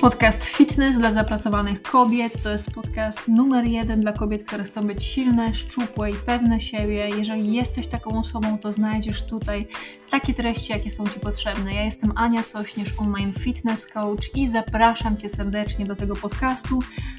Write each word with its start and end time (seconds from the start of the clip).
Podcast 0.00 0.44
Fitness 0.44 0.98
dla 0.98 1.12
zapracowanych 1.12 1.82
kobiet 1.82 2.42
to 2.42 2.50
jest 2.50 2.70
podcast 2.70 3.28
numer 3.28 3.64
jeden 3.64 4.00
dla 4.00 4.12
kobiet, 4.12 4.44
które 4.44 4.64
chcą 4.64 4.86
być 4.86 5.04
silne, 5.04 5.54
szczupłe 5.54 6.10
i 6.10 6.14
pewne 6.14 6.60
siebie. 6.60 7.08
Jeżeli 7.18 7.52
jesteś 7.52 7.86
taką 7.86 8.18
osobą, 8.18 8.58
to 8.58 8.72
znajdziesz 8.72 9.26
tutaj 9.26 9.66
takie 10.10 10.34
treści, 10.34 10.72
jakie 10.72 10.90
są 10.90 11.08
Ci 11.08 11.20
potrzebne. 11.20 11.74
Ja 11.74 11.84
jestem 11.84 12.12
Ania 12.16 12.42
Sośnierz, 12.42 12.94
online 12.98 13.32
fitness 13.32 13.86
coach 13.86 14.36
i 14.36 14.48
zapraszam 14.48 15.16
Cię 15.16 15.28
serdecznie 15.28 15.86
do 15.86 15.96
tego 15.96 16.16
podcastu. 16.16 16.78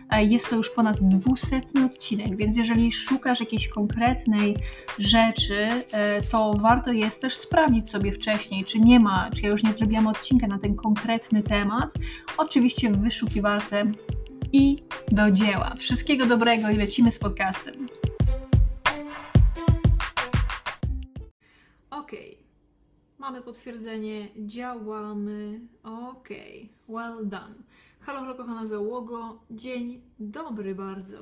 E, 0.10 0.24
jest 0.24 0.50
to 0.50 0.56
już 0.56 0.70
ponad 0.70 0.98
200 1.02 1.62
odcinek, 1.86 2.36
więc 2.38 2.58
jeżeli 2.58 2.92
szukasz 2.92 3.40
jakiejś 3.40 3.68
konkretnej 3.68 4.58
rzeczy, 5.00 5.70
e, 5.92 6.22
to 6.22 6.54
warto 6.54 6.92
jest 6.92 7.22
też 7.22 7.36
sprawdzić 7.36 7.90
sobie 7.90 8.12
wcześniej, 8.12 8.66
czy 8.66 8.80
nie 8.80 9.00
ma, 9.00 9.30
czy 9.36 9.44
ja 9.44 9.50
już 9.50 9.64
nie 9.64 9.74
zrobiłam 9.74 10.08
odcinka 10.08 10.48
na 10.48 10.60
ten 10.60 10.76
konkretny 10.76 11.44
temat. 11.44 11.94
Oczywiście 12.38 12.69
w 12.70 12.98
wyszukiwarce 12.98 13.92
i 14.54 14.78
do 15.12 15.32
dzieła. 15.32 15.76
Wszystkiego 15.76 16.26
dobrego 16.26 16.70
i 16.70 16.76
lecimy 16.76 17.12
z 17.12 17.20
podcastem. 17.20 17.88
Okay. 21.90 22.36
Mamy 23.20 23.42
potwierdzenie, 23.42 24.28
działamy. 24.38 25.60
Ok, 25.84 26.30
well 26.90 27.18
done. 27.24 27.56
Halo, 28.00 28.20
halo, 28.20 28.36
kochana 28.36 28.68
załogo. 28.68 29.40
Dzień 29.52 30.02
dobry 30.20 30.76
bardzo. 30.76 31.18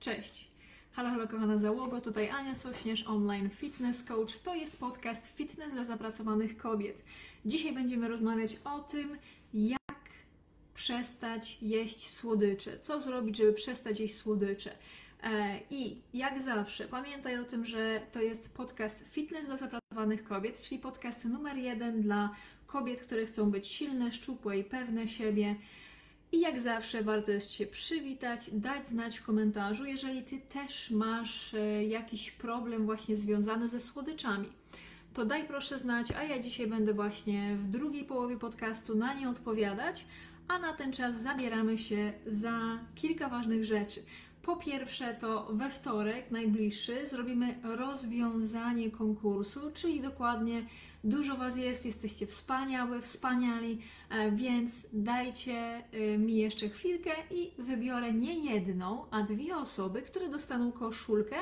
Cześć. 0.00 0.50
Halo, 0.92 1.10
halo, 1.10 1.28
kochana 1.28 1.58
załogo. 1.58 2.00
Tutaj 2.00 2.30
Ania 2.30 2.54
Sośnierz, 2.54 3.06
online 3.06 3.50
fitness 3.50 4.04
coach. 4.04 4.38
To 4.38 4.54
jest 4.54 4.80
podcast 4.80 5.26
Fitness 5.26 5.72
dla 5.72 5.84
zapracowanych 5.84 6.56
kobiet. 6.56 7.04
Dzisiaj 7.44 7.72
będziemy 7.72 8.08
rozmawiać 8.08 8.56
o 8.64 8.80
tym, 8.80 9.16
jak 9.54 9.85
przestać 10.76 11.58
jeść 11.62 12.10
słodycze. 12.10 12.78
Co 12.78 13.00
zrobić, 13.00 13.36
żeby 13.36 13.52
przestać 13.52 14.00
jeść 14.00 14.16
słodycze. 14.16 14.70
E, 15.22 15.60
I 15.70 16.00
jak 16.14 16.42
zawsze, 16.42 16.84
pamiętaj 16.88 17.38
o 17.38 17.44
tym, 17.44 17.64
że 17.64 18.00
to 18.12 18.20
jest 18.20 18.54
podcast 18.54 19.04
Fitness 19.08 19.46
dla 19.46 19.56
zapracowanych 19.56 20.24
kobiet, 20.24 20.62
czyli 20.62 20.80
podcast 20.80 21.24
numer 21.24 21.56
jeden 21.56 22.02
dla 22.02 22.30
kobiet, 22.66 23.00
które 23.00 23.26
chcą 23.26 23.50
być 23.50 23.66
silne, 23.66 24.12
szczupłe 24.12 24.58
i 24.58 24.64
pewne 24.64 25.08
siebie. 25.08 25.56
I 26.32 26.40
jak 26.40 26.60
zawsze 26.60 27.02
warto 27.02 27.32
jest 27.32 27.50
się 27.50 27.66
przywitać, 27.66 28.50
dać 28.52 28.88
znać 28.88 29.18
w 29.18 29.26
komentarzu, 29.26 29.84
jeżeli 29.84 30.22
Ty 30.22 30.40
też 30.40 30.90
masz 30.90 31.54
e, 31.54 31.84
jakiś 31.84 32.30
problem 32.30 32.86
właśnie 32.86 33.16
związany 33.16 33.68
ze 33.68 33.80
słodyczami. 33.80 34.52
To 35.14 35.24
daj 35.24 35.44
proszę 35.44 35.78
znać, 35.78 36.12
a 36.12 36.24
ja 36.24 36.38
dzisiaj 36.38 36.66
będę 36.66 36.94
właśnie 36.94 37.56
w 37.56 37.68
drugiej 37.68 38.04
połowie 38.04 38.36
podcastu 38.36 38.94
na 38.94 39.14
nie 39.14 39.28
odpowiadać, 39.30 40.04
a 40.48 40.58
na 40.58 40.72
ten 40.72 40.92
czas 40.92 41.22
zabieramy 41.22 41.78
się 41.78 42.12
za 42.26 42.78
kilka 42.94 43.28
ważnych 43.28 43.64
rzeczy. 43.64 44.02
Po 44.42 44.56
pierwsze, 44.56 45.14
to 45.20 45.48
we 45.52 45.70
wtorek 45.70 46.30
najbliższy 46.30 47.06
zrobimy 47.06 47.54
rozwiązanie 47.62 48.90
konkursu, 48.90 49.60
czyli 49.74 50.00
dokładnie 50.00 50.62
dużo 51.04 51.36
Was 51.36 51.56
jest, 51.56 51.86
jesteście 51.86 52.26
wspaniałe, 52.26 53.00
wspaniali, 53.00 53.78
e, 54.10 54.30
więc 54.30 54.86
dajcie 54.92 55.54
e, 55.54 56.18
mi 56.18 56.36
jeszcze 56.36 56.68
chwilkę 56.68 57.10
i 57.30 57.50
wybiorę 57.58 58.12
nie 58.12 58.54
jedną, 58.54 59.04
a 59.10 59.22
dwie 59.22 59.56
osoby, 59.56 60.02
które 60.02 60.28
dostaną 60.28 60.72
koszulkę, 60.72 61.36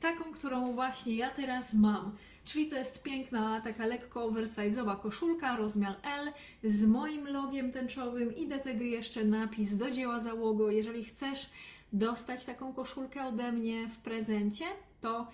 taką, 0.00 0.24
którą 0.24 0.72
właśnie 0.72 1.14
ja 1.14 1.30
teraz 1.30 1.74
mam. 1.74 2.16
Czyli 2.44 2.66
to 2.66 2.76
jest 2.76 3.02
piękna, 3.02 3.60
taka 3.60 3.86
lekko 3.86 4.30
oversize'owa 4.30 5.00
koszulka, 5.00 5.56
rozmiar 5.56 5.96
L, 6.02 6.32
z 6.64 6.86
moim 6.86 7.28
logiem 7.28 7.72
tęczowym 7.72 8.36
i 8.36 8.48
do 8.48 8.58
tego 8.58 8.84
jeszcze 8.84 9.24
napis 9.24 9.76
do 9.76 9.90
dzieła 9.90 10.20
załogo. 10.20 10.70
Jeżeli 10.70 11.04
chcesz 11.04 11.50
dostać 11.92 12.44
taką 12.44 12.72
koszulkę 12.72 13.26
ode 13.26 13.52
mnie 13.52 13.88
w 13.88 13.98
prezencie, 13.98 14.64
to 15.00 15.26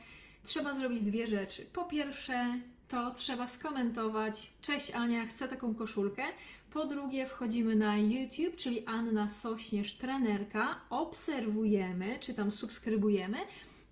trzeba 0.44 0.74
zrobić 0.74 1.02
dwie 1.02 1.26
rzeczy. 1.26 1.66
Po 1.72 1.84
pierwsze, 1.84 2.60
to 2.88 3.10
trzeba 3.10 3.48
skomentować: 3.48 4.52
Cześć 4.62 4.90
Ania, 4.90 5.26
chcę 5.26 5.48
taką 5.48 5.74
koszulkę. 5.74 6.22
Po 6.70 6.86
drugie, 6.86 7.26
wchodzimy 7.26 7.76
na 7.76 7.98
YouTube, 7.98 8.56
czyli 8.56 8.86
Anna 8.86 9.28
Sośnierz, 9.28 9.94
trenerka, 9.94 10.80
obserwujemy, 10.90 12.18
czy 12.20 12.34
tam 12.34 12.52
subskrybujemy 12.52 13.38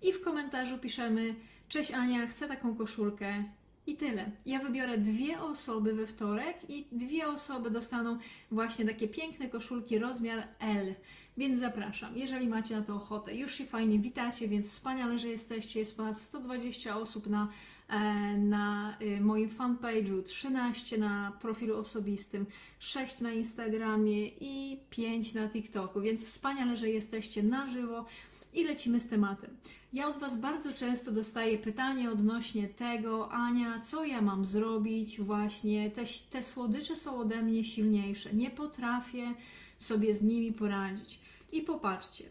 i 0.01 0.13
w 0.13 0.21
komentarzu 0.21 0.77
piszemy: 0.77 1.35
Cześć 1.75 1.91
Ania, 1.91 2.27
chcę 2.27 2.47
taką 2.47 2.75
koszulkę. 2.75 3.43
I 3.87 3.95
tyle. 3.95 4.31
Ja 4.45 4.59
wybiorę 4.59 4.97
dwie 4.97 5.41
osoby 5.41 5.93
we 5.93 6.05
wtorek 6.07 6.69
i 6.69 6.85
dwie 6.91 7.27
osoby 7.27 7.71
dostaną 7.71 8.17
właśnie 8.51 8.85
takie 8.85 9.07
piękne 9.07 9.49
koszulki 9.49 9.99
rozmiar 9.99 10.47
L. 10.59 10.95
Więc 11.37 11.59
zapraszam, 11.59 12.17
jeżeli 12.17 12.47
macie 12.47 12.75
na 12.75 12.81
to 12.81 12.95
ochotę. 12.95 13.35
Już 13.35 13.55
się 13.55 13.65
fajnie 13.65 13.99
witacie, 13.99 14.47
więc 14.47 14.71
wspaniale, 14.71 15.19
że 15.19 15.27
jesteście. 15.27 15.79
Jest 15.79 15.97
ponad 15.97 16.19
120 16.19 16.97
osób 16.97 17.27
na, 17.27 17.47
e, 17.87 17.99
na 18.37 18.97
e, 18.99 19.21
moim 19.21 19.49
fanpage'u, 19.49 20.23
13 20.23 20.97
na 20.97 21.37
profilu 21.41 21.77
osobistym, 21.77 22.45
6 22.79 23.21
na 23.21 23.31
Instagramie 23.31 24.27
i 24.27 24.79
5 24.89 25.33
na 25.33 25.49
TikToku, 25.49 26.01
więc 26.01 26.23
wspaniale, 26.25 26.77
że 26.77 26.89
jesteście 26.89 27.43
na 27.43 27.69
żywo 27.69 28.05
i 28.55 28.63
lecimy 28.63 28.99
z 28.99 29.07
tematem. 29.07 29.57
Ja 29.93 30.07
od 30.07 30.17
Was 30.17 30.37
bardzo 30.37 30.73
często 30.73 31.11
dostaję 31.11 31.57
pytanie 31.57 32.11
odnośnie 32.11 32.67
tego, 32.67 33.31
Ania, 33.31 33.79
co 33.79 34.05
ja 34.05 34.21
mam 34.21 34.45
zrobić? 34.45 35.21
Właśnie 35.21 35.91
te, 35.91 36.03
te 36.29 36.43
słodycze 36.43 36.95
są 36.95 37.19
ode 37.19 37.41
mnie 37.41 37.65
silniejsze. 37.65 38.33
Nie 38.33 38.49
potrafię 38.49 39.33
sobie 39.79 40.13
z 40.13 40.23
nimi 40.23 40.51
poradzić. 40.51 41.19
I 41.51 41.61
popatrzcie, 41.61 42.25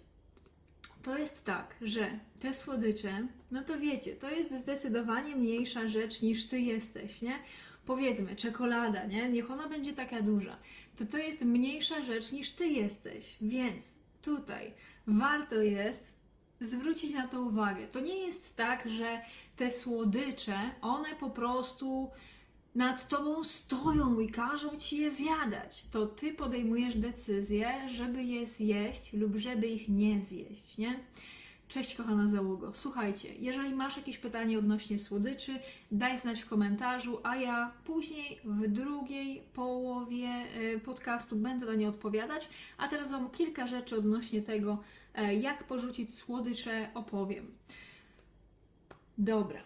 to 1.02 1.18
jest 1.18 1.44
tak, 1.44 1.74
że 1.82 2.18
te 2.40 2.54
słodycze, 2.54 3.26
no 3.50 3.62
to 3.62 3.78
wiecie, 3.78 4.12
to 4.12 4.30
jest 4.30 4.54
zdecydowanie 4.54 5.36
mniejsza 5.36 5.88
rzecz 5.88 6.22
niż 6.22 6.48
ty 6.48 6.60
jesteś, 6.60 7.22
nie? 7.22 7.38
Powiedzmy, 7.86 8.36
czekolada, 8.36 9.04
nie? 9.04 9.28
Niech 9.28 9.50
ona 9.50 9.68
będzie 9.68 9.92
taka 9.92 10.22
duża. 10.22 10.56
To 10.96 11.04
to 11.06 11.18
jest 11.18 11.42
mniejsza 11.42 12.02
rzecz 12.02 12.32
niż 12.32 12.50
ty 12.50 12.66
jesteś. 12.66 13.36
Więc 13.40 13.94
tutaj 14.22 14.72
warto 15.06 15.62
jest 15.62 16.13
zwrócić 16.66 17.14
na 17.14 17.28
to 17.28 17.40
uwagę. 17.40 17.86
To 17.86 18.00
nie 18.00 18.26
jest 18.26 18.56
tak, 18.56 18.88
że 18.90 19.20
te 19.56 19.72
słodycze, 19.72 20.58
one 20.80 21.08
po 21.20 21.30
prostu 21.30 22.10
nad 22.74 23.08
tobą 23.08 23.44
stoją 23.44 24.20
i 24.20 24.28
każą 24.28 24.76
ci 24.78 24.96
je 24.96 25.10
zjadać, 25.10 25.84
to 25.84 26.06
ty 26.06 26.34
podejmujesz 26.34 26.96
decyzję, 26.96 27.88
żeby 27.88 28.22
je 28.22 28.46
zjeść 28.46 29.12
lub 29.12 29.36
żeby 29.36 29.66
ich 29.66 29.88
nie 29.88 30.20
zjeść, 30.20 30.78
nie? 30.78 31.00
Cześć 31.68 31.94
kochana 31.94 32.28
załogo. 32.28 32.70
Słuchajcie, 32.74 33.34
jeżeli 33.40 33.74
masz 33.74 33.96
jakieś 33.96 34.18
pytanie 34.18 34.58
odnośnie 34.58 34.98
słodyczy, 34.98 35.58
daj 35.92 36.18
znać 36.18 36.40
w 36.40 36.48
komentarzu, 36.48 37.20
a 37.22 37.36
ja 37.36 37.72
później 37.84 38.40
w 38.44 38.68
drugiej 38.68 39.42
połowie 39.54 40.28
e, 40.28 40.78
podcastu 40.78 41.36
będę 41.36 41.66
na 41.66 41.74
nie 41.74 41.88
odpowiadać. 41.88 42.48
A 42.78 42.88
teraz 42.88 43.10
Wam 43.10 43.30
kilka 43.30 43.66
rzeczy 43.66 43.96
odnośnie 43.96 44.42
tego, 44.42 44.78
e, 45.14 45.34
jak 45.34 45.64
porzucić 45.64 46.14
słodycze 46.14 46.90
opowiem. 46.94 47.50
Dobra. 49.18 49.60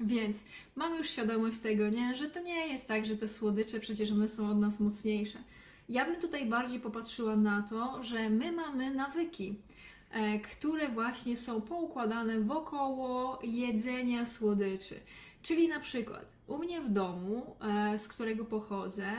Więc 0.00 0.44
mamy 0.76 0.96
już 0.96 1.10
świadomość 1.10 1.58
tego, 1.58 1.88
nie? 1.88 2.16
że 2.16 2.30
to 2.30 2.42
nie 2.42 2.66
jest 2.66 2.88
tak, 2.88 3.06
że 3.06 3.16
te 3.16 3.28
słodycze 3.28 3.80
przecież 3.80 4.10
one 4.10 4.28
są 4.28 4.50
od 4.50 4.58
nas 4.58 4.80
mocniejsze. 4.80 5.38
Ja 5.92 6.04
bym 6.04 6.16
tutaj 6.20 6.46
bardziej 6.46 6.80
popatrzyła 6.80 7.36
na 7.36 7.62
to, 7.62 8.02
że 8.02 8.30
my 8.30 8.52
mamy 8.52 8.94
nawyki, 8.94 9.54
e, 10.10 10.38
które 10.38 10.88
właśnie 10.88 11.36
są 11.36 11.60
poukładane 11.60 12.40
wokoło 12.40 13.38
jedzenia 13.42 14.26
słodyczy. 14.26 15.00
Czyli 15.42 15.68
na 15.68 15.80
przykład 15.80 16.36
u 16.46 16.58
mnie 16.58 16.80
w 16.80 16.90
domu, 16.90 17.56
e, 17.60 17.98
z 17.98 18.08
którego 18.08 18.44
pochodzę, 18.44 19.12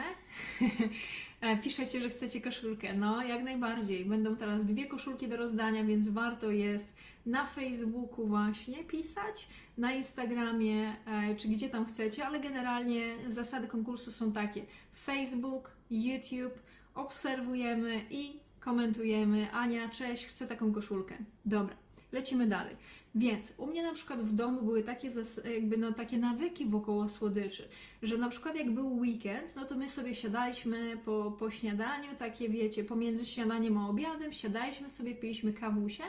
e, 1.41 1.57
piszecie, 1.57 2.01
że 2.01 2.09
chcecie 2.09 2.41
koszulkę. 2.41 2.93
No, 2.93 3.23
jak 3.23 3.43
najbardziej. 3.43 4.05
Będą 4.05 4.35
teraz 4.35 4.65
dwie 4.65 4.85
koszulki 4.85 5.27
do 5.27 5.37
rozdania, 5.37 5.83
więc 5.83 6.09
warto 6.09 6.51
jest 6.51 6.95
na 7.25 7.45
Facebooku 7.45 8.27
właśnie 8.27 8.83
pisać, 8.83 9.47
na 9.77 9.91
Instagramie, 9.91 10.95
czy 11.37 11.47
gdzie 11.47 11.69
tam 11.69 11.85
chcecie, 11.85 12.25
ale 12.25 12.39
generalnie 12.39 13.15
zasady 13.27 13.67
konkursu 13.67 14.11
są 14.11 14.31
takie: 14.31 14.65
Facebook, 15.05 15.71
YouTube, 15.91 16.59
obserwujemy 16.95 18.05
i 18.09 18.39
komentujemy. 18.59 19.51
Ania, 19.51 19.89
cześć, 19.89 20.25
chcę 20.25 20.47
taką 20.47 20.73
koszulkę. 20.73 21.15
Dobra, 21.45 21.75
lecimy 22.11 22.47
dalej. 22.47 22.75
Więc 23.15 23.53
u 23.57 23.67
mnie 23.67 23.83
na 23.83 23.93
przykład 23.93 24.21
w 24.21 24.35
domu 24.35 24.61
były 24.61 24.83
takie, 24.83 25.09
jakby 25.53 25.77
no, 25.77 25.91
takie 25.91 26.17
nawyki 26.17 26.65
wokoło 26.65 27.09
słodyczy, 27.09 27.69
że 28.03 28.17
na 28.17 28.29
przykład 28.29 28.55
jak 28.55 28.71
był 28.71 28.97
weekend, 28.97 29.55
no 29.55 29.65
to 29.65 29.75
my 29.75 29.89
sobie 29.89 30.15
siadaliśmy 30.15 30.97
po, 31.05 31.35
po 31.39 31.51
śniadaniu, 31.51 32.09
takie 32.19 32.49
wiecie, 32.49 32.83
pomiędzy 32.83 33.25
śniadaniem 33.25 33.77
a 33.77 33.89
obiadem, 33.89 34.33
siadaliśmy 34.33 34.89
sobie, 34.89 35.15
piliśmy 35.15 35.53
kawusie 35.53 36.03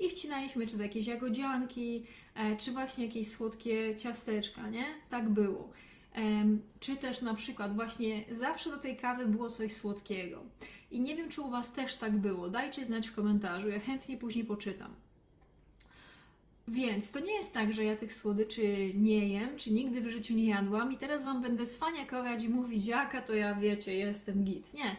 i 0.00 0.08
wcinaliśmy 0.08 0.66
czy 0.66 0.76
to 0.76 0.82
jakieś 0.82 1.06
jagodzianki, 1.06 2.04
e, 2.34 2.56
czy 2.56 2.72
właśnie 2.72 3.06
jakieś 3.06 3.28
słodkie 3.28 3.96
ciasteczka, 3.96 4.70
nie? 4.70 4.84
Tak 5.10 5.28
było. 5.28 5.70
Czy 6.80 6.96
też 6.96 7.22
na 7.22 7.34
przykład 7.34 7.74
właśnie 7.74 8.24
zawsze 8.32 8.70
do 8.70 8.76
tej 8.76 8.96
kawy 8.96 9.26
było 9.26 9.50
coś 9.50 9.72
słodkiego. 9.72 10.42
I 10.90 11.00
nie 11.00 11.16
wiem, 11.16 11.28
czy 11.28 11.42
u 11.42 11.50
Was 11.50 11.72
też 11.72 11.94
tak 11.94 12.16
było. 12.16 12.48
Dajcie 12.48 12.84
znać 12.84 13.08
w 13.08 13.14
komentarzu, 13.14 13.68
ja 13.68 13.80
chętnie 13.80 14.16
później 14.16 14.44
poczytam. 14.44 14.94
Więc 16.68 17.10
to 17.10 17.20
nie 17.20 17.32
jest 17.32 17.54
tak, 17.54 17.72
że 17.72 17.84
ja 17.84 17.96
tych 17.96 18.14
słodyczy 18.14 18.92
nie 18.94 19.28
jem, 19.28 19.56
czy 19.56 19.72
nigdy 19.72 20.00
w 20.00 20.10
życiu 20.10 20.34
nie 20.34 20.46
jadłam 20.46 20.92
i 20.92 20.96
teraz 20.96 21.24
Wam 21.24 21.42
będę 21.42 21.66
cwaniakować 21.66 22.44
i 22.44 22.48
mówić, 22.48 22.86
jaka 22.86 23.22
to 23.22 23.34
ja, 23.34 23.54
wiecie, 23.54 23.94
jestem 23.94 24.44
git. 24.44 24.74
Nie. 24.74 24.96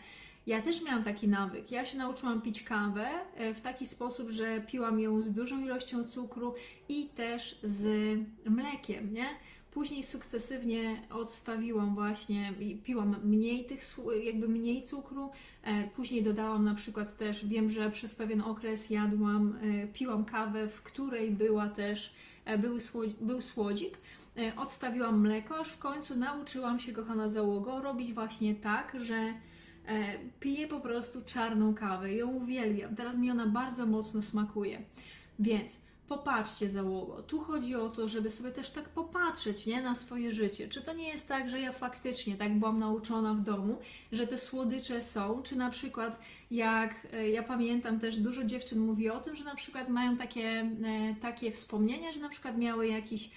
Ja 0.47 0.61
też 0.61 0.83
miałam 0.83 1.03
taki 1.03 1.27
nawyk. 1.27 1.71
Ja 1.71 1.85
się 1.85 1.97
nauczyłam 1.97 2.41
pić 2.41 2.63
kawę 2.63 3.09
e, 3.35 3.53
w 3.53 3.61
taki 3.61 3.87
sposób, 3.87 4.29
że 4.29 4.61
piłam 4.61 4.99
ją 4.99 5.21
z 5.21 5.31
dużą 5.31 5.61
ilością 5.61 6.03
cukru 6.03 6.53
i 6.89 7.05
też 7.05 7.59
z 7.63 8.17
mlekiem, 8.45 9.13
nie? 9.13 9.25
Później 9.71 10.03
sukcesywnie 10.03 11.01
odstawiłam 11.09 11.95
właśnie 11.95 12.53
piłam 12.83 13.15
mniej 13.23 13.65
tych, 13.65 13.81
jakby 14.23 14.47
mniej 14.47 14.81
cukru. 14.83 15.29
E, 15.63 15.87
Później 15.89 16.23
dodałam 16.23 16.63
na 16.63 16.75
przykład 16.75 17.17
też, 17.17 17.45
wiem, 17.45 17.69
że 17.71 17.91
przez 17.91 18.15
pewien 18.15 18.41
okres 18.41 18.89
jadłam, 18.89 19.57
e, 19.83 19.87
piłam 19.87 20.25
kawę, 20.25 20.67
w 20.69 20.81
której 20.81 21.31
była 21.31 21.69
też, 21.69 22.13
e, 22.45 22.57
sło- 22.79 23.13
był 23.21 23.41
słodzik. 23.41 23.97
Odstawiłam 24.57 25.19
mleko, 25.19 25.57
aż 25.57 25.69
w 25.69 25.77
końcu 25.77 26.15
nauczyłam 26.17 26.79
się, 26.79 26.93
kochana 26.93 27.27
załogo, 27.29 27.81
robić 27.81 28.13
właśnie 28.13 28.55
tak, 28.55 28.97
że 29.01 29.33
piję 30.39 30.67
po 30.67 30.79
prostu 30.79 31.21
czarną 31.25 31.73
kawę. 31.73 32.13
Ją 32.13 32.27
uwielbiam. 32.31 32.95
Teraz 32.95 33.17
mi 33.17 33.31
ona 33.31 33.45
bardzo 33.47 33.85
mocno 33.85 34.21
smakuje. 34.21 34.81
Więc 35.39 35.81
popatrzcie 36.11 36.69
załogo. 36.69 37.23
Tu 37.23 37.39
chodzi 37.39 37.75
o 37.75 37.89
to, 37.89 38.07
żeby 38.07 38.31
sobie 38.31 38.51
też 38.51 38.69
tak 38.69 38.89
popatrzeć 38.89 39.65
nie, 39.65 39.81
na 39.81 39.95
swoje 39.95 40.33
życie. 40.33 40.67
Czy 40.67 40.81
to 40.81 40.93
nie 40.93 41.07
jest 41.09 41.27
tak, 41.27 41.49
że 41.49 41.59
ja 41.59 41.71
faktycznie 41.71 42.35
tak 42.35 42.59
byłam 42.59 42.79
nauczona 42.79 43.33
w 43.33 43.41
domu, 43.41 43.77
że 44.11 44.27
te 44.27 44.37
słodycze 44.37 45.03
są, 45.03 45.43
czy 45.43 45.55
na 45.55 45.69
przykład 45.69 46.19
jak 46.51 47.07
e, 47.13 47.29
ja 47.29 47.43
pamiętam 47.43 47.99
też 47.99 48.17
dużo 48.17 48.43
dziewczyn 48.43 48.79
mówi 48.79 49.09
o 49.09 49.19
tym, 49.19 49.35
że 49.35 49.43
na 49.43 49.55
przykład 49.55 49.89
mają 49.89 50.17
takie, 50.17 50.49
e, 50.49 51.15
takie 51.21 51.51
wspomnienia, 51.51 52.11
że 52.11 52.19
na 52.19 52.29
przykład 52.29 52.57
miały 52.57 52.87
jakiś 52.87 53.29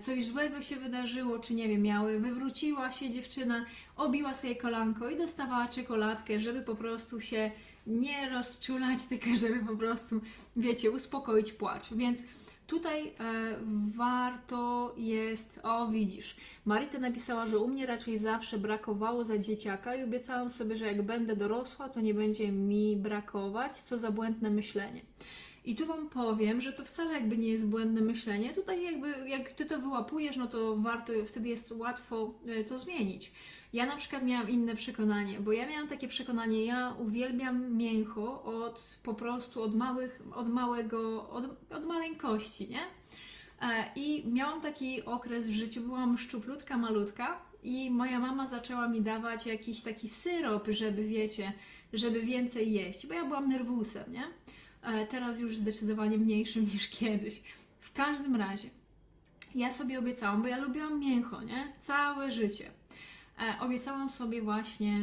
coś 0.00 0.26
złego 0.26 0.62
się 0.62 0.76
wydarzyło, 0.76 1.38
czy 1.38 1.54
nie 1.54 1.68
wiem, 1.68 1.82
miały, 1.82 2.18
wywróciła 2.18 2.92
się 2.92 3.10
dziewczyna, 3.10 3.66
obiła 3.96 4.34
sobie 4.34 4.56
kolanko 4.56 5.10
i 5.10 5.16
dostawała 5.16 5.68
czekoladkę, 5.68 6.40
żeby 6.40 6.62
po 6.62 6.74
prostu 6.74 7.20
się 7.20 7.50
nie 7.86 8.30
rozczulać, 8.30 8.98
tylko 9.08 9.26
żeby 9.36 9.66
po 9.66 9.76
prostu, 9.76 10.20
wiecie, 10.56 10.90
uspokoić 10.90 11.52
płacz. 11.52 11.94
Więc 11.94 12.22
tutaj 12.66 13.06
e, 13.06 13.12
warto 13.96 14.94
jest, 14.96 15.60
o 15.62 15.88
widzisz, 15.88 16.36
Marita 16.64 16.98
napisała, 16.98 17.46
że 17.46 17.58
u 17.58 17.68
mnie 17.68 17.86
raczej 17.86 18.18
zawsze 18.18 18.58
brakowało 18.58 19.24
za 19.24 19.38
dzieciaka 19.38 19.94
i 19.94 20.02
obiecałam 20.02 20.50
sobie, 20.50 20.76
że 20.76 20.86
jak 20.86 21.02
będę 21.02 21.36
dorosła, 21.36 21.88
to 21.88 22.00
nie 22.00 22.14
będzie 22.14 22.52
mi 22.52 22.96
brakować, 22.96 23.72
co 23.72 23.98
za 23.98 24.10
błędne 24.10 24.50
myślenie. 24.50 25.02
I 25.64 25.76
tu 25.76 25.86
Wam 25.86 26.08
powiem, 26.08 26.60
że 26.60 26.72
to 26.72 26.84
wcale 26.84 27.12
jakby 27.12 27.38
nie 27.38 27.48
jest 27.48 27.68
błędne 27.68 28.00
myślenie. 28.00 28.54
Tutaj 28.54 28.84
jakby 28.84 29.28
jak 29.28 29.52
Ty 29.52 29.66
to 29.66 29.78
wyłapujesz, 29.78 30.36
no 30.36 30.46
to 30.46 30.76
warto, 30.76 31.12
wtedy 31.26 31.48
jest 31.48 31.72
łatwo 31.72 32.34
e, 32.46 32.64
to 32.64 32.78
zmienić. 32.78 33.32
Ja 33.72 33.86
na 33.86 33.96
przykład 33.96 34.22
miałam 34.22 34.50
inne 34.50 34.74
przekonanie, 34.76 35.40
bo 35.40 35.52
ja 35.52 35.68
miałam 35.68 35.88
takie 35.88 36.08
przekonanie, 36.08 36.64
ja 36.64 36.94
uwielbiam 36.98 37.76
mięcho 37.76 38.42
od 38.42 38.98
po 39.02 39.14
prostu 39.14 39.62
od 39.62 39.74
małych, 39.74 40.22
od 40.34 40.48
małego, 40.48 41.30
od, 41.30 41.44
od 41.70 41.86
maleńkości, 41.86 42.68
nie? 42.68 42.80
E, 43.62 43.84
I 43.96 44.26
miałam 44.26 44.60
taki 44.60 45.04
okres 45.04 45.48
w 45.48 45.52
życiu, 45.52 45.80
byłam 45.80 46.18
szczuplutka, 46.18 46.76
malutka 46.78 47.42
i 47.62 47.90
moja 47.90 48.18
mama 48.18 48.46
zaczęła 48.46 48.88
mi 48.88 49.00
dawać 49.00 49.46
jakiś 49.46 49.82
taki 49.82 50.08
syrop, 50.08 50.68
żeby 50.68 51.04
wiecie, 51.04 51.52
żeby 51.92 52.20
więcej 52.20 52.72
jeść, 52.72 53.06
bo 53.06 53.14
ja 53.14 53.24
byłam 53.24 53.48
nerwusem, 53.48 54.12
nie? 54.12 54.24
Teraz 55.10 55.40
już 55.40 55.56
zdecydowanie 55.56 56.18
mniejszym 56.18 56.64
niż 56.74 56.88
kiedyś. 56.88 57.42
W 57.80 57.92
każdym 57.92 58.36
razie, 58.36 58.68
ja 59.54 59.70
sobie 59.70 59.98
obiecałam, 59.98 60.42
bo 60.42 60.48
ja 60.48 60.58
lubiłam 60.58 61.00
mięcho, 61.00 61.42
nie? 61.42 61.72
Całe 61.80 62.32
życie. 62.32 62.70
E, 63.38 63.60
obiecałam 63.60 64.10
sobie 64.10 64.42
właśnie, 64.42 64.98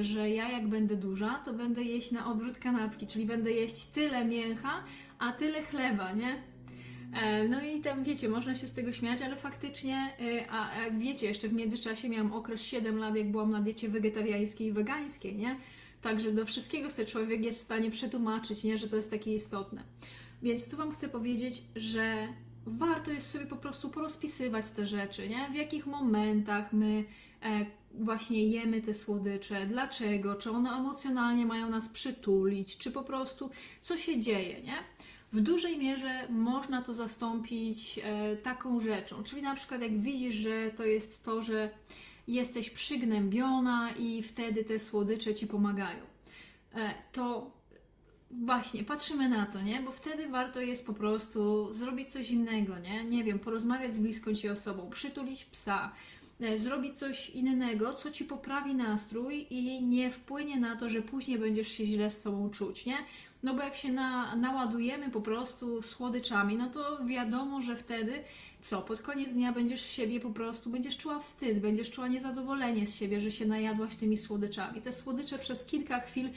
y, 0.00 0.04
że 0.04 0.30
ja 0.30 0.48
jak 0.48 0.68
będę 0.68 0.96
duża, 0.96 1.42
to 1.44 1.52
będę 1.52 1.82
jeść 1.82 2.10
na 2.10 2.26
odwrót 2.32 2.58
kanapki, 2.58 3.06
czyli 3.06 3.26
będę 3.26 3.52
jeść 3.52 3.86
tyle 3.86 4.24
mięcha, 4.24 4.84
a 5.18 5.32
tyle 5.32 5.62
chleba, 5.62 6.12
nie? 6.12 6.42
E, 7.14 7.48
No 7.48 7.64
i 7.64 7.80
tam 7.80 8.04
wiecie, 8.04 8.28
można 8.28 8.54
się 8.54 8.68
z 8.68 8.74
tego 8.74 8.92
śmiać, 8.92 9.22
ale 9.22 9.36
faktycznie, 9.36 10.12
y, 10.20 10.50
a 10.50 10.70
wiecie, 10.98 11.26
jeszcze 11.26 11.48
w 11.48 11.52
międzyczasie 11.52 12.08
miałam 12.08 12.32
okres 12.32 12.62
7 12.62 12.98
lat, 12.98 13.16
jak 13.16 13.30
byłam 13.30 13.50
na 13.50 13.60
diecie 13.60 13.88
wegetariańskiej 13.88 14.66
i 14.68 14.72
wegańskiej, 14.72 15.36
nie? 15.36 15.56
Także 16.02 16.32
do 16.32 16.46
wszystkiego 16.46 16.90
sobie 16.90 17.08
człowiek 17.08 17.44
jest 17.44 17.58
w 17.58 17.64
stanie 17.64 17.90
przetłumaczyć, 17.90 18.64
nie? 18.64 18.78
Że 18.78 18.88
to 18.88 18.96
jest 18.96 19.10
takie 19.10 19.34
istotne. 19.34 19.82
Więc 20.42 20.70
tu 20.70 20.76
Wam 20.76 20.92
chcę 20.92 21.08
powiedzieć, 21.08 21.62
że 21.76 22.28
warto 22.66 23.10
jest 23.10 23.30
sobie 23.30 23.46
po 23.46 23.56
prostu 23.56 23.88
porozpisywać 23.88 24.70
te 24.70 24.86
rzeczy, 24.86 25.28
nie? 25.28 25.48
W 25.50 25.54
jakich 25.54 25.86
momentach 25.86 26.72
my 26.72 27.04
e, 27.42 27.66
właśnie 27.94 28.48
jemy 28.48 28.82
te 28.82 28.94
słodycze, 28.94 29.66
dlaczego, 29.66 30.34
czy 30.34 30.50
one 30.50 30.70
emocjonalnie 30.70 31.46
mają 31.46 31.70
nas 31.70 31.88
przytulić, 31.88 32.78
czy 32.78 32.90
po 32.90 33.02
prostu 33.02 33.50
co 33.82 33.98
się 33.98 34.20
dzieje, 34.20 34.62
nie? 34.62 34.74
W 35.32 35.40
dużej 35.40 35.78
mierze 35.78 36.28
można 36.28 36.82
to 36.82 36.94
zastąpić 36.94 38.00
e, 38.02 38.36
taką 38.36 38.80
rzeczą, 38.80 39.22
czyli 39.22 39.42
na 39.42 39.54
przykład 39.54 39.82
jak 39.82 40.00
widzisz, 40.00 40.34
że 40.34 40.70
to 40.70 40.84
jest 40.84 41.24
to, 41.24 41.42
że 41.42 41.70
jesteś 42.34 42.70
przygnębiona 42.70 43.90
i 43.98 44.22
wtedy 44.22 44.64
te 44.64 44.80
słodycze 44.80 45.34
ci 45.34 45.46
pomagają, 45.46 46.00
e, 46.74 46.94
to 47.12 47.60
Właśnie, 48.30 48.84
patrzymy 48.84 49.28
na 49.28 49.46
to, 49.46 49.62
nie? 49.62 49.80
Bo 49.80 49.92
wtedy 49.92 50.28
warto 50.28 50.60
jest 50.60 50.86
po 50.86 50.92
prostu 50.92 51.72
zrobić 51.72 52.08
coś 52.08 52.30
innego, 52.30 52.78
nie? 52.78 53.04
Nie 53.04 53.24
wiem, 53.24 53.38
porozmawiać 53.38 53.94
z 53.94 53.98
bliską 53.98 54.34
ci 54.34 54.48
osobą, 54.48 54.90
przytulić 54.90 55.44
psa, 55.44 55.92
e, 56.40 56.58
zrobić 56.58 56.98
coś 56.98 57.30
innego, 57.30 57.92
co 57.92 58.10
ci 58.10 58.24
poprawi 58.24 58.74
nastrój 58.74 59.46
i 59.50 59.82
nie 59.82 60.10
wpłynie 60.10 60.60
na 60.60 60.76
to, 60.76 60.88
że 60.88 61.02
później 61.02 61.38
będziesz 61.38 61.68
się 61.68 61.86
źle 61.86 62.10
z 62.10 62.22
sobą 62.22 62.50
czuć, 62.50 62.86
nie? 62.86 62.96
No 63.42 63.54
bo 63.54 63.62
jak 63.62 63.76
się 63.76 63.92
na, 63.92 64.36
naładujemy 64.36 65.10
po 65.10 65.20
prostu 65.20 65.82
słodyczami, 65.82 66.56
no 66.56 66.70
to 66.70 67.04
wiadomo, 67.04 67.62
że 67.62 67.76
wtedy 67.76 68.12
co, 68.60 68.82
pod 68.82 69.02
koniec 69.02 69.32
dnia 69.32 69.52
będziesz 69.52 69.86
siebie 69.86 70.20
po 70.20 70.30
prostu, 70.30 70.70
będziesz 70.70 70.96
czuła 70.96 71.18
wstyd, 71.18 71.60
będziesz 71.60 71.90
czuła 71.90 72.08
niezadowolenie 72.08 72.86
z 72.86 72.94
siebie, 72.94 73.20
że 73.20 73.30
się 73.30 73.46
najadłaś 73.46 73.96
tymi 73.96 74.18
słodyczami. 74.18 74.82
Te 74.82 74.92
słodycze 74.92 75.38
przez 75.38 75.64
kilka 75.64 76.00
chwil 76.00 76.30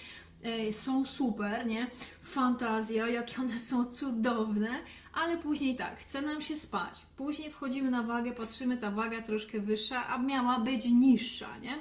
e, 0.43 0.73
są 0.73 1.05
super, 1.05 1.65
nie? 1.65 1.87
Fantazja, 2.23 3.09
jakie 3.09 3.41
one 3.41 3.59
są 3.59 3.85
cudowne, 3.85 4.69
ale 5.13 5.37
później 5.37 5.75
tak, 5.75 5.99
chce 5.99 6.21
nam 6.21 6.41
się 6.41 6.55
spać. 6.55 7.05
Później 7.17 7.51
wchodzimy 7.51 7.91
na 7.91 8.03
wagę, 8.03 8.31
patrzymy, 8.31 8.77
ta 8.77 8.91
waga 8.91 9.21
troszkę 9.21 9.59
wyższa, 9.59 10.07
a 10.07 10.17
miała 10.17 10.59
być 10.59 10.85
niższa, 10.85 11.57
nie? 11.57 11.75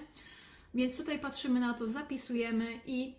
Więc 0.74 0.96
tutaj 0.96 1.18
patrzymy 1.18 1.60
na 1.60 1.74
to, 1.74 1.88
zapisujemy 1.88 2.80
i 2.86 3.14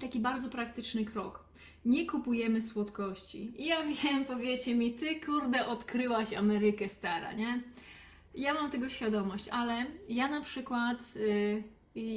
taki 0.00 0.20
bardzo 0.20 0.48
praktyczny 0.48 1.04
krok. 1.04 1.44
Nie 1.84 2.06
kupujemy 2.06 2.62
słodkości. 2.62 3.52
I 3.56 3.66
ja 3.66 3.76
wiem, 3.82 4.24
powiecie 4.24 4.74
mi, 4.74 4.92
ty 4.92 5.20
kurde 5.20 5.66
odkryłaś 5.66 6.32
Amerykę 6.32 6.88
stara, 6.88 7.32
nie? 7.32 7.62
Ja 8.34 8.54
mam 8.54 8.70
tego 8.70 8.88
świadomość, 8.88 9.48
ale 9.48 9.86
ja 10.08 10.28
na 10.28 10.40
przykład, 10.40 10.98
y, 11.16 11.62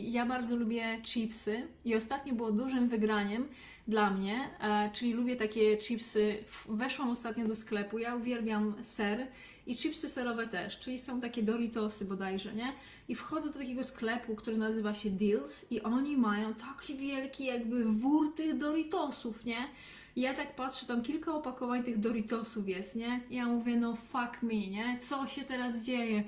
ja 0.03 0.25
bardzo 0.25 0.55
lubię 0.55 1.01
chipsy 1.03 1.67
i 1.85 1.95
ostatnio 1.95 2.33
było 2.33 2.51
dużym 2.51 2.87
wygraniem 2.87 3.47
dla 3.87 4.09
mnie, 4.09 4.49
e, 4.59 4.89
czyli 4.93 5.13
lubię 5.13 5.35
takie 5.35 5.77
chipsy. 5.77 6.43
Weszłam 6.69 7.09
ostatnio 7.09 7.47
do 7.47 7.55
sklepu, 7.55 7.97
ja 7.97 8.15
uwielbiam 8.15 8.73
ser 8.81 9.27
i 9.69 9.75
chipsy 9.75 10.09
serowe 10.09 10.47
też, 10.47 10.79
czyli 10.79 10.99
są 10.99 11.21
takie 11.21 11.43
Doritosy 11.43 12.05
bodajże, 12.05 12.53
nie? 12.53 12.73
I 13.07 13.15
wchodzę 13.15 13.49
do 13.49 13.59
takiego 13.59 13.83
sklepu, 13.83 14.35
który 14.35 14.57
nazywa 14.57 14.93
się 14.93 15.09
Deals 15.09 15.71
i 15.71 15.81
oni 15.81 16.17
mają 16.17 16.53
taki 16.53 16.95
wielki 16.95 17.45
jakby 17.45 17.85
wór 17.85 18.35
tych 18.35 18.57
Doritosów, 18.57 19.45
nie? 19.45 19.67
I 20.15 20.21
ja 20.21 20.33
tak 20.33 20.55
patrzę, 20.55 20.85
tam 20.85 21.01
kilka 21.01 21.33
opakowań 21.33 21.83
tych 21.83 21.99
Doritosów 21.99 22.69
jest, 22.69 22.95
nie? 22.95 23.21
I 23.29 23.35
ja 23.35 23.45
mówię, 23.45 23.75
no 23.75 23.95
fuck 23.95 24.41
me, 24.41 24.67
nie? 24.67 24.97
Co 25.01 25.27
się 25.27 25.41
teraz 25.41 25.81
dzieje? 25.83 26.23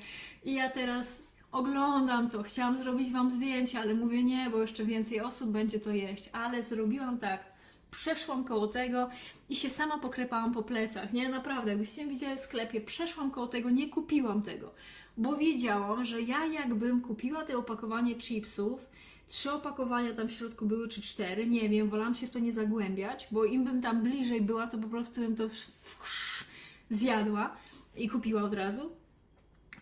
I 0.45 0.53
ja 0.53 0.69
teraz 0.69 1.23
oglądam 1.51 2.29
to, 2.29 2.43
chciałam 2.43 2.77
zrobić 2.77 3.11
Wam 3.11 3.31
zdjęcie, 3.31 3.79
ale 3.79 3.93
mówię 3.93 4.23
nie, 4.23 4.49
bo 4.49 4.61
jeszcze 4.61 4.85
więcej 4.85 5.21
osób 5.21 5.49
będzie 5.49 5.79
to 5.79 5.91
jeść. 5.91 6.29
Ale 6.33 6.63
zrobiłam 6.63 7.19
tak, 7.19 7.43
przeszłam 7.91 8.43
koło 8.43 8.67
tego 8.67 9.09
i 9.51 9.55
się 9.55 9.69
sama 9.69 9.97
poklepałam 9.97 10.53
po 10.53 10.63
plecach, 10.63 11.13
nie? 11.13 11.29
Naprawdę, 11.29 11.71
jakbyście 11.71 12.07
widzieli 12.07 12.37
w 12.37 12.39
sklepie, 12.39 12.81
przeszłam 12.81 13.31
koło 13.31 13.47
tego, 13.47 13.69
nie 13.69 13.89
kupiłam 13.89 14.41
tego, 14.41 14.73
bo 15.17 15.35
wiedziałam, 15.35 16.05
że 16.05 16.21
ja 16.21 16.45
jakbym 16.45 17.01
kupiła 17.01 17.43
te 17.43 17.57
opakowanie 17.57 18.15
chipsów, 18.15 18.89
trzy 19.27 19.51
opakowania 19.51 20.13
tam 20.13 20.27
w 20.27 20.31
środku 20.31 20.65
były, 20.65 20.87
czy 20.87 21.01
cztery, 21.01 21.47
nie 21.47 21.69
wiem, 21.69 21.89
wolałam 21.89 22.15
się 22.15 22.27
w 22.27 22.29
to 22.29 22.39
nie 22.39 22.53
zagłębiać, 22.53 23.27
bo 23.31 23.45
im 23.45 23.63
bym 23.63 23.81
tam 23.81 24.03
bliżej 24.03 24.41
była, 24.41 24.67
to 24.67 24.77
po 24.77 24.87
prostu 24.87 25.21
bym 25.21 25.35
to 25.35 25.49
zjadła 26.89 27.57
i 27.95 28.09
kupiła 28.09 28.43
od 28.43 28.53
razu. 28.53 28.91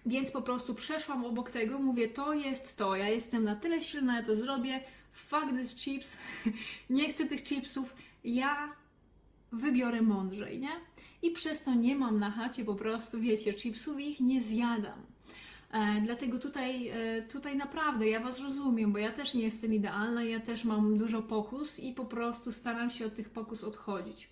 Więc 0.06 0.32
po 0.32 0.42
prostu 0.42 0.76
przeszłam 0.76 1.26
obok 1.26 1.52
tego, 1.52 1.80
mówię, 1.80 2.08
to 2.08 2.34
jest 2.34 2.78
to, 2.78 2.96
ja 2.96 3.10
jestem 3.10 3.44
na 3.44 3.56
tyle 3.56 3.82
silna, 3.82 4.16
ja 4.16 4.24
to 4.24 4.36
zrobię, 4.36 4.82
fuck 5.12 5.50
these 5.50 5.76
chips, 5.76 6.18
nie 6.90 7.10
chcę 7.10 7.26
tych 7.26 7.44
chipsów, 7.44 7.96
ja 8.24 8.80
wybiorę 9.52 10.02
mądrzej, 10.02 10.60
nie? 10.60 10.72
I 11.22 11.32
przez 11.32 11.64
to 11.64 11.74
nie 11.74 11.96
mam 11.96 12.20
na 12.20 12.32
chacie 12.32 12.66
po 12.66 12.76
prostu, 12.76 13.20
wiecie, 13.20 13.54
chipsów 13.54 14.00
i 14.00 14.10
ich 14.10 14.20
nie 14.20 14.42
zjadam. 14.42 15.00
E, 15.72 16.02
dlatego 16.02 16.40
tutaj, 16.40 16.88
e, 16.88 17.22
tutaj 17.22 17.58
naprawdę 17.58 18.10
ja 18.10 18.20
Was 18.20 18.40
rozumiem, 18.40 18.94
bo 18.94 19.00
ja 19.00 19.12
też 19.12 19.34
nie 19.34 19.44
jestem 19.44 19.74
idealna, 19.74 20.24
ja 20.24 20.40
też 20.40 20.64
mam 20.66 20.98
dużo 20.98 21.22
pokus 21.22 21.80
i 21.80 21.94
po 21.94 22.06
prostu 22.06 22.52
staram 22.52 22.90
się 22.90 23.06
od 23.06 23.16
tych 23.16 23.30
pokus 23.30 23.64
odchodzić. 23.64 24.30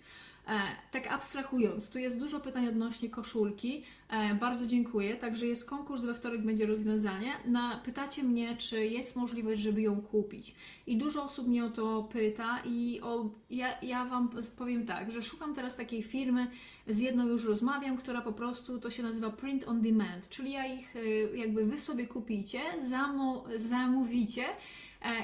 E, 0.48 0.60
tak 0.90 1.12
abstrahując, 1.12 1.90
tu 1.90 1.98
jest 1.98 2.18
dużo 2.18 2.40
pytań 2.40 2.68
odnośnie 2.68 3.10
koszulki. 3.10 3.82
E, 4.08 4.34
bardzo 4.34 4.66
dziękuję. 4.66 5.16
Także 5.16 5.46
jest 5.46 5.68
konkurs, 5.68 6.02
we 6.02 6.14
wtorek 6.14 6.42
będzie 6.42 6.66
rozwiązanie. 6.66 7.32
Na, 7.46 7.76
pytacie 7.84 8.22
mnie, 8.22 8.56
czy 8.56 8.86
jest 8.86 9.16
możliwość, 9.16 9.60
żeby 9.60 9.82
ją 9.82 10.00
kupić. 10.00 10.54
I 10.86 10.96
dużo 10.96 11.24
osób 11.24 11.48
mnie 11.48 11.64
o 11.64 11.70
to 11.70 12.08
pyta 12.12 12.58
i 12.64 13.00
o, 13.02 13.30
ja, 13.50 13.80
ja 13.82 14.04
Wam 14.04 14.30
powiem 14.58 14.86
tak, 14.86 15.12
że 15.12 15.22
szukam 15.22 15.54
teraz 15.54 15.76
takiej 15.76 16.02
firmy, 16.02 16.50
z 16.86 16.98
jedną 16.98 17.26
już 17.26 17.44
rozmawiam, 17.44 17.96
która 17.96 18.20
po 18.20 18.32
prostu, 18.32 18.78
to 18.78 18.90
się 18.90 19.02
nazywa 19.02 19.30
print 19.30 19.68
on 19.68 19.82
demand, 19.82 20.28
czyli 20.28 20.52
ja 20.52 20.66
ich 20.66 20.96
e, 20.96 21.08
jakby 21.36 21.64
Wy 21.64 21.80
sobie 21.80 22.06
kupicie, 22.06 22.60
zamo, 22.80 23.44
zamówicie 23.56 24.44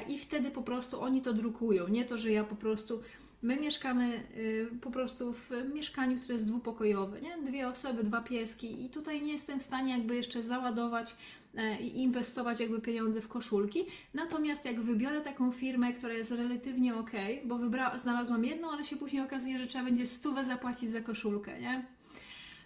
i 0.09 0.19
wtedy 0.19 0.50
po 0.50 0.62
prostu 0.62 1.00
oni 1.00 1.23
to 1.23 1.33
drukują. 1.33 1.88
Nie 1.88 2.04
to, 2.04 2.19
że 2.19 2.33
ja 2.33 2.45
po 2.45 2.57
prostu 2.57 3.00
My 3.44 3.56
mieszkamy 3.56 4.22
y, 4.36 4.68
po 4.80 4.90
prostu 4.90 5.32
w 5.32 5.50
mieszkaniu, 5.74 6.18
które 6.18 6.34
jest 6.34 6.46
dwupokojowe, 6.46 7.20
nie? 7.20 7.36
Dwie 7.38 7.68
osoby, 7.68 8.04
dwa 8.04 8.20
pieski 8.20 8.84
i 8.84 8.90
tutaj 8.90 9.22
nie 9.22 9.32
jestem 9.32 9.60
w 9.60 9.62
stanie 9.62 9.92
jakby 9.92 10.16
jeszcze 10.16 10.42
załadować 10.42 11.16
e, 11.54 11.80
i 11.80 12.02
inwestować 12.02 12.60
jakby 12.60 12.80
pieniądze 12.80 13.20
w 13.20 13.28
koszulki. 13.28 13.86
Natomiast 14.14 14.64
jak 14.64 14.80
wybiorę 14.80 15.20
taką 15.20 15.50
firmę, 15.50 15.92
która 15.92 16.14
jest 16.14 16.30
relatywnie 16.30 16.96
ok, 16.96 17.10
bo 17.44 17.58
wybra- 17.58 17.98
znalazłam 17.98 18.44
jedną, 18.44 18.70
ale 18.70 18.84
się 18.84 18.96
później 18.96 19.22
okazuje, 19.22 19.58
że 19.58 19.66
trzeba 19.66 19.84
będzie 19.84 20.06
stówę 20.06 20.44
zapłacić 20.44 20.90
za 20.90 21.00
koszulkę, 21.00 21.60
nie? 21.60 21.84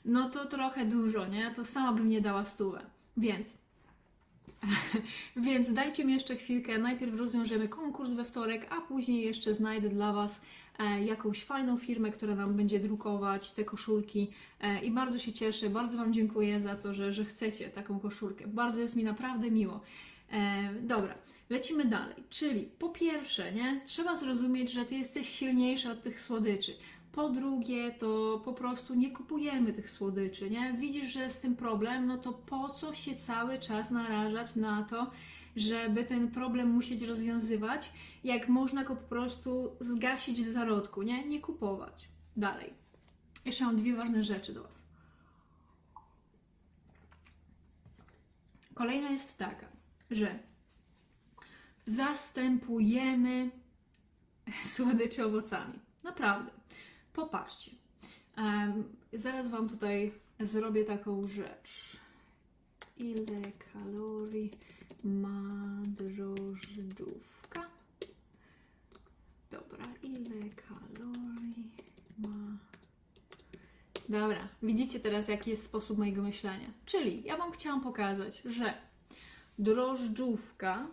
No 0.04 0.30
to 0.30 0.46
trochę 0.46 0.84
dużo, 0.84 1.26
nie? 1.26 1.50
To 1.50 1.64
sama 1.64 1.92
bym 1.92 2.08
nie 2.08 2.20
dała 2.20 2.44
stówę. 2.44 2.80
Więc 3.16 3.58
Więc 5.36 5.72
dajcie 5.72 6.04
mi 6.04 6.12
jeszcze 6.12 6.36
chwilkę. 6.36 6.78
Najpierw 6.78 7.18
rozwiążemy 7.18 7.68
konkurs 7.68 8.12
we 8.12 8.24
wtorek, 8.24 8.66
a 8.70 8.80
później 8.80 9.24
jeszcze 9.24 9.54
znajdę 9.54 9.88
dla 9.88 10.12
Was 10.12 10.40
jakąś 10.84 11.44
fajną 11.44 11.78
firmę, 11.78 12.10
która 12.10 12.34
nam 12.34 12.54
będzie 12.54 12.80
drukować 12.80 13.50
te 13.50 13.64
koszulki. 13.64 14.30
E, 14.60 14.84
I 14.84 14.90
bardzo 14.90 15.18
się 15.18 15.32
cieszę, 15.32 15.70
bardzo 15.70 15.98
Wam 15.98 16.12
dziękuję 16.12 16.60
za 16.60 16.76
to, 16.76 16.94
że, 16.94 17.12
że 17.12 17.24
chcecie 17.24 17.68
taką 17.68 18.00
koszulkę. 18.00 18.46
Bardzo 18.46 18.80
jest 18.80 18.96
mi 18.96 19.04
naprawdę 19.04 19.50
miło. 19.50 19.80
E, 20.32 20.72
dobra. 20.82 21.14
Lecimy 21.50 21.84
dalej, 21.84 22.16
czyli 22.30 22.68
po 22.78 22.88
pierwsze, 22.88 23.52
nie, 23.52 23.80
trzeba 23.86 24.16
zrozumieć, 24.16 24.72
że 24.72 24.84
ty 24.84 24.94
jesteś 24.94 25.28
silniejsza 25.28 25.90
od 25.90 26.02
tych 26.02 26.20
słodyczy. 26.20 26.76
Po 27.12 27.28
drugie, 27.28 27.90
to 27.90 28.40
po 28.44 28.52
prostu 28.52 28.94
nie 28.94 29.10
kupujemy 29.10 29.72
tych 29.72 29.90
słodyczy, 29.90 30.50
nie? 30.50 30.72
Widzisz, 30.72 31.12
że 31.12 31.20
jest 31.20 31.38
z 31.38 31.40
tym 31.40 31.56
problem, 31.56 32.06
no 32.06 32.18
to 32.18 32.32
po 32.32 32.68
co 32.68 32.94
się 32.94 33.16
cały 33.16 33.58
czas 33.58 33.90
narażać 33.90 34.56
na 34.56 34.82
to, 34.82 35.10
żeby 35.58 36.04
ten 36.04 36.30
problem 36.30 36.70
musieć 36.70 37.02
rozwiązywać, 37.02 37.92
jak 38.24 38.48
można 38.48 38.84
go 38.84 38.96
po 38.96 39.08
prostu 39.08 39.76
zgasić 39.80 40.42
w 40.42 40.48
zarodku, 40.48 41.02
nie? 41.02 41.28
Nie 41.28 41.40
kupować. 41.40 42.08
Dalej. 42.36 42.74
Jeszcze 43.44 43.64
mam 43.64 43.76
dwie 43.76 43.96
ważne 43.96 44.24
rzeczy 44.24 44.54
do 44.54 44.62
Was. 44.62 44.88
Kolejna 48.74 49.10
jest 49.10 49.38
taka, 49.38 49.66
że 50.10 50.38
zastępujemy 51.86 53.50
słodycze 54.74 55.26
owocami. 55.26 55.78
Naprawdę. 56.02 56.50
Popatrzcie. 57.12 57.70
Um, 58.36 58.96
zaraz 59.12 59.48
Wam 59.48 59.68
tutaj 59.68 60.12
zrobię 60.40 60.84
taką 60.84 61.28
rzecz. 61.28 61.96
Ile 62.96 63.42
kalorii 63.72 64.50
ma 65.04 65.82
drożdżówka? 65.86 67.66
Dobra, 69.50 69.86
ile 70.02 70.40
kalorii 70.50 71.70
ma... 72.18 72.58
Dobra, 74.08 74.48
widzicie 74.62 75.00
teraz 75.00 75.28
jaki 75.28 75.50
jest 75.50 75.64
sposób 75.64 75.98
mojego 75.98 76.22
myślenia. 76.22 76.70
Czyli 76.86 77.22
ja 77.24 77.36
Wam 77.36 77.52
chciałam 77.52 77.80
pokazać, 77.80 78.42
że 78.44 78.74
drożdżówka 79.58 80.86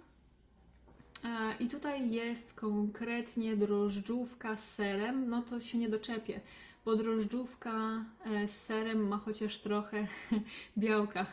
E, 1.26 1.56
I 1.60 1.68
tutaj 1.68 2.12
jest 2.12 2.54
konkretnie 2.54 3.56
drożdżówka 3.56 4.58
z 4.58 4.74
serem, 4.74 5.30
no 5.30 5.42
to 5.42 5.60
się 5.60 5.78
nie 5.78 5.90
doczepię, 5.90 6.42
bo 6.86 6.96
drożdżówka 6.96 8.06
e, 8.26 8.48
z 8.48 8.64
serem 8.64 9.08
ma 9.08 9.18
chociaż 9.18 9.58
trochę 9.58 10.08
białka. 10.78 11.26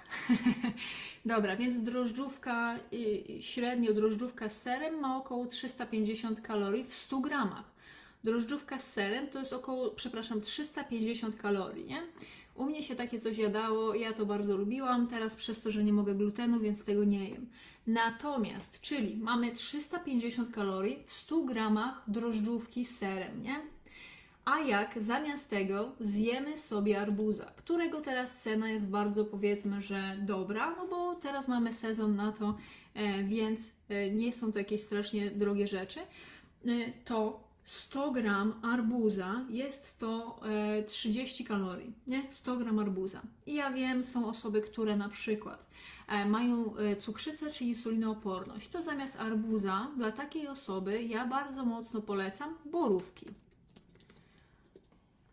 Dobra, 1.26 1.56
więc 1.56 1.82
drożdżówka, 1.82 2.78
średnio 3.40 3.94
drożdżówka 3.94 4.48
z 4.50 4.62
serem 4.62 5.00
ma 5.00 5.16
około 5.16 5.46
350 5.46 6.40
kalorii 6.40 6.84
w 6.84 6.94
100 6.94 7.20
gramach. 7.20 7.72
Drożdżówka 8.24 8.78
z 8.78 8.92
serem 8.92 9.28
to 9.28 9.38
jest 9.38 9.52
około, 9.52 9.90
przepraszam, 9.90 10.40
350 10.40 11.36
kalorii, 11.36 11.84
nie? 11.84 12.02
U 12.54 12.64
mnie 12.64 12.82
się 12.82 12.96
takie 12.96 13.20
coś 13.20 13.38
jadało, 13.38 13.94
ja 13.94 14.12
to 14.12 14.26
bardzo 14.26 14.56
lubiłam, 14.56 15.06
teraz 15.06 15.36
przez 15.36 15.60
to, 15.60 15.70
że 15.70 15.84
nie 15.84 15.92
mogę 15.92 16.14
glutenu, 16.14 16.60
więc 16.60 16.84
tego 16.84 17.04
nie 17.04 17.28
jem. 17.28 17.46
Natomiast, 17.86 18.80
czyli 18.80 19.16
mamy 19.16 19.52
350 19.52 20.54
kalorii 20.54 21.02
w 21.06 21.12
100 21.12 21.44
gramach 21.44 22.02
drożdżówki 22.08 22.84
z 22.84 22.98
serem, 22.98 23.42
nie? 23.42 23.71
A 24.44 24.60
jak 24.60 25.02
zamiast 25.02 25.50
tego 25.50 25.92
zjemy 26.00 26.58
sobie 26.58 27.00
arbuza, 27.00 27.44
którego 27.56 28.00
teraz 28.00 28.42
cena 28.42 28.70
jest 28.70 28.88
bardzo 28.88 29.24
powiedzmy, 29.24 29.82
że 29.82 30.16
dobra, 30.20 30.74
no 30.76 30.86
bo 30.86 31.14
teraz 31.14 31.48
mamy 31.48 31.72
sezon 31.72 32.16
na 32.16 32.32
to, 32.32 32.56
e, 32.94 33.22
więc 33.22 33.72
e, 33.88 34.10
nie 34.10 34.32
są 34.32 34.52
to 34.52 34.58
jakieś 34.58 34.80
strasznie 34.80 35.30
drogie 35.30 35.68
rzeczy, 35.68 36.00
e, 36.00 36.06
to 37.04 37.52
100 37.64 38.10
gram 38.10 38.54
arbuza 38.62 39.44
jest 39.50 39.98
to 39.98 40.40
e, 40.48 40.82
30 40.82 41.44
kalorii, 41.44 41.92
nie? 42.06 42.22
100 42.30 42.56
gram 42.56 42.78
arbuza. 42.78 43.22
I 43.46 43.54
ja 43.54 43.70
wiem, 43.70 44.04
są 44.04 44.28
osoby, 44.28 44.62
które 44.62 44.96
na 44.96 45.08
przykład 45.08 45.66
mają 46.26 46.74
cukrzycę 47.00 47.50
czy 47.50 47.64
insulinooporność. 47.64 48.68
To 48.68 48.82
zamiast 48.82 49.16
arbuza 49.16 49.88
dla 49.96 50.12
takiej 50.12 50.48
osoby 50.48 51.02
ja 51.02 51.26
bardzo 51.26 51.64
mocno 51.64 52.00
polecam 52.00 52.54
borówki. 52.64 53.26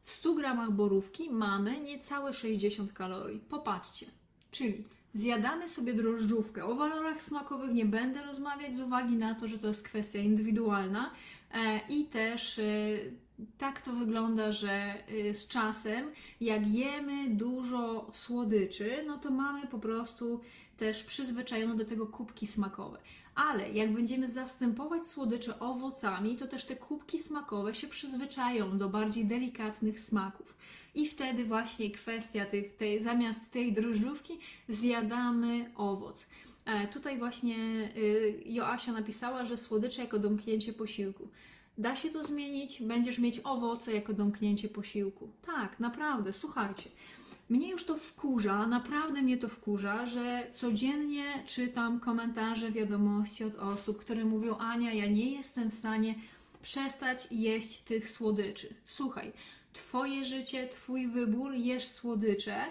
W 0.09 0.11
100 0.11 0.33
gramach 0.33 0.71
borówki 0.71 1.29
mamy 1.29 1.79
niecałe 1.79 2.33
60 2.33 2.93
kalorii. 2.93 3.39
Popatrzcie, 3.39 4.05
czyli 4.51 4.83
zjadamy 5.13 5.69
sobie 5.69 5.93
drożdżówkę. 5.93 6.65
O 6.65 6.75
walorach 6.75 7.21
smakowych 7.21 7.73
nie 7.73 7.85
będę 7.85 8.23
rozmawiać 8.23 8.75
z 8.75 8.79
uwagi 8.79 9.15
na 9.15 9.35
to, 9.35 9.47
że 9.47 9.59
to 9.59 9.67
jest 9.67 9.83
kwestia 9.83 10.19
indywidualna 10.19 11.11
e, 11.53 11.79
i 11.89 12.05
też 12.05 12.59
e, 12.59 12.63
tak 13.57 13.81
to 13.81 13.93
wygląda, 13.93 14.51
że 14.51 14.71
e, 14.71 15.33
z 15.33 15.47
czasem, 15.47 16.11
jak 16.41 16.67
jemy 16.67 17.29
dużo 17.29 18.11
słodyczy, 18.13 19.03
no 19.07 19.17
to 19.17 19.31
mamy 19.31 19.67
po 19.67 19.79
prostu 19.79 20.41
też 20.77 21.03
przyzwyczajone 21.03 21.75
do 21.75 21.85
tego 21.85 22.07
kubki 22.07 22.47
smakowe. 22.47 22.99
Ale 23.47 23.69
jak 23.69 23.93
będziemy 23.93 24.27
zastępować 24.27 25.07
słodycze 25.07 25.59
owocami, 25.59 26.37
to 26.37 26.47
też 26.47 26.65
te 26.65 26.75
kubki 26.75 27.19
smakowe 27.19 27.75
się 27.75 27.87
przyzwyczają 27.87 28.77
do 28.77 28.89
bardziej 28.89 29.25
delikatnych 29.25 29.99
smaków. 29.99 30.57
I 30.95 31.07
wtedy 31.07 31.45
właśnie 31.45 31.91
kwestia 31.91 32.45
tych, 32.45 32.75
tej, 32.75 33.03
zamiast 33.03 33.51
tej 33.51 33.73
drożdżówki 33.73 34.39
zjadamy 34.69 35.71
owoc. 35.75 36.27
E, 36.65 36.87
tutaj 36.87 37.17
właśnie 37.17 37.55
y, 37.97 38.43
Joasia 38.45 38.91
napisała, 38.91 39.45
że 39.45 39.57
słodycze 39.57 40.01
jako 40.01 40.19
domknięcie 40.19 40.73
posiłku. 40.73 41.27
Da 41.77 41.95
się 41.95 42.09
to 42.09 42.23
zmienić, 42.23 42.81
będziesz 42.81 43.19
mieć 43.19 43.41
owoce 43.43 43.93
jako 43.93 44.13
domknięcie 44.13 44.69
posiłku. 44.69 45.29
Tak, 45.45 45.79
naprawdę, 45.79 46.33
słuchajcie. 46.33 46.89
Mnie 47.49 47.71
już 47.71 47.83
to 47.83 47.97
wkurza, 47.97 48.67
naprawdę 48.67 49.21
mnie 49.21 49.37
to 49.37 49.47
wkurza, 49.47 50.05
że 50.05 50.47
codziennie 50.53 51.43
czytam 51.47 51.99
komentarze, 51.99 52.71
wiadomości 52.71 53.43
od 53.43 53.55
osób, 53.55 53.99
które 53.99 54.25
mówią: 54.25 54.57
Ania, 54.57 54.93
ja 54.93 55.07
nie 55.07 55.31
jestem 55.31 55.71
w 55.71 55.73
stanie 55.73 56.15
przestać 56.61 57.27
jeść 57.31 57.77
tych 57.77 58.09
słodyczy. 58.09 58.73
Słuchaj, 58.85 59.31
Twoje 59.73 60.25
życie, 60.25 60.67
Twój 60.67 61.07
wybór, 61.07 61.53
jesz 61.53 61.87
słodycze, 61.87 62.65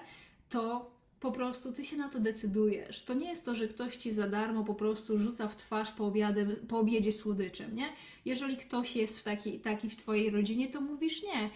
to 0.50 0.90
po 1.20 1.32
prostu 1.32 1.72
Ty 1.72 1.84
się 1.84 1.96
na 1.96 2.08
to 2.08 2.20
decydujesz. 2.20 3.02
To 3.02 3.14
nie 3.14 3.28
jest 3.28 3.44
to, 3.44 3.54
że 3.54 3.68
ktoś 3.68 3.96
Ci 3.96 4.12
za 4.12 4.28
darmo 4.28 4.64
po 4.64 4.74
prostu 4.74 5.18
rzuca 5.18 5.48
w 5.48 5.56
twarz 5.56 5.92
po, 5.92 6.06
obiadem, 6.06 6.56
po 6.68 6.78
obiedzie 6.78 7.12
słodyczem, 7.12 7.74
nie? 7.74 7.88
Jeżeli 8.24 8.56
ktoś 8.56 8.96
jest 8.96 9.18
w 9.18 9.22
taki, 9.22 9.60
taki 9.60 9.90
w 9.90 9.96
Twojej 9.96 10.30
rodzinie, 10.30 10.68
to 10.68 10.80
mówisz 10.80 11.22
nie. 11.22 11.50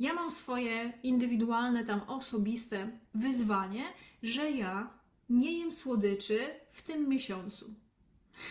Ja 0.00 0.14
mam 0.14 0.30
swoje 0.30 0.92
indywidualne, 1.02 1.84
tam 1.84 2.00
osobiste 2.00 2.90
wyzwanie, 3.14 3.82
że 4.22 4.50
ja 4.50 4.90
nie 5.28 5.58
jem 5.58 5.72
słodyczy 5.72 6.40
w 6.70 6.82
tym 6.82 7.08
miesiącu. 7.08 7.74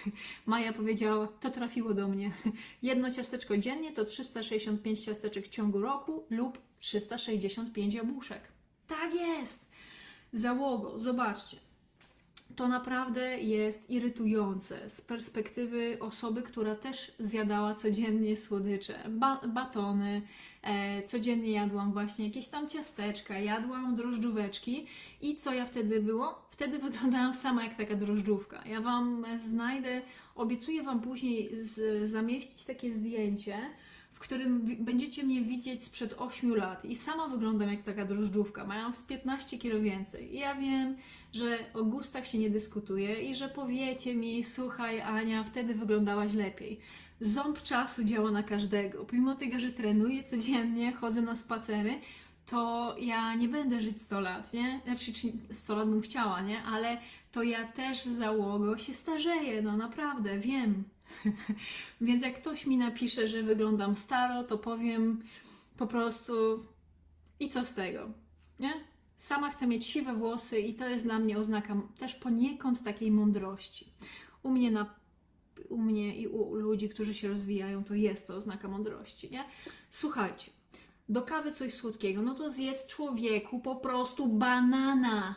Maja 0.46 0.74
powiedziała, 0.74 1.28
to 1.28 1.52
trafiło 1.52 1.94
do 1.94 2.08
mnie. 2.08 2.32
Jedno 2.82 3.12
ciasteczko 3.12 3.58
dziennie 3.58 3.92
to 3.92 4.06
365 4.06 5.00
ciasteczek 5.00 5.46
w 5.46 5.50
ciągu 5.50 5.82
roku 5.82 6.26
lub 6.30 6.62
365 6.78 7.94
jabłuszek. 7.94 8.42
Tak 8.88 9.14
jest! 9.14 9.70
Załogo, 10.34 11.00
zobaczcie. 11.00 11.58
To 12.56 12.68
naprawdę 12.68 13.40
jest 13.40 13.90
irytujące 13.90 14.90
z 14.90 15.02
perspektywy 15.02 15.98
osoby, 16.00 16.42
która 16.42 16.76
też 16.76 17.12
zjadała 17.20 17.76
codziennie 17.76 18.38
słodycze, 18.38 18.94
ba 19.10 19.42
batony, 19.48 20.22
e, 20.62 21.04
codziennie 21.04 21.52
jadłam 21.52 21.94
właśnie 21.94 22.26
jakieś 22.26 22.48
tam 22.48 22.70
ciasteczka, 22.70 23.40
jadłam 23.40 23.96
drożdżóweczki 23.96 24.88
i 25.22 25.36
co 25.36 25.54
ja 25.54 25.66
wtedy 25.66 26.02
było? 26.02 26.46
Wtedy 26.50 26.80
wyglądałam 26.80 27.34
sama 27.34 27.64
jak 27.64 27.78
taka 27.78 27.96
drożdżówka. 27.96 28.64
Ja 28.66 28.82
Wam 28.82 29.26
znajdę, 29.38 30.02
obiecuję 30.36 30.84
Wam 30.84 31.02
później 31.02 31.52
zamieścić 32.06 32.66
takie 32.66 32.92
zdjęcie, 32.92 33.58
w 34.14 34.20
którym 34.20 34.76
będziecie 34.80 35.24
mnie 35.24 35.42
widzieć 35.42 35.84
sprzed 35.84 36.16
8 36.18 36.56
lat 36.56 36.86
i 36.86 36.96
sama 36.96 37.28
wyglądam 37.28 37.70
jak 37.70 37.84
taka 37.84 38.06
drożdżówka. 38.06 38.66
Miałam 38.66 38.96
z 38.96 39.04
15 39.04 39.58
kilo 39.58 39.80
więcej. 39.80 40.36
I 40.36 40.40
ja 40.40 40.56
wiem, 40.56 40.96
że 41.34 41.58
o 41.74 41.84
gustach 41.84 42.28
się 42.28 42.38
nie 42.38 42.50
dyskutuje 42.50 43.32
i 43.32 43.36
że 43.36 43.50
powiecie 43.50 44.16
mi, 44.16 44.44
słuchaj 44.44 45.02
Ania, 45.02 45.44
wtedy 45.44 45.74
wyglądałaś 45.74 46.34
lepiej. 46.34 46.80
Ząb 47.22 47.62
czasu 47.62 48.04
działa 48.04 48.32
na 48.32 48.44
każdego. 48.44 49.06
Pomimo 49.06 49.36
tego, 49.36 49.60
że 49.60 49.72
trenuję 49.72 50.24
codziennie, 50.24 50.94
chodzę 50.94 51.22
na 51.22 51.36
spacery, 51.36 52.00
to 52.46 52.96
ja 53.00 53.36
nie 53.36 53.48
będę 53.48 53.82
żyć 53.82 54.02
100 54.02 54.20
lat, 54.20 54.54
nie? 54.54 54.82
Znaczy, 54.86 55.12
100 55.52 55.76
lat 55.76 55.90
bym 55.90 56.02
chciała, 56.02 56.42
nie? 56.42 56.64
Ale 56.64 56.98
to 57.32 57.44
ja 57.44 57.68
też 57.68 58.04
załogo 58.04 58.78
się 58.78 58.94
starzeję, 58.94 59.62
no 59.62 59.78
naprawdę, 59.78 60.40
wiem. 60.40 60.84
Więc 62.02 62.24
jak 62.24 62.42
ktoś 62.42 62.66
mi 62.66 62.78
napisze, 62.78 63.28
że 63.28 63.44
wyglądam 63.44 63.96
staro, 63.96 64.44
to 64.44 64.58
powiem 64.58 65.24
po 65.78 65.88
prostu 65.88 66.34
i 67.40 67.50
co 67.50 67.66
z 67.66 67.74
tego, 67.74 68.10
nie? 68.60 68.74
Sama 69.18 69.50
chcę 69.50 69.68
mieć 69.68 69.86
siwe 69.86 70.14
włosy 70.14 70.60
i 70.60 70.74
to 70.74 70.90
jest 70.90 71.06
dla 71.06 71.20
mnie 71.20 71.38
oznaka 71.38 71.76
też 71.98 72.16
poniekąd 72.16 72.84
takiej 72.84 73.12
mądrości. 73.12 73.94
U 74.44 74.50
mnie, 74.50 74.72
na, 74.72 74.96
u 75.70 75.78
mnie 75.78 76.18
i 76.18 76.28
u 76.28 76.56
ludzi, 76.56 76.90
którzy 76.90 77.14
się 77.14 77.28
rozwijają, 77.28 77.84
to 77.84 77.96
jest 77.96 78.28
to 78.28 78.36
oznaka 78.36 78.68
mądrości, 78.68 79.32
nie? 79.32 79.46
Słuchajcie, 79.90 80.52
do 81.10 81.22
kawy 81.22 81.52
coś 81.52 81.74
słodkiego, 81.74 82.22
no 82.22 82.36
to 82.36 82.50
zjedz 82.50 82.86
człowieku 82.86 83.60
po 83.60 83.76
prostu 83.76 84.28
banana. 84.28 85.36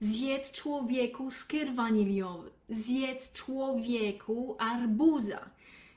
Zjedz 0.00 0.52
człowieku 0.52 1.30
skyr 1.30 1.74
waniliowy. 1.74 2.50
Zjedz 2.68 3.32
człowieku 3.32 4.56
arbuza. 4.58 5.50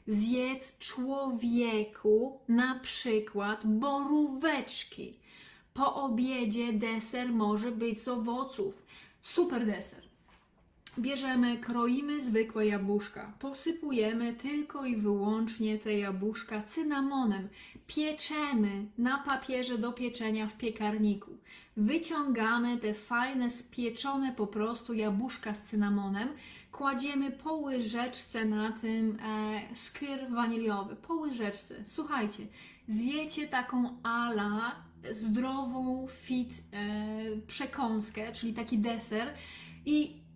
Zjedz 0.07 0.77
człowieku 0.77 2.39
na 2.47 2.79
przykład 2.79 3.67
boróweczki. 3.67 5.19
Po 5.73 5.95
obiedzie 5.95 6.73
deser 6.73 7.29
może 7.29 7.71
być 7.71 8.01
z 8.01 8.07
owoców. 8.07 8.85
Super 9.21 9.65
deser. 9.65 10.08
Bierzemy, 10.97 11.57
kroimy 11.57 12.21
zwykłe 12.21 12.67
jabłuszka, 12.67 13.33
posypujemy 13.39 14.33
tylko 14.33 14.85
i 14.85 14.95
wyłącznie 14.95 15.77
te 15.77 15.93
jabłuszka 15.97 16.61
cynamonem, 16.61 17.49
pieczemy 17.87 18.85
na 18.97 19.17
papierze 19.17 19.77
do 19.77 19.91
pieczenia 19.91 20.47
w 20.47 20.57
piekarniku. 20.57 21.31
Wyciągamy 21.77 22.77
te 22.77 22.93
fajne, 22.93 23.49
spieczone 23.49 24.33
po 24.33 24.47
prostu 24.47 24.93
jabłuszka 24.93 25.55
z 25.55 25.63
cynamonem, 25.63 26.29
kładziemy 26.71 27.31
po 27.31 27.53
łyżeczce 27.53 28.45
na 28.45 28.71
tym 28.71 29.17
e, 29.19 29.75
skyr 29.75 30.29
waniliowy, 30.29 30.95
po 30.95 31.13
łyżeczce. 31.13 31.75
Słuchajcie, 31.85 32.43
zjecie 32.87 33.47
taką 33.47 33.97
ala 34.03 34.75
zdrową 35.11 36.07
fit 36.07 36.63
e, 36.71 37.37
przekąskę, 37.47 38.31
czyli 38.31 38.53
taki 38.53 38.77
deser 38.77 39.33
i 39.85 40.28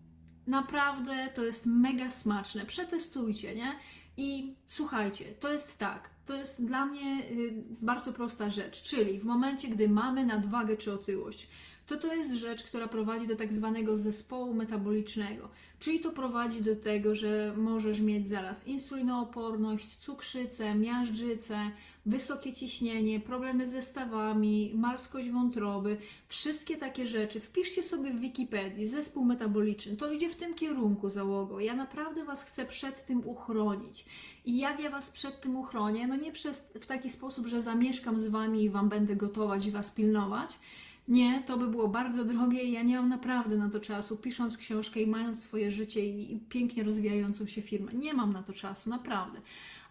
naprawdę 0.48 1.30
to 1.36 1.44
jest 1.44 1.66
mega 1.66 2.12
smaczne. 2.12 2.66
Przetestujcie, 2.66 3.56
nie? 3.56 3.76
I 4.18 4.56
słuchajcie, 4.66 5.26
to 5.40 5.54
jest 5.54 5.78
tak, 5.78 6.10
to 6.26 6.36
jest 6.36 6.66
dla 6.66 6.86
mnie 6.86 7.24
y, 7.32 7.54
bardzo 7.82 8.14
prosta 8.14 8.50
rzecz, 8.50 8.82
czyli 8.82 9.20
w 9.20 9.26
momencie, 9.26 9.68
gdy 9.68 9.90
mamy 9.90 10.26
nadwagę 10.26 10.78
czy 10.78 10.94
otyłość, 10.94 11.48
to 11.88 11.98
to 11.98 12.14
jest 12.14 12.34
rzecz, 12.34 12.64
która 12.64 12.88
prowadzi 12.88 13.28
do 13.28 13.36
tak 13.36 13.54
zwanego 13.54 13.98
zespołu 13.98 14.54
metabolicznego, 14.54 15.50
czyli 15.80 16.00
to 16.00 16.12
prowadzi 16.12 16.62
do 16.62 16.76
tego, 16.76 17.16
że 17.16 17.54
możesz 17.58 18.00
mieć 18.00 18.30
zaraz 18.30 18.68
insulinooporność, 18.68 19.96
cukrzycę, 19.96 20.76
miażdżycę, 20.76 21.72
wysokie 22.06 22.54
ciśnienie, 22.54 23.20
problemy 23.20 23.68
ze 23.68 23.82
stawami, 23.82 24.72
marskość 24.76 25.30
wątroby, 25.30 25.98
wszystkie 26.28 26.78
takie 26.78 27.06
rzeczy. 27.06 27.40
Wpiszcie 27.40 27.84
sobie 27.84 28.14
w 28.14 28.20
Wikipedii 28.20 28.88
zespół 28.88 29.26
metaboliczny, 29.26 29.98
to 29.98 30.12
idzie 30.12 30.30
w 30.30 30.36
tym 30.36 30.54
kierunku 30.54 31.10
załogo. 31.10 31.60
Ja 31.60 31.76
naprawdę 31.76 32.26
Was 32.26 32.46
chcę 32.46 32.66
przed 32.66 33.06
tym 33.06 33.28
uchronić. 33.28 34.06
I 34.46 34.58
jak 34.58 34.80
ja 34.80 34.90
Was 34.90 35.12
przed 35.12 35.42
tym 35.42 35.56
uchronię? 35.56 36.08
No 36.08 36.16
nie 36.16 36.32
przez, 36.32 36.60
w 36.82 36.86
taki 36.86 37.10
sposób, 37.10 37.48
że 37.48 37.62
zamieszkam 37.62 38.20
z 38.20 38.28
Wami 38.28 38.64
i 38.64 38.70
Wam 38.70 38.90
będę 38.90 39.16
gotować 39.16 39.66
i 39.66 39.72
Was 39.72 39.92
pilnować, 39.92 40.60
nie, 41.08 41.44
to 41.46 41.58
by 41.58 41.68
było 41.68 41.88
bardzo 41.88 42.26
drogie 42.26 42.64
i 42.64 42.72
ja 42.72 42.84
nie 42.84 42.96
mam 42.96 43.10
naprawdę 43.10 43.58
na 43.58 43.70
to 43.70 43.80
czasu, 43.80 44.18
pisząc 44.18 44.58
książkę 44.58 45.02
i 45.02 45.08
mając 45.08 45.42
swoje 45.42 45.72
życie 45.72 46.06
i 46.06 46.40
pięknie 46.50 46.84
rozwijającą 46.84 47.48
się 47.48 47.62
firmę. 47.62 47.94
Nie 47.94 48.14
mam 48.14 48.34
na 48.34 48.44
to 48.44 48.54
czasu, 48.54 48.90
naprawdę. 48.90 49.42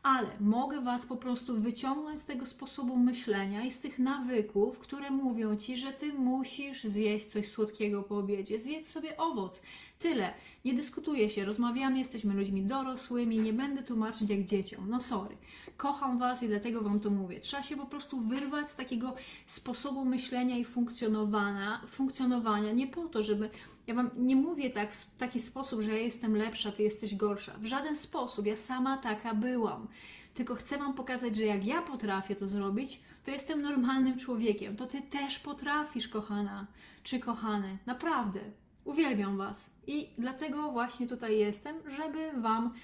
Ale 0.03 0.29
mogę 0.41 0.81
Was 0.81 1.07
po 1.07 1.17
prostu 1.17 1.61
wyciągnąć 1.61 2.19
z 2.19 2.25
tego 2.25 2.47
sposobu 2.47 2.97
myślenia 2.97 3.65
i 3.65 3.71
z 3.71 3.81
tych 3.81 3.99
nawyków, 3.99 4.79
które 4.79 5.11
mówią 5.11 5.57
Ci, 5.57 5.77
że 5.77 5.93
Ty 5.93 6.13
musisz 6.13 6.85
zjeść 6.85 7.27
coś 7.27 7.49
słodkiego 7.49 8.03
po 8.03 8.19
obiedzie. 8.19 8.61
Zjedz 8.61 8.89
sobie 8.89 9.17
owoc. 9.17 9.63
Tyle. 10.03 10.35
Nie 10.65 10.75
dyskutuje 10.75 11.31
się, 11.31 11.45
rozmawiamy, 11.45 11.99
jesteśmy 11.99 12.35
ludźmi 12.35 12.63
dorosłymi, 12.63 13.39
nie 13.39 13.53
będę 13.53 13.83
tłumaczyć 13.83 14.31
jak 14.31 14.45
dzieciom. 14.45 14.91
No 14.91 15.01
sorry. 15.01 15.37
Kocham 15.77 16.19
Was 16.19 16.43
i 16.43 16.49
dlatego 16.49 16.81
Wam 16.81 17.01
to 17.01 17.11
mówię. 17.11 17.41
Trzeba 17.41 17.63
się 17.63 17.77
po 17.77 17.87
prostu 17.87 18.21
wyrwać 18.21 18.69
z 18.69 18.77
takiego 18.77 19.15
sposobu 19.47 20.05
myślenia 20.05 20.59
i 20.59 20.65
funkcjonowania, 20.65 21.81
funkcjonowania 21.89 22.73
nie 22.73 22.87
po 22.87 23.09
to, 23.09 23.23
żeby 23.23 23.51
ja 23.87 23.95
Wam 23.95 24.11
nie 24.17 24.37
mówię 24.37 24.71
tak 24.71 24.95
w 24.95 25.17
taki 25.17 25.41
sposób, 25.41 25.81
że 25.81 25.91
ja 25.93 25.99
jestem 25.99 26.37
lepsza, 26.37 26.73
Ty 26.73 26.83
jesteś 26.83 27.15
gorsza. 27.15 27.53
W 27.59 27.67
żaden 27.67 27.97
sposób. 27.97 28.47
Ja 28.47 28.57
sama 28.57 28.97
taka 28.97 29.35
byłam. 29.35 29.89
Tylko 30.35 30.55
chcę 30.55 30.79
Wam 30.79 30.95
pokazać, 30.95 31.37
że 31.37 31.45
jak 31.45 31.67
ja 31.67 31.83
potrafię 31.83 32.37
to 32.37 32.49
zrobić, 32.49 33.01
to 33.25 33.31
jestem 33.31 33.63
normalnym 33.63 34.19
człowiekiem. 34.19 34.77
To 34.77 34.87
Ty 34.87 35.03
też 35.03 35.39
potrafisz, 35.39 36.09
kochana 36.09 36.67
czy 37.03 37.19
kochany. 37.19 37.79
Naprawdę. 37.87 38.41
Uwielbiam 38.85 39.37
Was. 39.37 39.71
I 39.87 40.09
dlatego 40.19 40.73
właśnie 40.73 41.07
tutaj 41.07 41.39
jestem, 41.39 41.77
żeby 41.91 42.33
Wam 42.41 42.75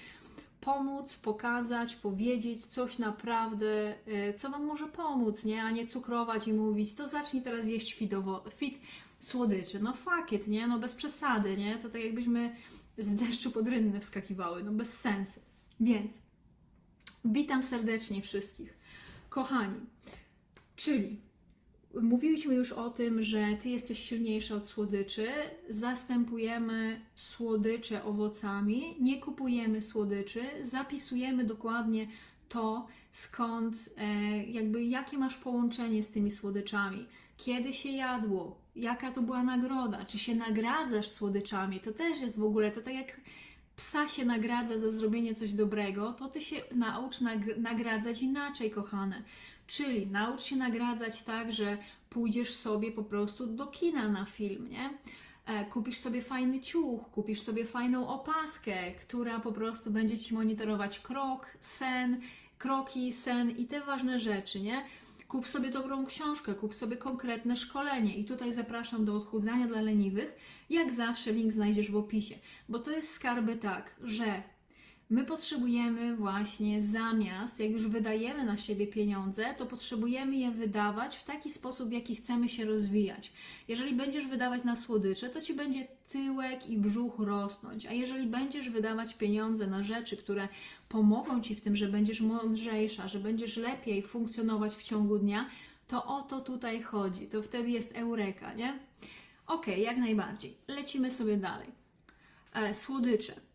pomóc, 0.61 1.17
pokazać, 1.17 1.95
powiedzieć 1.95 2.65
coś 2.65 2.97
naprawdę, 2.97 3.95
e, 4.07 4.33
co 4.33 4.49
Wam 4.49 4.65
może 4.65 4.87
pomóc, 4.87 5.45
nie? 5.45 5.63
A 5.63 5.71
nie 5.71 5.87
cukrować 5.87 6.47
i 6.47 6.53
mówić, 6.53 6.93
to 6.93 7.07
zacznij 7.07 7.41
teraz 7.41 7.67
jeść 7.67 7.93
fitowo, 7.93 8.43
fit 8.57 8.79
słodyczy. 9.19 9.79
No 9.79 9.93
fakiet, 9.93 10.47
nie? 10.47 10.67
No 10.67 10.79
bez 10.79 10.95
przesady, 10.95 11.57
nie? 11.57 11.77
To 11.77 11.89
tak 11.89 12.03
jakbyśmy 12.03 12.55
z 12.97 13.15
deszczu 13.15 13.51
pod 13.51 13.67
rynny 13.67 13.99
wskakiwały, 13.99 14.63
no 14.63 14.71
bez 14.71 14.93
sensu. 14.99 15.39
Więc 15.79 16.21
witam 17.25 17.63
serdecznie 17.63 18.21
wszystkich. 18.21 18.73
Kochani, 19.29 19.79
czyli 20.75 21.21
Mówiliśmy 21.93 22.55
już 22.55 22.71
o 22.71 22.89
tym, 22.89 23.23
że 23.23 23.45
ty 23.61 23.69
jesteś 23.69 23.99
silniejsza 23.99 24.55
od 24.55 24.67
słodyczy. 24.67 25.27
Zastępujemy 25.69 27.01
słodycze 27.15 28.03
owocami, 28.03 28.95
nie 28.99 29.21
kupujemy 29.21 29.81
słodyczy, 29.81 30.41
zapisujemy 30.61 31.43
dokładnie 31.43 32.07
to, 32.49 32.87
skąd, 33.11 33.89
e, 33.97 34.43
jakby 34.43 34.83
jakie 34.83 35.17
masz 35.17 35.37
połączenie 35.37 36.03
z 36.03 36.09
tymi 36.09 36.31
słodyczami, 36.31 37.07
kiedy 37.37 37.73
się 37.73 37.89
jadło, 37.89 38.61
jaka 38.75 39.11
to 39.11 39.21
była 39.21 39.43
nagroda, 39.43 40.05
czy 40.05 40.19
się 40.19 40.35
nagradzasz 40.35 41.07
słodyczami. 41.07 41.79
To 41.79 41.91
też 41.91 42.21
jest 42.21 42.39
w 42.39 42.43
ogóle, 42.43 42.71
to 42.71 42.81
tak 42.81 42.93
jak 42.93 43.21
psa 43.75 44.07
się 44.07 44.25
nagradza 44.25 44.77
za 44.77 44.91
zrobienie 44.91 45.35
coś 45.35 45.53
dobrego, 45.53 46.13
to 46.13 46.27
ty 46.27 46.41
się 46.41 46.55
naucz 46.75 47.21
nagradzać 47.57 48.21
inaczej, 48.21 48.71
kochane. 48.71 49.23
Czyli 49.69 50.07
naucz 50.07 50.41
się 50.41 50.55
nagradzać 50.55 51.23
tak, 51.23 51.53
że 51.53 51.77
pójdziesz 52.09 52.55
sobie 52.55 52.91
po 52.91 53.03
prostu 53.03 53.47
do 53.47 53.67
kina 53.67 54.09
na 54.09 54.25
film, 54.25 54.69
nie? 54.69 54.89
E, 55.45 55.65
kupisz 55.65 55.97
sobie 55.97 56.21
fajny 56.21 56.61
ciuch, 56.61 57.11
kupisz 57.11 57.41
sobie 57.41 57.65
fajną 57.65 58.07
opaskę, 58.07 58.91
która 58.91 59.39
po 59.39 59.51
prostu 59.51 59.91
będzie 59.91 60.17
ci 60.17 60.33
monitorować 60.33 60.99
krok, 60.99 61.47
sen, 61.59 62.21
kroki, 62.57 63.13
sen 63.13 63.51
i 63.51 63.65
te 63.65 63.81
ważne 63.81 64.19
rzeczy, 64.19 64.61
nie? 64.61 64.85
Kup 65.27 65.47
sobie 65.47 65.71
dobrą 65.71 66.05
książkę, 66.05 66.55
kup 66.55 66.73
sobie 66.75 66.97
konkretne 66.97 67.57
szkolenie. 67.57 68.17
I 68.17 68.25
tutaj 68.25 68.53
zapraszam 68.53 69.05
do 69.05 69.15
odchudzania 69.15 69.67
dla 69.67 69.81
leniwych. 69.81 70.35
Jak 70.69 70.93
zawsze 70.93 71.31
link 71.31 71.51
znajdziesz 71.51 71.91
w 71.91 71.95
opisie, 71.95 72.35
bo 72.69 72.79
to 72.79 72.91
jest 72.91 73.13
skarby 73.13 73.55
tak, 73.55 73.95
że 74.03 74.43
My 75.11 75.25
potrzebujemy 75.25 76.15
właśnie 76.15 76.81
zamiast, 76.81 77.59
jak 77.59 77.71
już 77.71 77.87
wydajemy 77.87 78.45
na 78.45 78.57
siebie 78.57 78.87
pieniądze, 78.87 79.45
to 79.57 79.65
potrzebujemy 79.65 80.35
je 80.35 80.51
wydawać 80.51 81.17
w 81.17 81.23
taki 81.23 81.49
sposób, 81.49 81.89
w 81.89 81.91
jaki 81.91 82.15
chcemy 82.15 82.49
się 82.49 82.65
rozwijać. 82.65 83.31
Jeżeli 83.67 83.93
będziesz 83.93 84.27
wydawać 84.27 84.63
na 84.63 84.75
słodycze, 84.75 85.29
to 85.29 85.41
ci 85.41 85.53
będzie 85.53 85.87
tyłek 86.09 86.69
i 86.69 86.77
brzuch 86.77 87.19
rosnąć, 87.19 87.85
a 87.85 87.91
jeżeli 87.91 88.27
będziesz 88.27 88.69
wydawać 88.69 89.13
pieniądze 89.13 89.67
na 89.67 89.83
rzeczy, 89.83 90.17
które 90.17 90.47
pomogą 90.89 91.41
ci 91.41 91.55
w 91.55 91.61
tym, 91.61 91.75
że 91.75 91.87
będziesz 91.87 92.21
mądrzejsza, 92.21 93.07
że 93.07 93.19
będziesz 93.19 93.57
lepiej 93.57 94.03
funkcjonować 94.03 94.75
w 94.75 94.83
ciągu 94.83 95.19
dnia, 95.19 95.49
to 95.87 96.05
o 96.05 96.21
to 96.21 96.41
tutaj 96.41 96.81
chodzi. 96.81 97.27
To 97.27 97.41
wtedy 97.41 97.69
jest 97.69 97.91
eureka, 97.95 98.53
nie? 98.53 98.79
Ok, 99.47 99.67
jak 99.67 99.97
najbardziej. 99.97 100.57
Lecimy 100.67 101.11
sobie 101.11 101.37
dalej. 101.37 101.67
E, 102.53 102.73
słodycze 102.73 103.48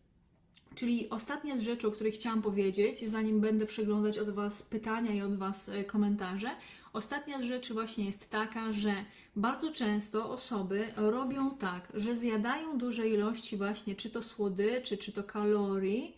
Czyli 0.75 1.09
ostatnia 1.09 1.57
z 1.57 1.61
rzeczy, 1.61 1.87
o 1.87 1.91
której 1.91 2.11
chciałam 2.11 2.41
powiedzieć, 2.41 3.09
zanim 3.09 3.41
będę 3.41 3.65
przeglądać 3.65 4.17
od 4.17 4.29
Was 4.29 4.61
pytania 4.61 5.13
i 5.13 5.21
od 5.21 5.37
Was 5.37 5.69
e, 5.69 5.83
komentarze, 5.83 6.49
ostatnia 6.93 7.39
z 7.39 7.43
rzeczy 7.43 7.73
właśnie 7.73 8.05
jest 8.05 8.31
taka, 8.31 8.73
że 8.73 8.93
bardzo 9.35 9.71
często 9.71 10.29
osoby 10.29 10.87
robią 10.95 11.57
tak, 11.57 11.87
że 11.93 12.15
zjadają 12.15 12.77
duże 12.77 13.07
ilości 13.07 13.57
właśnie 13.57 13.95
czy 13.95 14.09
to 14.09 14.23
słodyczy, 14.23 14.97
czy 14.97 15.11
to 15.11 15.23
kalorii, 15.23 16.17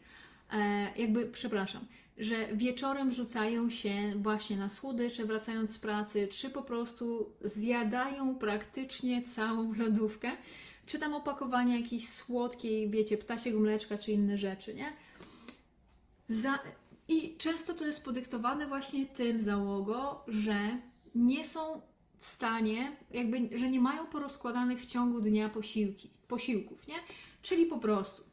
e, 0.54 0.89
jakby, 0.98 1.26
przepraszam, 1.26 1.86
że 2.17 2.48
wieczorem 2.56 3.12
rzucają 3.12 3.70
się 3.70 4.13
właśnie 4.15 4.58
na 4.58 4.70
słodycze, 4.70 5.26
wracając 5.26 5.72
z 5.72 5.80
pracy, 5.80 6.28
czy 6.28 6.50
po 6.50 6.62
prostu 6.62 7.30
zjadają 7.41 8.36
praktycznie 8.36 9.24
całą 9.24 9.74
lodówkę 9.74 10.32
czy 10.88 11.00
tam 11.00 11.13
opakowanie 11.13 11.80
jakiejś 11.80 12.10
słodkiej, 12.10 12.89
wiecie, 12.89 13.17
ptasiego 13.17 13.60
mleczka, 13.60 13.97
czy 13.97 14.12
inne 14.12 14.38
rzeczy, 14.38 14.73
nie? 14.73 14.93
Za... 16.30 16.60
I 17.08 17.38
często 17.38 17.73
to 17.73 17.86
jest 17.86 18.04
podyktowane 18.04 18.67
właśnie 18.67 19.06
tym 19.06 19.41
załogo, 19.41 20.23
że 20.28 20.78
nie 21.15 21.45
są 21.45 21.82
w 22.19 22.26
stanie, 22.26 22.97
jakby, 23.12 23.58
że 23.58 23.69
nie 23.69 23.80
mają 23.82 24.06
porozkładanych 24.06 24.82
w 24.82 24.86
ciągu 24.86 25.21
dnia 25.21 25.50
posiłki, 25.50 26.10
posiłków, 26.28 26.88
nie? 26.88 26.95
Czyli 27.41 27.65
po 27.65 27.78
prostu 27.78 28.23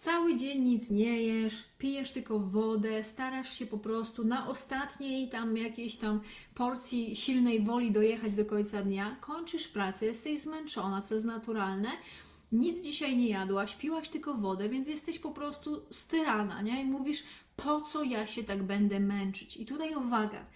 Cały 0.00 0.36
dzień 0.36 0.62
nic 0.62 0.90
nie 0.90 1.22
jesz, 1.22 1.64
pijesz 1.78 2.12
tylko 2.12 2.38
wodę, 2.38 3.04
starasz 3.04 3.52
się 3.58 3.66
po 3.66 3.78
prostu 3.78 4.24
na 4.24 4.48
ostatniej 4.48 5.28
tam 5.28 5.56
jakiejś 5.56 5.96
tam 5.96 6.20
porcji 6.54 7.16
silnej 7.16 7.64
woli 7.64 7.90
dojechać 7.90 8.34
do 8.34 8.44
końca 8.44 8.82
dnia, 8.82 9.16
kończysz 9.20 9.68
pracę, 9.68 10.06
jesteś 10.06 10.40
zmęczona, 10.40 11.02
co 11.02 11.14
jest 11.14 11.26
naturalne, 11.26 11.88
nic 12.52 12.80
dzisiaj 12.84 13.16
nie 13.16 13.28
jadłaś, 13.28 13.76
piłaś 13.76 14.08
tylko 14.08 14.34
wodę, 14.34 14.68
więc 14.68 14.88
jesteś 14.88 15.18
po 15.18 15.30
prostu 15.30 15.82
styrana, 15.90 16.62
nie? 16.62 16.82
I 16.82 16.84
mówisz, 16.84 17.24
po 17.56 17.80
co 17.80 18.04
ja 18.04 18.26
się 18.26 18.44
tak 18.44 18.62
będę 18.62 19.00
męczyć? 19.00 19.56
I 19.56 19.66
tutaj 19.66 19.94
uwaga, 19.94 20.46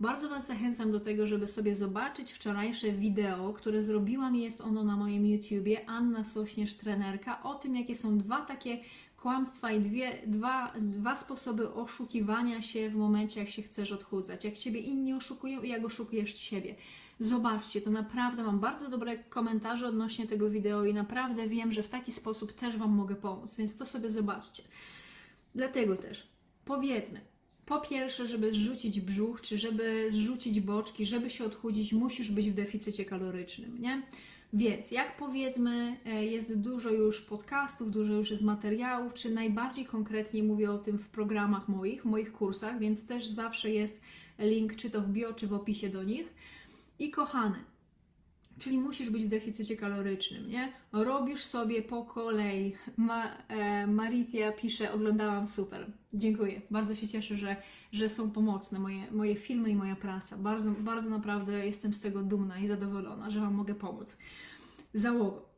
bardzo 0.00 0.28
Was 0.28 0.46
zachęcam 0.46 0.92
do 0.92 1.00
tego, 1.00 1.26
żeby 1.26 1.48
sobie 1.48 1.76
zobaczyć 1.76 2.32
wczorajsze 2.32 2.92
wideo, 2.92 3.52
które 3.52 3.82
zrobiłam. 3.82 4.36
Jest 4.36 4.60
ono 4.60 4.84
na 4.84 4.96
moim 4.96 5.26
YouTubie. 5.26 5.88
Anna 5.88 6.24
Sośnierz, 6.24 6.74
trenerka, 6.74 7.42
o 7.42 7.54
tym, 7.54 7.76
jakie 7.76 7.94
są 7.94 8.18
dwa 8.18 8.40
takie 8.40 8.78
kłamstwa 9.22 9.72
i 9.72 9.80
dwie, 9.80 10.18
dwa, 10.26 10.72
dwa 10.80 11.16
sposoby 11.16 11.74
oszukiwania 11.74 12.62
się 12.62 12.88
w 12.90 12.96
momencie, 12.96 13.40
jak 13.40 13.48
się 13.48 13.62
chcesz 13.62 13.92
odchudzać. 13.92 14.44
Jak 14.44 14.54
Ciebie 14.54 14.80
inni 14.80 15.14
oszukują 15.14 15.62
i 15.62 15.68
jak 15.68 15.84
oszukujesz 15.84 16.36
siebie. 16.38 16.74
Zobaczcie, 17.20 17.80
to 17.80 17.90
naprawdę 17.90 18.42
mam 18.42 18.60
bardzo 18.60 18.88
dobre 18.88 19.18
komentarze 19.18 19.88
odnośnie 19.88 20.26
tego 20.26 20.50
wideo 20.50 20.84
i 20.84 20.94
naprawdę 20.94 21.48
wiem, 21.48 21.72
że 21.72 21.82
w 21.82 21.88
taki 21.88 22.12
sposób 22.12 22.52
też 22.52 22.76
Wam 22.76 22.90
mogę 22.90 23.16
pomóc, 23.16 23.56
więc 23.56 23.76
to 23.76 23.86
sobie 23.86 24.10
zobaczcie. 24.10 24.62
Dlatego 25.54 25.96
też 25.96 26.32
powiedzmy, 26.64 27.20
po 27.66 27.80
pierwsze, 27.80 28.26
żeby 28.26 28.52
zrzucić 28.52 29.00
brzuch, 29.00 29.40
czy 29.40 29.58
żeby 29.58 30.06
zrzucić 30.10 30.60
boczki, 30.60 31.06
żeby 31.06 31.30
się 31.30 31.44
odchudzić, 31.44 31.92
musisz 31.92 32.30
być 32.30 32.50
w 32.50 32.54
deficycie 32.54 33.04
kalorycznym, 33.04 33.80
nie? 33.80 34.02
Więc 34.52 34.90
jak 34.90 35.16
powiedzmy, 35.16 35.96
e, 36.06 36.24
jest 36.26 36.58
dużo 36.58 36.90
już 36.90 37.20
podcastów, 37.20 37.90
dużo 37.90 38.12
już 38.12 38.30
jest 38.30 38.44
materiałów, 38.44 39.14
czy 39.14 39.30
najbardziej 39.30 39.84
konkretnie 39.84 40.42
mówię 40.42 40.70
o 40.70 40.78
tym 40.78 40.98
w 40.98 41.08
programach 41.08 41.68
moich, 41.68 42.02
w 42.02 42.04
moich 42.04 42.32
kursach, 42.32 42.78
więc 42.78 43.06
też 43.06 43.26
zawsze 43.26 43.70
jest 43.70 44.00
link, 44.38 44.76
czy 44.76 44.90
to 44.90 45.00
w 45.00 45.08
bio, 45.08 45.32
czy 45.32 45.46
w 45.46 45.54
opisie 45.54 45.88
do 45.88 46.02
nich. 46.02 46.34
I 47.02 47.10
kochane, 47.10 47.64
Czyli 48.58 48.78
musisz 48.78 49.10
być 49.10 49.24
w 49.24 49.28
deficycie 49.28 49.76
kalorycznym, 49.76 50.48
nie? 50.48 50.72
Robisz 50.92 51.44
sobie 51.44 51.82
po 51.82 52.04
kolei. 52.04 52.72
Ma, 52.96 53.36
e, 53.48 53.86
Maritia 53.86 54.52
pisze, 54.52 54.92
oglądałam 54.92 55.48
super. 55.48 55.86
Dziękuję. 56.14 56.62
Bardzo 56.70 56.94
się 56.94 57.08
cieszę, 57.08 57.36
że, 57.36 57.56
że 57.92 58.08
są 58.08 58.30
pomocne 58.30 58.78
moje, 58.78 59.10
moje 59.10 59.36
filmy 59.36 59.70
i 59.70 59.76
moja 59.76 59.96
praca. 59.96 60.36
Bardzo, 60.36 60.70
bardzo 60.70 61.10
naprawdę 61.10 61.66
jestem 61.66 61.94
z 61.94 62.00
tego 62.00 62.22
dumna 62.22 62.58
i 62.58 62.68
zadowolona, 62.68 63.30
że 63.30 63.40
Wam 63.40 63.54
mogę 63.54 63.74
pomóc. 63.74 64.16
Załogo. 64.94 65.51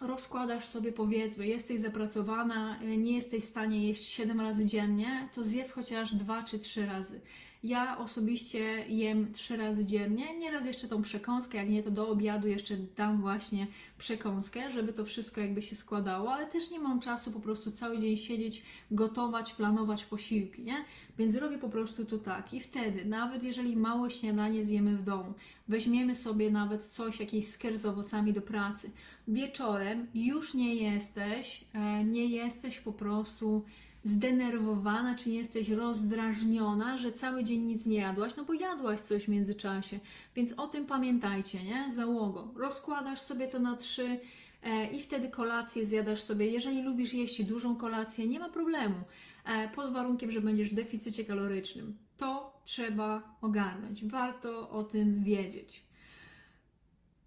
Rozkładasz 0.00 0.64
sobie, 0.64 0.92
powiedzmy, 0.92 1.46
jesteś 1.46 1.80
zapracowana, 1.80 2.78
nie 2.78 3.12
jesteś 3.12 3.44
w 3.44 3.48
stanie 3.48 3.88
jeść 3.88 4.04
7 4.04 4.40
razy 4.40 4.66
dziennie, 4.66 5.28
to 5.34 5.44
zjedz 5.44 5.72
chociaż 5.72 6.14
2 6.14 6.42
czy 6.42 6.58
3 6.58 6.86
razy. 6.86 7.20
Ja 7.64 7.98
osobiście 7.98 8.58
jem 8.88 9.32
trzy 9.32 9.56
razy 9.56 9.84
dziennie, 9.84 10.38
nieraz 10.38 10.66
jeszcze 10.66 10.88
tą 10.88 11.02
przekąskę, 11.02 11.58
jak 11.58 11.68
nie 11.68 11.82
to 11.82 11.90
do 11.90 12.08
obiadu 12.08 12.48
jeszcze 12.48 12.76
dam 12.96 13.20
właśnie 13.20 13.66
przekąskę, 13.98 14.72
żeby 14.72 14.92
to 14.92 15.04
wszystko 15.04 15.40
jakby 15.40 15.62
się 15.62 15.76
składało, 15.76 16.32
ale 16.32 16.46
też 16.46 16.70
nie 16.70 16.80
mam 16.80 17.00
czasu 17.00 17.30
po 17.32 17.40
prostu 17.40 17.70
cały 17.70 17.98
dzień 17.98 18.16
siedzieć, 18.16 18.62
gotować, 18.90 19.52
planować 19.52 20.04
posiłki, 20.04 20.62
nie? 20.62 20.84
Więc 21.18 21.34
robię 21.34 21.58
po 21.58 21.68
prostu 21.68 22.04
to 22.04 22.18
tak 22.18 22.54
i 22.54 22.60
wtedy, 22.60 23.04
nawet 23.04 23.44
jeżeli 23.44 23.76
mało 23.76 24.10
śniadanie 24.10 24.64
zjemy 24.64 24.96
w 24.96 25.02
domu, 25.02 25.34
weźmiemy 25.68 26.16
sobie 26.16 26.50
nawet 26.50 26.84
coś, 26.84 27.20
jakiś 27.20 27.48
sker 27.48 27.78
z 27.78 27.86
owocami 27.86 28.32
do 28.32 28.42
pracy, 28.42 28.90
wieczorem 29.30 30.06
już 30.14 30.54
nie 30.54 30.74
jesteś, 30.74 31.64
e, 31.74 32.04
nie 32.04 32.26
jesteś 32.26 32.80
po 32.80 32.92
prostu 32.92 33.64
zdenerwowana, 34.04 35.14
czy 35.14 35.30
nie 35.30 35.38
jesteś 35.38 35.68
rozdrażniona, 35.68 36.98
że 36.98 37.12
cały 37.12 37.44
dzień 37.44 37.60
nic 37.60 37.86
nie 37.86 37.98
jadłaś, 37.98 38.36
no 38.36 38.44
bo 38.44 38.54
jadłaś 38.54 39.00
coś 39.00 39.24
w 39.24 39.28
międzyczasie. 39.28 40.00
Więc 40.34 40.52
o 40.52 40.66
tym 40.66 40.86
pamiętajcie, 40.86 41.64
nie? 41.64 41.92
Załogo. 41.92 42.52
Rozkładasz 42.56 43.20
sobie 43.20 43.48
to 43.48 43.58
na 43.58 43.76
trzy 43.76 44.20
e, 44.62 44.86
i 44.86 45.00
wtedy 45.00 45.28
kolację 45.28 45.86
zjadasz 45.86 46.22
sobie. 46.22 46.46
Jeżeli 46.46 46.82
lubisz 46.82 47.14
jeść 47.14 47.44
dużą 47.44 47.76
kolację, 47.76 48.26
nie 48.26 48.40
ma 48.40 48.48
problemu. 48.48 48.96
E, 49.44 49.68
pod 49.68 49.92
warunkiem, 49.92 50.30
że 50.30 50.40
będziesz 50.40 50.70
w 50.70 50.74
deficycie 50.74 51.24
kalorycznym. 51.24 51.98
To 52.16 52.60
trzeba 52.64 53.36
ogarnąć. 53.40 54.04
Warto 54.04 54.70
o 54.70 54.84
tym 54.84 55.24
wiedzieć. 55.24 55.84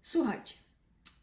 Słuchajcie. 0.02 0.63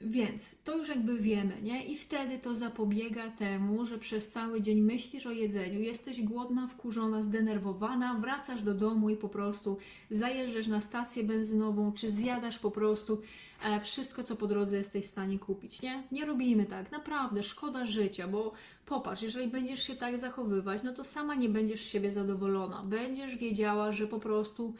Więc 0.04 0.56
to 0.64 0.78
już 0.78 0.90
jakby 0.90 1.18
wiemy, 1.18 1.62
nie? 1.62 1.86
I 1.86 1.98
wtedy 1.98 2.40
to 2.40 2.54
zapobiega 2.54 3.32
temu, 3.32 3.86
że 3.86 3.98
przez 3.98 4.28
cały 4.30 4.62
dzień 4.62 4.82
myślisz 4.82 5.26
o 5.26 5.32
jedzeniu, 5.32 5.80
jesteś 5.80 6.22
głodna, 6.22 6.68
wkurzona, 6.68 7.24
zdenerwowana, 7.24 8.14
wracasz 8.14 8.62
do 8.62 8.74
domu 8.74 9.10
i 9.10 9.18
po 9.18 9.30
prostu 9.30 9.78
zajeżdżasz 10.12 10.68
na 10.68 10.82
stację 10.82 11.24
benzynową, 11.24 11.92
czy 11.94 12.12
zjadasz 12.12 12.60
po 12.60 12.72
prostu 12.72 13.22
e, 13.64 13.80
wszystko, 13.80 14.24
co 14.24 14.36
po 14.36 14.48
drodze 14.48 14.78
jesteś 14.78 15.06
w 15.06 15.10
stanie 15.10 15.40
kupić, 15.40 15.82
nie? 15.82 16.04
Nie 16.12 16.26
robimy 16.26 16.66
tak, 16.66 16.92
naprawdę, 16.92 17.44
szkoda 17.44 17.86
życia, 17.86 18.28
bo 18.28 18.52
popatrz, 18.86 19.24
jeżeli 19.24 19.48
będziesz 19.48 19.84
się 19.84 19.96
tak 19.96 20.20
zachowywać, 20.20 20.84
no 20.84 20.94
to 20.94 21.04
sama 21.04 21.36
nie 21.36 21.50
będziesz 21.50 21.82
siebie 21.82 22.12
zadowolona, 22.12 22.82
będziesz 22.86 23.38
wiedziała, 23.38 23.92
że 23.92 24.08
po 24.08 24.20
prostu, 24.20 24.74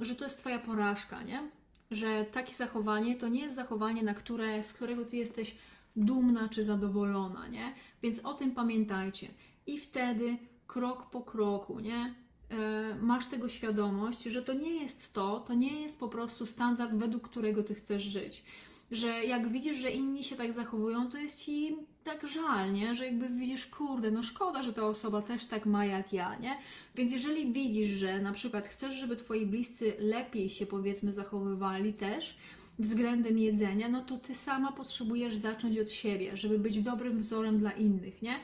że 0.00 0.14
to 0.14 0.24
jest 0.24 0.38
Twoja 0.38 0.58
porażka, 0.58 1.22
nie? 1.22 1.48
Że 1.94 2.24
takie 2.24 2.54
zachowanie 2.54 3.16
to 3.16 3.28
nie 3.28 3.40
jest 3.40 3.54
zachowanie, 3.54 4.02
na 4.02 4.14
które, 4.14 4.64
z 4.64 4.72
którego 4.72 5.04
ty 5.04 5.16
jesteś 5.16 5.56
dumna 5.96 6.48
czy 6.48 6.64
zadowolona, 6.64 7.48
nie? 7.48 7.74
Więc 8.02 8.20
o 8.24 8.34
tym 8.34 8.50
pamiętajcie. 8.50 9.28
I 9.66 9.78
wtedy 9.78 10.38
krok 10.66 11.10
po 11.10 11.22
kroku, 11.22 11.80
nie? 11.80 12.14
E, 12.50 12.96
masz 13.00 13.26
tego 13.26 13.48
świadomość, 13.48 14.22
że 14.22 14.42
to 14.42 14.52
nie 14.52 14.82
jest 14.82 15.12
to, 15.12 15.40
to 15.40 15.54
nie 15.54 15.80
jest 15.80 15.98
po 15.98 16.08
prostu 16.08 16.46
standard, 16.46 16.94
według 16.94 17.28
którego 17.28 17.62
ty 17.62 17.74
chcesz 17.74 18.02
żyć 18.02 18.44
że 18.90 19.24
jak 19.24 19.48
widzisz, 19.48 19.76
że 19.76 19.90
inni 19.90 20.24
się 20.24 20.36
tak 20.36 20.52
zachowują, 20.52 21.10
to 21.10 21.18
jest 21.18 21.44
ci 21.44 21.76
tak 22.04 22.26
żal, 22.26 22.72
nie? 22.72 22.94
Że 22.94 23.06
jakby 23.06 23.28
widzisz, 23.28 23.66
kurde, 23.66 24.10
no 24.10 24.22
szkoda, 24.22 24.62
że 24.62 24.72
ta 24.72 24.86
osoba 24.86 25.22
też 25.22 25.46
tak 25.46 25.66
ma 25.66 25.86
jak 25.86 26.12
ja, 26.12 26.38
nie? 26.38 26.58
Więc 26.94 27.12
jeżeli 27.12 27.52
widzisz, 27.52 27.88
że 27.88 28.20
na 28.20 28.32
przykład 28.32 28.68
chcesz, 28.68 28.94
żeby 28.94 29.16
twoi 29.16 29.46
bliscy 29.46 29.96
lepiej 29.98 30.50
się 30.50 30.66
powiedzmy 30.66 31.14
zachowywali 31.14 31.94
też 31.94 32.36
względem 32.78 33.38
jedzenia, 33.38 33.88
no 33.88 34.00
to 34.00 34.18
ty 34.18 34.34
sama 34.34 34.72
potrzebujesz 34.72 35.36
zacząć 35.36 35.78
od 35.78 35.90
siebie, 35.90 36.36
żeby 36.36 36.58
być 36.58 36.82
dobrym 36.82 37.18
wzorem 37.18 37.58
dla 37.58 37.72
innych, 37.72 38.22
nie? 38.22 38.34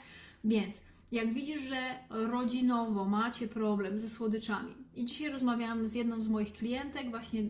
Więc 0.44 0.82
jak 1.12 1.32
widzisz, 1.32 1.60
że 1.60 1.76
rodzinowo 2.10 3.04
macie 3.04 3.48
problem 3.48 4.00
ze 4.00 4.08
słodyczami 4.08 4.74
i 4.94 5.04
dzisiaj 5.04 5.32
rozmawiałam 5.32 5.88
z 5.88 5.94
jedną 5.94 6.20
z 6.20 6.28
moich 6.28 6.52
klientek, 6.52 7.10
właśnie 7.10 7.42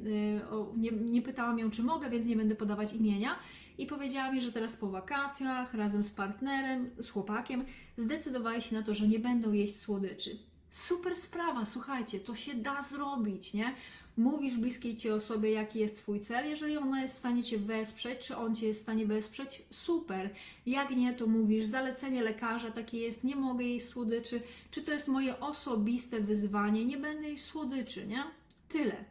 o, 0.50 0.72
nie, 0.76 0.90
nie 0.90 1.22
pytałam 1.22 1.58
ją, 1.58 1.70
czy 1.70 1.82
mogę, 1.82 2.10
więc 2.10 2.26
nie 2.26 2.36
będę 2.36 2.54
podawać 2.54 2.92
imienia 2.94 3.36
i 3.78 3.86
powiedziała 3.86 4.32
mi, 4.32 4.40
że 4.40 4.52
teraz 4.52 4.76
po 4.76 4.90
wakacjach 4.90 5.74
razem 5.74 6.02
z 6.02 6.10
partnerem, 6.10 6.90
z 6.98 7.10
chłopakiem 7.10 7.64
zdecydowali 7.96 8.62
się 8.62 8.76
na 8.76 8.82
to, 8.82 8.94
że 8.94 9.08
nie 9.08 9.18
będą 9.18 9.52
jeść 9.52 9.80
słodyczy. 9.80 10.38
Super 10.70 11.16
sprawa, 11.16 11.66
słuchajcie, 11.66 12.20
to 12.20 12.34
się 12.34 12.54
da 12.54 12.82
zrobić, 12.82 13.54
nie? 13.54 13.74
Mówisz 14.20 14.58
bliskiej 14.58 14.96
ci 14.96 15.10
osobie, 15.10 15.50
jaki 15.50 15.78
jest 15.78 15.96
Twój 15.96 16.20
cel. 16.20 16.50
Jeżeli 16.50 16.76
ona 16.76 17.02
jest 17.02 17.14
w 17.14 17.18
stanie 17.18 17.42
Cię 17.42 17.58
wesprzeć, 17.58 18.26
czy 18.26 18.36
on 18.36 18.54
Cię 18.54 18.66
jest 18.66 18.80
w 18.80 18.82
stanie 18.82 19.06
wesprzeć, 19.06 19.62
super. 19.70 20.30
Jak 20.66 20.90
nie, 20.90 21.14
to 21.14 21.26
mówisz, 21.26 21.64
zalecenie 21.64 22.22
lekarza 22.22 22.70
takie 22.70 22.98
jest, 22.98 23.24
nie 23.24 23.36
mogę 23.36 23.64
jeść 23.64 23.86
słodyczy, 23.86 24.40
czy 24.70 24.82
to 24.82 24.92
jest 24.92 25.08
moje 25.08 25.40
osobiste 25.40 26.20
wyzwanie, 26.20 26.84
nie 26.84 26.98
będę 26.98 27.28
jeść 27.28 27.44
słodyczy, 27.44 28.06
nie? 28.06 28.24
Tyle. 28.68 29.04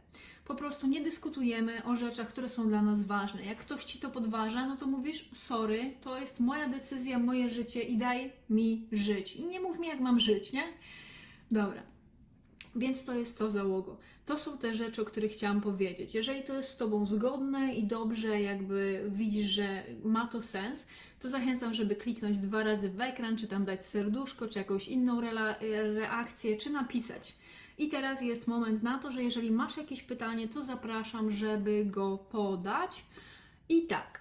Po 0.44 0.54
prostu 0.54 0.86
nie 0.86 1.00
dyskutujemy 1.00 1.84
o 1.84 1.96
rzeczach, 1.96 2.28
które 2.28 2.48
są 2.48 2.68
dla 2.68 2.82
nas 2.82 3.04
ważne. 3.04 3.44
Jak 3.44 3.58
ktoś 3.58 3.84
ci 3.84 3.98
to 3.98 4.10
podważa, 4.10 4.66
no 4.66 4.76
to 4.76 4.86
mówisz: 4.86 5.28
Sorry, 5.32 5.94
to 6.00 6.18
jest 6.18 6.40
moja 6.40 6.68
decyzja, 6.68 7.18
moje 7.18 7.50
życie 7.50 7.82
i 7.82 7.96
daj 7.96 8.32
mi 8.50 8.86
żyć. 8.92 9.36
I 9.36 9.44
nie 9.44 9.60
mów 9.60 9.78
mi, 9.78 9.88
jak 9.88 10.00
mam 10.00 10.20
żyć, 10.20 10.52
nie? 10.52 10.64
Dobra. 11.50 11.82
Więc 12.76 13.04
to 13.04 13.14
jest 13.14 13.38
to 13.38 13.50
załogo. 13.50 13.96
To 14.26 14.38
są 14.38 14.58
te 14.58 14.74
rzeczy, 14.74 15.02
o 15.02 15.04
których 15.04 15.32
chciałam 15.32 15.60
powiedzieć. 15.60 16.14
Jeżeli 16.14 16.42
to 16.42 16.54
jest 16.54 16.70
z 16.70 16.76
Tobą 16.76 17.06
zgodne 17.06 17.74
i 17.74 17.82
dobrze, 17.82 18.40
jakby 18.40 19.04
widzisz, 19.08 19.46
że 19.46 19.82
ma 20.04 20.26
to 20.26 20.42
sens, 20.42 20.86
to 21.20 21.28
zachęcam, 21.28 21.74
żeby 21.74 21.96
kliknąć 21.96 22.38
dwa 22.38 22.62
razy 22.62 22.88
w 22.90 23.00
ekran, 23.00 23.36
czy 23.36 23.46
tam 23.48 23.64
dać 23.64 23.86
serduszko, 23.86 24.48
czy 24.48 24.58
jakąś 24.58 24.88
inną 24.88 25.20
reakcję, 25.94 26.56
czy 26.56 26.70
napisać. 26.70 27.34
I 27.78 27.88
teraz 27.88 28.22
jest 28.22 28.46
moment 28.46 28.82
na 28.82 28.98
to, 28.98 29.12
że 29.12 29.22
jeżeli 29.22 29.50
masz 29.50 29.76
jakieś 29.76 30.02
pytanie, 30.02 30.48
to 30.48 30.62
zapraszam, 30.62 31.32
żeby 31.32 31.84
go 31.84 32.18
podać. 32.18 33.04
I 33.68 33.86
tak, 33.86 34.19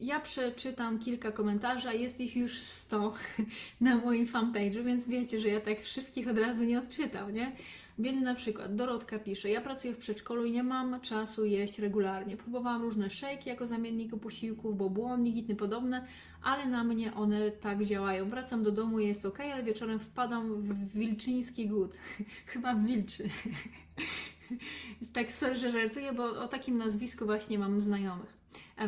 ja 0.00 0.20
przeczytam 0.20 0.98
kilka 0.98 1.32
komentarzy, 1.32 1.88
a 1.88 1.92
jest 1.92 2.20
ich 2.20 2.36
już 2.36 2.58
100 2.58 3.14
na 3.80 3.96
moim 3.96 4.26
fanpage'u, 4.26 4.84
więc 4.84 5.08
wiecie, 5.08 5.40
że 5.40 5.48
ja 5.48 5.60
tak 5.60 5.80
wszystkich 5.80 6.28
od 6.28 6.38
razu 6.38 6.64
nie 6.64 6.78
odczytam, 6.78 7.34
nie? 7.34 7.52
Więc 7.98 8.22
na 8.22 8.34
przykład 8.34 8.76
Dorotka 8.76 9.18
pisze, 9.18 9.50
ja 9.50 9.60
pracuję 9.60 9.94
w 9.94 9.98
przedszkolu 9.98 10.44
i 10.44 10.52
nie 10.52 10.62
mam 10.62 11.00
czasu 11.00 11.44
jeść 11.44 11.78
regularnie. 11.78 12.36
Próbowałam 12.36 12.82
różne 12.82 13.10
szejki 13.10 13.48
jako 13.48 13.66
zamiennik 13.66 14.16
posiłków, 14.16 14.76
bo 14.76 14.90
błonnik 14.90 15.36
i 15.36 15.42
tym 15.42 15.56
podobne, 15.56 16.06
ale 16.42 16.66
na 16.66 16.84
mnie 16.84 17.14
one 17.14 17.50
tak 17.50 17.84
działają. 17.84 18.28
Wracam 18.28 18.62
do 18.62 18.72
domu, 18.72 19.00
jest 19.00 19.26
ok, 19.26 19.40
ale 19.40 19.62
wieczorem 19.62 19.98
wpadam 19.98 20.62
w 20.62 20.92
wilczyński 20.92 21.68
głód. 21.68 21.96
Chyba 22.52 22.74
wilczy. 22.74 23.28
tak 25.12 25.30
że 25.30 25.72
żartuję, 25.72 26.12
bo 26.12 26.24
o 26.24 26.48
takim 26.48 26.78
nazwisku 26.78 27.26
właśnie 27.26 27.58
mam 27.58 27.82
znajomych 27.82 28.35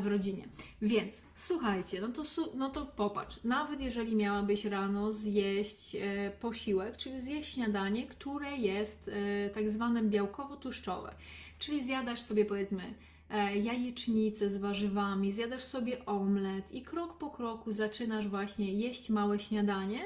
w 0.00 0.06
rodzinie. 0.06 0.48
Więc 0.82 1.22
słuchajcie, 1.34 2.00
no 2.00 2.08
to, 2.08 2.22
no 2.54 2.70
to 2.70 2.86
popatrz, 2.86 3.40
nawet 3.44 3.80
jeżeli 3.80 4.16
miałabyś 4.16 4.64
rano 4.64 5.12
zjeść 5.12 5.96
e, 5.96 6.30
posiłek, 6.40 6.96
czyli 6.96 7.20
zjeść 7.20 7.54
śniadanie, 7.54 8.06
które 8.06 8.56
jest 8.56 9.10
e, 9.46 9.50
tak 9.50 9.68
zwane 9.68 10.02
białkowo-tłuszczowe, 10.02 11.14
czyli 11.58 11.84
zjadasz 11.84 12.20
sobie 12.20 12.44
powiedzmy 12.44 12.94
e, 13.30 13.56
jajecznicę 13.56 14.48
z 14.48 14.58
warzywami, 14.58 15.32
zjadasz 15.32 15.64
sobie 15.64 16.06
omlet 16.06 16.72
i 16.72 16.82
krok 16.82 17.18
po 17.18 17.30
kroku 17.30 17.72
zaczynasz 17.72 18.28
właśnie 18.28 18.72
jeść 18.72 19.10
małe 19.10 19.40
śniadanie, 19.40 20.00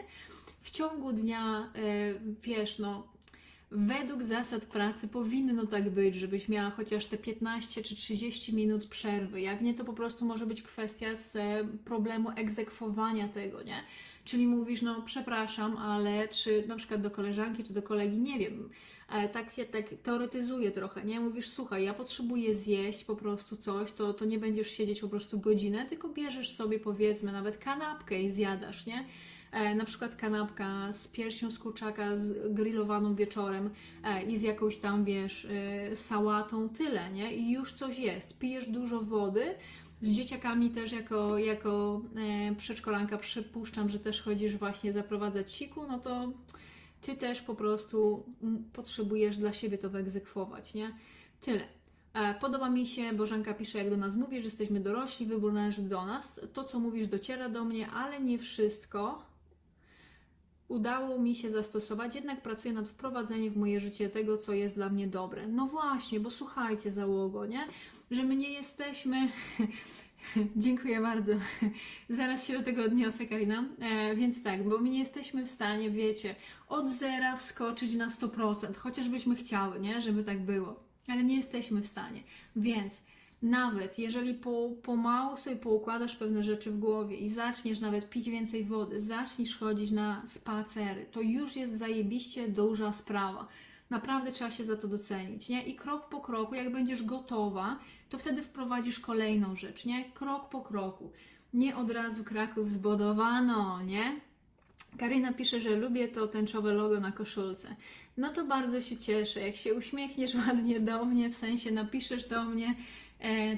w 0.60 0.70
ciągu 0.70 1.12
dnia, 1.12 1.72
wiesz, 2.42 2.78
no 2.78 3.11
według 3.74 4.22
zasad 4.22 4.66
pracy 4.66 5.08
powinno 5.08 5.66
tak 5.66 5.90
być, 5.90 6.14
żebyś 6.14 6.48
miała 6.48 6.70
chociaż 6.70 7.06
te 7.06 7.18
15 7.18 7.82
czy 7.82 7.96
30 7.96 8.54
minut 8.54 8.86
przerwy. 8.86 9.40
Jak 9.40 9.60
nie, 9.60 9.74
to 9.74 9.84
po 9.84 9.92
prostu 9.92 10.24
może 10.24 10.46
być 10.46 10.62
kwestia 10.62 11.14
z 11.14 11.36
e, 11.36 11.64
problemu 11.84 12.30
egzekwowania 12.36 13.28
tego, 13.28 13.62
nie? 13.62 13.76
Czyli 14.24 14.46
mówisz, 14.46 14.82
no 14.82 15.02
przepraszam, 15.02 15.76
ale 15.76 16.28
czy 16.28 16.64
na 16.68 16.76
przykład 16.76 17.00
do 17.00 17.10
koleżanki 17.10 17.64
czy 17.64 17.72
do 17.72 17.82
kolegi, 17.82 18.18
nie 18.18 18.38
wiem, 18.38 18.70
e, 19.08 19.28
tak, 19.28 19.54
tak 19.70 19.84
teoretyzuję 20.02 20.70
trochę, 20.70 21.04
nie? 21.04 21.20
Mówisz, 21.20 21.48
słuchaj, 21.48 21.84
ja 21.84 21.94
potrzebuję 21.94 22.54
zjeść 22.54 23.04
po 23.04 23.16
prostu 23.16 23.56
coś, 23.56 23.92
to, 23.92 24.14
to 24.14 24.24
nie 24.24 24.38
będziesz 24.38 24.70
siedzieć 24.70 25.00
po 25.00 25.08
prostu 25.08 25.40
godzinę, 25.40 25.86
tylko 25.86 26.08
bierzesz 26.08 26.50
sobie 26.50 26.78
powiedzmy 26.78 27.32
nawet 27.32 27.58
kanapkę 27.58 28.22
i 28.22 28.30
zjadasz, 28.30 28.86
nie? 28.86 29.04
E, 29.52 29.74
na 29.74 29.84
przykład 29.84 30.16
kanapka 30.16 30.92
z 30.92 31.08
piersią 31.08 31.50
z 31.50 31.58
kurczaka 31.58 32.16
z 32.16 32.54
grillowaną 32.54 33.14
wieczorem 33.14 33.70
e, 34.04 34.22
i 34.22 34.38
z 34.38 34.42
jakąś 34.42 34.78
tam, 34.78 35.04
wiesz, 35.04 35.44
e, 35.44 35.96
sałatą, 35.96 36.68
tyle, 36.68 37.12
nie? 37.12 37.34
I 37.34 37.50
już 37.50 37.72
coś 37.72 37.98
jest. 37.98 38.38
Pijesz 38.38 38.68
dużo 38.68 39.00
wody, 39.00 39.54
z 40.02 40.10
dzieciakami 40.10 40.70
też 40.70 40.92
jako, 40.92 41.38
jako 41.38 42.00
przedszkolanka 42.56 43.18
przypuszczam, 43.18 43.88
że 43.88 43.98
też 43.98 44.22
chodzisz 44.22 44.56
właśnie 44.56 44.92
zaprowadzać 44.92 45.52
siku, 45.52 45.86
no 45.88 45.98
to 45.98 46.32
ty 47.00 47.14
też 47.14 47.42
po 47.42 47.54
prostu 47.54 48.26
potrzebujesz 48.72 49.38
dla 49.38 49.52
siebie 49.52 49.78
to 49.78 49.90
wyegzekwować, 49.90 50.74
nie? 50.74 50.92
Tyle. 51.40 51.64
Podoba 52.40 52.70
mi 52.70 52.86
się, 52.86 53.12
Bożenka 53.12 53.54
pisze, 53.54 53.78
jak 53.78 53.90
do 53.90 53.96
nas 53.96 54.14
mówisz, 54.14 54.42
że 54.42 54.46
jesteśmy 54.46 54.80
dorośli, 54.80 55.26
wybór 55.26 55.52
należy 55.52 55.82
do 55.82 56.06
nas. 56.06 56.40
To, 56.52 56.64
co 56.64 56.78
mówisz, 56.78 57.06
dociera 57.06 57.48
do 57.48 57.64
mnie, 57.64 57.90
ale 57.90 58.20
nie 58.20 58.38
wszystko 58.38 59.31
udało 60.72 61.18
mi 61.18 61.34
się 61.34 61.50
zastosować, 61.50 62.14
jednak 62.14 62.42
pracuję 62.42 62.74
nad 62.74 62.88
wprowadzeniem 62.88 63.52
w 63.52 63.56
moje 63.56 63.80
życie 63.80 64.08
tego, 64.08 64.38
co 64.38 64.52
jest 64.52 64.74
dla 64.74 64.88
mnie 64.88 65.06
dobre. 65.06 65.46
No 65.46 65.66
właśnie, 65.66 66.20
bo 66.20 66.30
słuchajcie, 66.30 66.90
załogo, 66.90 67.46
nie? 67.46 67.66
Że 68.10 68.22
my 68.22 68.36
nie 68.36 68.50
jesteśmy. 68.50 69.28
Dziękuję 70.56 71.00
bardzo. 71.00 71.32
Zaraz 72.08 72.46
się 72.46 72.58
do 72.58 72.64
tego 72.64 72.84
odniosę, 72.84 73.26
Karina. 73.26 73.64
E, 73.80 74.16
więc 74.16 74.42
tak, 74.42 74.68
bo 74.68 74.78
my 74.78 74.90
nie 74.90 74.98
jesteśmy 74.98 75.46
w 75.46 75.50
stanie, 75.50 75.90
wiecie, 75.90 76.34
od 76.68 76.88
zera 76.88 77.36
wskoczyć 77.36 77.94
na 77.94 78.08
100%, 78.08 78.76
chociażbyśmy 78.76 79.36
chciały, 79.36 79.80
nie? 79.80 80.02
Żeby 80.02 80.24
tak 80.24 80.40
było. 80.40 80.80
Ale 81.08 81.24
nie 81.24 81.36
jesteśmy 81.36 81.80
w 81.80 81.86
stanie. 81.86 82.22
Więc 82.56 83.02
nawet 83.42 83.98
jeżeli 83.98 84.34
po, 84.34 84.70
pomału 84.82 85.36
sobie 85.36 85.56
poukładasz 85.56 86.16
pewne 86.16 86.44
rzeczy 86.44 86.70
w 86.70 86.78
głowie 86.78 87.16
i 87.16 87.28
zaczniesz 87.28 87.80
nawet 87.80 88.10
pić 88.10 88.30
więcej 88.30 88.64
wody, 88.64 89.00
zaczniesz 89.00 89.58
chodzić 89.58 89.90
na 89.90 90.22
spacery, 90.26 91.06
to 91.12 91.20
już 91.20 91.56
jest 91.56 91.78
zajebiście 91.78 92.48
duża 92.48 92.92
sprawa. 92.92 93.46
Naprawdę 93.90 94.32
trzeba 94.32 94.50
się 94.50 94.64
za 94.64 94.76
to 94.76 94.88
docenić, 94.88 95.48
nie? 95.48 95.62
I 95.66 95.74
krok 95.74 96.08
po 96.08 96.20
kroku, 96.20 96.54
jak 96.54 96.72
będziesz 96.72 97.02
gotowa, 97.02 97.78
to 98.10 98.18
wtedy 98.18 98.42
wprowadzisz 98.42 99.00
kolejną 99.00 99.56
rzecz, 99.56 99.84
nie? 99.84 100.04
Krok 100.04 100.48
po 100.48 100.60
kroku. 100.60 101.10
Nie 101.54 101.76
od 101.76 101.90
razu 101.90 102.24
Kraków 102.24 102.70
zbudowano, 102.70 103.82
nie? 103.82 104.20
Karina 104.98 105.32
pisze, 105.32 105.60
że 105.60 105.76
lubię 105.76 106.08
to 106.08 106.26
tęczowe 106.26 106.72
logo 106.72 107.00
na 107.00 107.12
koszulce. 107.12 107.76
No 108.16 108.32
to 108.32 108.44
bardzo 108.44 108.80
się 108.80 108.96
cieszę. 108.96 109.40
Jak 109.40 109.56
się 109.56 109.74
uśmiechniesz 109.74 110.34
ładnie 110.46 110.80
do 110.80 111.04
mnie, 111.04 111.30
w 111.30 111.34
sensie 111.34 111.70
napiszesz 111.70 112.28
do 112.28 112.44
mnie, 112.44 112.74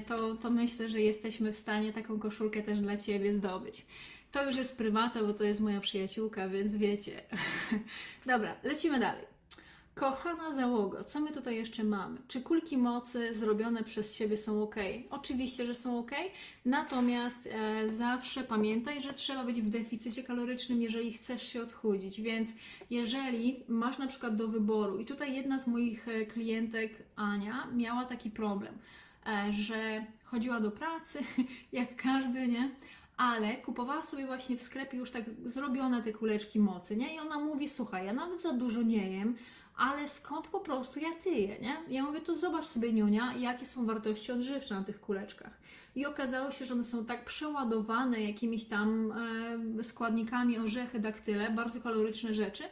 to, 0.07 0.35
to 0.35 0.49
myślę, 0.49 0.89
że 0.89 1.01
jesteśmy 1.01 1.53
w 1.53 1.57
stanie 1.57 1.93
taką 1.93 2.19
koszulkę 2.19 2.63
też 2.63 2.79
dla 2.79 2.97
Ciebie 2.97 3.33
zdobyć. 3.33 3.85
To 4.31 4.45
już 4.45 4.55
jest 4.55 4.77
prywata, 4.77 5.23
bo 5.23 5.33
to 5.33 5.43
jest 5.43 5.61
moja 5.61 5.79
przyjaciółka, 5.79 6.49
więc 6.49 6.75
wiecie. 6.75 7.21
Dobra, 8.25 8.55
lecimy 8.63 8.99
dalej. 8.99 9.25
Kochana 9.95 10.51
załogo, 10.51 11.03
co 11.03 11.19
my 11.19 11.31
tutaj 11.31 11.55
jeszcze 11.55 11.83
mamy? 11.83 12.17
Czy 12.27 12.41
kulki 12.41 12.77
mocy 12.77 13.33
zrobione 13.33 13.83
przez 13.83 14.15
siebie 14.15 14.37
są 14.37 14.63
ok? 14.63 14.75
Oczywiście, 15.09 15.65
że 15.65 15.75
są 15.75 15.99
ok, 15.99 16.11
natomiast 16.65 17.49
e, 17.51 17.89
zawsze 17.89 18.43
pamiętaj, 18.43 19.01
że 19.01 19.13
trzeba 19.13 19.43
być 19.43 19.61
w 19.61 19.69
deficycie 19.69 20.23
kalorycznym, 20.23 20.81
jeżeli 20.81 21.13
chcesz 21.13 21.47
się 21.47 21.61
odchudzić. 21.61 22.21
Więc 22.21 22.53
jeżeli 22.89 23.63
masz 23.67 23.97
na 23.97 24.07
przykład 24.07 24.35
do 24.35 24.47
wyboru, 24.47 24.99
i 24.99 25.05
tutaj 25.05 25.35
jedna 25.35 25.59
z 25.59 25.67
moich 25.67 26.07
e, 26.07 26.25
klientek, 26.25 26.91
Ania, 27.15 27.67
miała 27.73 28.05
taki 28.05 28.31
problem 28.31 28.73
E, 28.73 29.14
że 29.49 30.05
chodziła 30.23 30.59
do 30.59 30.71
pracy, 30.71 31.19
jak 31.71 31.95
każdy, 31.95 32.47
nie? 32.47 32.69
Ale 33.17 33.55
kupowała 33.55 34.03
sobie 34.03 34.25
właśnie 34.25 34.57
w 34.57 34.61
sklepie 34.61 34.97
już 34.97 35.11
tak 35.11 35.23
zrobione 35.45 36.03
te 36.03 36.13
kuleczki 36.13 36.59
mocy, 36.59 36.95
nie? 36.95 37.15
I 37.15 37.19
ona 37.19 37.39
mówi, 37.39 37.69
słuchaj, 37.69 38.05
ja 38.05 38.13
nawet 38.13 38.41
za 38.41 38.53
dużo 38.53 38.81
nie 38.81 39.11
jem, 39.11 39.35
ale 39.77 40.07
skąd 40.07 40.47
po 40.47 40.59
prostu 40.59 40.99
ja 40.99 41.13
tyję, 41.23 41.59
nie? 41.59 41.77
Ja 41.87 42.03
mówię, 42.03 42.21
to 42.21 42.35
zobacz 42.35 42.65
sobie, 42.65 42.93
Niunia, 42.93 43.33
jakie 43.33 43.65
są 43.65 43.85
wartości 43.85 44.31
odżywcze 44.31 44.75
na 44.75 44.83
tych 44.83 44.99
kuleczkach. 44.99 45.57
I 45.95 46.05
okazało 46.05 46.51
się, 46.51 46.65
że 46.65 46.73
one 46.73 46.83
są 46.83 47.05
tak 47.05 47.25
przeładowane 47.25 48.21
jakimiś 48.21 48.65
tam 48.65 49.13
e, 49.79 49.83
składnikami, 49.83 50.59
orzechy, 50.59 50.99
daktyle, 50.99 51.49
bardzo 51.51 51.81
kaloryczne 51.81 52.33
rzeczy, 52.33 52.63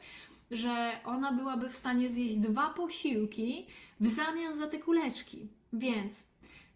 że 0.51 0.91
ona 1.05 1.31
byłaby 1.31 1.69
w 1.69 1.75
stanie 1.75 2.09
zjeść 2.09 2.35
dwa 2.35 2.69
posiłki 2.69 3.67
w 3.99 4.07
zamian 4.07 4.57
za 4.57 4.67
te 4.67 4.79
kuleczki. 4.79 5.47
Więc 5.73 6.23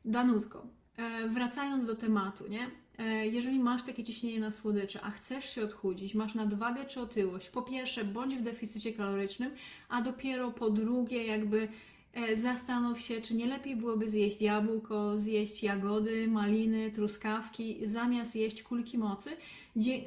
Danutko, 0.07 0.67
e, 0.97 1.27
wracając 1.27 1.85
do 1.85 1.95
tematu, 1.95 2.47
nie? 2.47 2.71
e, 2.97 3.27
jeżeli 3.27 3.59
masz 3.59 3.83
takie 3.83 4.03
ciśnienie 4.03 4.39
na 4.39 4.51
słodycze, 4.51 5.01
a 5.03 5.11
chcesz 5.11 5.55
się 5.55 5.63
odchudzić, 5.63 6.15
masz 6.15 6.35
nadwagę 6.35 6.85
czy 6.85 7.01
otyłość, 7.01 7.49
po 7.49 7.61
pierwsze 7.61 8.05
bądź 8.05 8.35
w 8.35 8.41
deficycie 8.41 8.93
kalorycznym, 8.93 9.51
a 9.89 10.01
dopiero 10.01 10.51
po 10.51 10.69
drugie 10.69 11.25
jakby 11.25 11.67
e, 12.13 12.35
zastanów 12.35 13.01
się, 13.01 13.21
czy 13.21 13.35
nie 13.35 13.45
lepiej 13.45 13.75
byłoby 13.75 14.09
zjeść 14.09 14.41
jabłko, 14.41 15.17
zjeść 15.17 15.63
jagody, 15.63 16.27
maliny, 16.27 16.91
truskawki, 16.91 17.87
zamiast 17.87 18.35
jeść 18.35 18.63
kulki 18.63 18.97
mocy, 18.97 19.29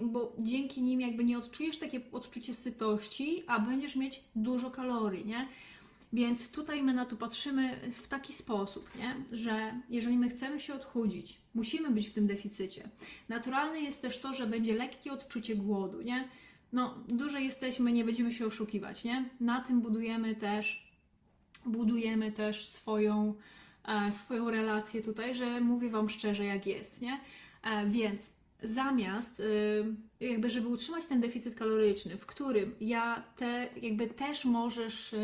bo 0.02 0.32
dzięki 0.38 0.82
nim 0.82 1.00
jakby 1.00 1.24
nie 1.24 1.38
odczujesz 1.38 1.78
takie 1.78 2.00
odczucie 2.12 2.54
sytości, 2.54 3.42
a 3.46 3.58
będziesz 3.58 3.96
mieć 3.96 4.24
dużo 4.36 4.70
kalorii, 4.70 5.26
nie? 5.26 5.48
Więc 6.12 6.50
tutaj 6.50 6.82
my 6.82 6.94
na 6.94 7.04
to 7.04 7.16
patrzymy 7.16 7.92
w 7.92 8.08
taki 8.08 8.32
sposób, 8.32 8.90
nie? 8.98 9.16
że 9.32 9.80
jeżeli 9.90 10.18
my 10.18 10.28
chcemy 10.28 10.60
się 10.60 10.74
odchudzić, 10.74 11.38
musimy 11.54 11.90
być 11.90 12.08
w 12.08 12.12
tym 12.12 12.26
deficycie. 12.26 12.88
Naturalne 13.28 13.80
jest 13.80 14.02
też 14.02 14.20
to, 14.20 14.34
że 14.34 14.46
będzie 14.46 14.74
lekkie 14.74 15.12
odczucie 15.12 15.56
głodu, 15.56 16.02
nie? 16.02 16.28
No, 16.72 17.04
duże 17.08 17.42
jesteśmy, 17.42 17.92
nie 17.92 18.04
będziemy 18.04 18.32
się 18.32 18.46
oszukiwać, 18.46 19.04
nie? 19.04 19.28
Na 19.40 19.60
tym 19.60 19.80
budujemy 19.80 20.34
też, 20.34 20.90
budujemy 21.66 22.32
też 22.32 22.68
swoją, 22.68 23.34
e, 23.84 24.12
swoją 24.12 24.50
relację 24.50 25.02
tutaj, 25.02 25.34
że 25.34 25.60
mówię 25.60 25.90
Wam 25.90 26.10
szczerze, 26.10 26.44
jak 26.44 26.66
jest, 26.66 27.02
nie? 27.02 27.20
E, 27.62 27.86
więc 27.86 28.40
zamiast, 28.62 29.40
y, 29.40 29.84
jakby, 30.20 30.50
żeby 30.50 30.68
utrzymać 30.68 31.06
ten 31.06 31.20
deficyt 31.20 31.54
kaloryczny, 31.54 32.16
w 32.16 32.26
którym 32.26 32.74
ja 32.80 33.24
te, 33.36 33.68
jakby 33.82 34.06
też 34.06 34.44
możesz. 34.44 35.14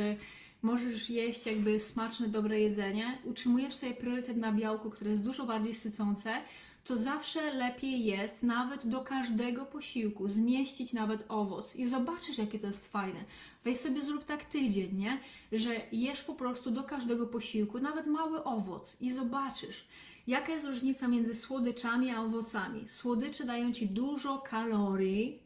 Możesz 0.63 1.11
jeść 1.11 1.47
jakby 1.47 1.81
smaczne, 1.81 2.29
dobre 2.29 2.61
jedzenie, 2.61 3.19
utrzymujesz 3.25 3.75
sobie 3.75 3.95
priorytet 3.95 4.37
na 4.37 4.53
białko, 4.53 4.91
które 4.91 5.11
jest 5.11 5.25
dużo 5.25 5.47
bardziej 5.47 5.75
sycące, 5.75 6.43
to 6.87 6.97
zawsze 6.97 7.55
lepiej 7.55 8.05
jest 8.05 8.43
nawet 8.43 8.87
do 8.87 9.01
każdego 9.01 9.67
posiłku 9.67 10.29
zmieścić 10.29 10.93
nawet 10.93 11.25
owoc 11.29 11.77
i 11.77 11.87
zobaczysz, 11.87 12.39
jakie 12.39 12.59
to 12.59 12.67
jest 12.67 12.93
fajne. 12.93 13.25
Weź 13.65 13.79
sobie 13.79 14.03
zrób 14.03 14.25
tak 14.25 14.45
tydzień, 14.45 14.97
nie? 14.99 15.19
Że 15.53 15.81
jesz 15.93 16.23
po 16.23 16.35
prostu 16.35 16.71
do 16.71 16.83
każdego 16.83 17.27
posiłku, 17.27 17.79
nawet 17.79 18.07
mały 18.07 18.45
owoc 18.45 18.97
i 19.01 19.13
zobaczysz, 19.13 19.87
jaka 20.27 20.53
jest 20.53 20.67
różnica 20.67 21.09
między 21.09 21.35
słodyczami 21.35 22.11
a 22.11 22.23
owocami. 22.23 22.89
Słodycze 22.89 23.45
dają 23.45 23.73
Ci 23.73 23.89
dużo 23.89 24.39
kalorii, 24.39 25.39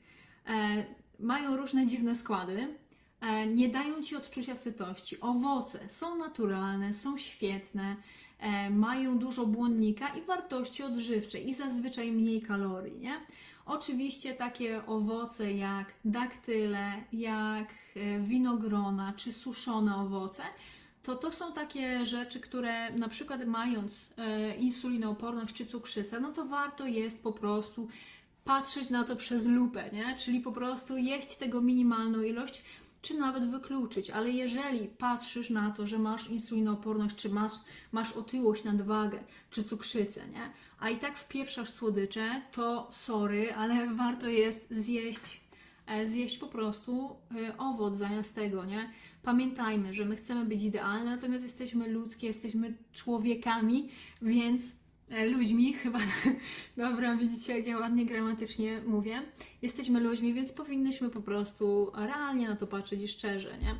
e, 0.46 0.84
mają 1.20 1.56
różne 1.56 1.86
dziwne 1.86 2.14
składy, 2.14 2.74
nie 3.46 3.68
dają 3.68 4.02
Ci 4.02 4.16
odczucia 4.16 4.56
sytości. 4.56 5.20
Owoce 5.20 5.88
są 5.88 6.16
naturalne, 6.16 6.94
są 6.94 7.18
świetne, 7.18 7.96
e, 8.38 8.70
mają 8.70 9.18
dużo 9.18 9.46
błonnika 9.46 10.08
i 10.08 10.22
wartości 10.22 10.82
odżywczej 10.82 11.48
i 11.48 11.54
zazwyczaj 11.54 12.12
mniej 12.12 12.42
kalorii, 12.42 12.98
nie? 12.98 13.20
Oczywiście 13.66 14.34
takie 14.34 14.86
owoce 14.86 15.52
jak 15.52 15.94
daktyle, 16.04 16.92
jak 17.12 17.74
e, 17.96 18.20
winogrona 18.20 19.12
czy 19.16 19.32
suszone 19.32 19.96
owoce, 19.96 20.42
to 21.02 21.16
to 21.16 21.32
są 21.32 21.52
takie 21.52 22.04
rzeczy, 22.04 22.40
które 22.40 22.92
na 22.92 23.08
przykład 23.08 23.46
mając 23.46 24.12
e, 24.16 24.56
insulinooporność 24.56 25.54
czy 25.54 25.66
cukrzycę, 25.66 26.20
no 26.20 26.32
to 26.32 26.44
warto 26.44 26.86
jest 26.86 27.22
po 27.22 27.32
prostu 27.32 27.88
patrzeć 28.44 28.90
na 28.90 29.04
to 29.04 29.16
przez 29.16 29.46
lupę, 29.46 29.90
nie? 29.92 30.16
Czyli 30.18 30.40
po 30.40 30.52
prostu 30.52 30.96
jeść 30.96 31.36
tego 31.36 31.60
minimalną 31.60 32.22
ilość, 32.22 32.62
czy 33.02 33.18
nawet 33.18 33.50
wykluczyć, 33.50 34.10
ale 34.10 34.30
jeżeli 34.30 34.88
patrzysz 34.88 35.50
na 35.50 35.70
to, 35.70 35.86
że 35.86 35.98
masz 35.98 36.30
insulinooporność, 36.30 37.16
czy 37.16 37.28
masz, 37.28 37.52
masz 37.92 38.12
otyłość, 38.12 38.64
nadwagę, 38.64 39.24
czy 39.50 39.64
cukrzycę, 39.64 40.28
nie? 40.28 40.50
a 40.80 40.90
i 40.90 40.96
tak 40.96 41.18
wpieprzasz 41.18 41.70
słodycze, 41.70 42.42
to 42.52 42.88
sorry, 42.90 43.54
ale 43.54 43.88
warto 43.94 44.28
jest 44.28 44.66
zjeść, 44.70 45.40
e, 45.86 46.06
zjeść 46.06 46.38
po 46.38 46.46
prostu 46.46 47.16
e, 47.36 47.58
owoc 47.58 47.96
zamiast 47.96 48.34
tego, 48.34 48.64
nie? 48.64 48.90
Pamiętajmy, 49.22 49.94
że 49.94 50.04
my 50.04 50.16
chcemy 50.16 50.44
być 50.44 50.62
idealne, 50.62 51.10
natomiast 51.10 51.44
jesteśmy 51.44 51.88
ludzkie, 51.88 52.26
jesteśmy 52.26 52.74
człowiekami, 52.92 53.88
więc 54.22 54.79
ludźmi, 55.10 55.72
chyba, 55.82 55.98
dobra, 56.76 57.16
widzicie 57.16 57.56
jak 57.56 57.66
ja 57.66 57.78
ładnie 57.78 58.06
gramatycznie 58.06 58.80
mówię, 58.86 59.22
jesteśmy 59.62 60.00
ludźmi, 60.00 60.34
więc 60.34 60.52
powinnyśmy 60.52 61.10
po 61.10 61.20
prostu 61.20 61.92
realnie 61.94 62.48
na 62.48 62.56
to 62.56 62.66
patrzeć 62.66 63.02
i 63.02 63.08
szczerze, 63.08 63.58
nie? 63.58 63.74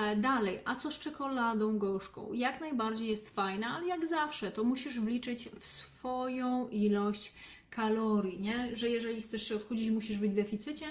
E, 0.00 0.16
Dalej, 0.16 0.58
a 0.64 0.74
co 0.74 0.92
z 0.92 0.98
czekoladą 0.98 1.78
gorzką? 1.78 2.32
Jak 2.32 2.60
najbardziej 2.60 3.08
jest 3.08 3.30
fajna, 3.30 3.76
ale 3.76 3.86
jak 3.86 4.06
zawsze, 4.06 4.50
to 4.50 4.64
musisz 4.64 5.00
wliczyć 5.00 5.48
w 5.60 5.66
swoją 5.66 6.68
ilość 6.68 7.32
kalorii, 7.70 8.40
nie? 8.40 8.76
Że 8.76 8.88
jeżeli 8.88 9.22
chcesz 9.22 9.48
się 9.48 9.56
odchudzić, 9.56 9.90
musisz 9.90 10.18
być 10.18 10.30
w 10.30 10.34
deficycie. 10.34 10.86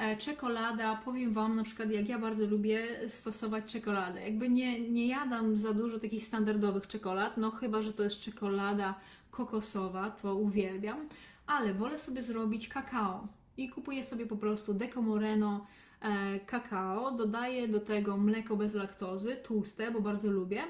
E, 0.00 0.16
Czekolada, 0.16 0.96
powiem 1.04 1.32
Wam 1.32 1.56
na 1.56 1.62
przykład, 1.62 1.90
jak 1.90 2.08
ja 2.08 2.18
bardzo 2.18 2.46
lubię 2.46 3.08
stosować 3.08 3.64
czekoladę. 3.64 4.20
Jakby 4.20 4.48
nie, 4.48 4.80
nie 4.80 5.06
jadam 5.06 5.56
za 5.56 5.74
dużo 5.74 5.98
takich 5.98 6.24
standardowych 6.24 6.86
czekolad, 6.86 7.36
no 7.36 7.50
chyba, 7.50 7.82
że 7.82 7.92
to 7.92 8.02
jest 8.02 8.20
czekolada 8.20 8.94
kokosowa, 9.30 10.10
to 10.10 10.34
uwielbiam, 10.34 11.08
ale 11.46 11.74
wolę 11.74 11.98
sobie 11.98 12.22
zrobić 12.22 12.68
kakao 12.68 13.26
i 13.56 13.68
kupuję 13.68 14.04
sobie 14.04 14.26
po 14.26 14.36
prostu 14.36 14.74
Deco 14.74 15.02
Moreno 15.02 15.66
e, 16.00 16.40
kakao, 16.40 17.10
dodaję 17.10 17.68
do 17.68 17.80
tego 17.80 18.16
mleko 18.16 18.56
bez 18.56 18.74
laktozy, 18.74 19.36
tłuste, 19.36 19.90
bo 19.90 20.00
bardzo 20.00 20.30
lubię. 20.30 20.62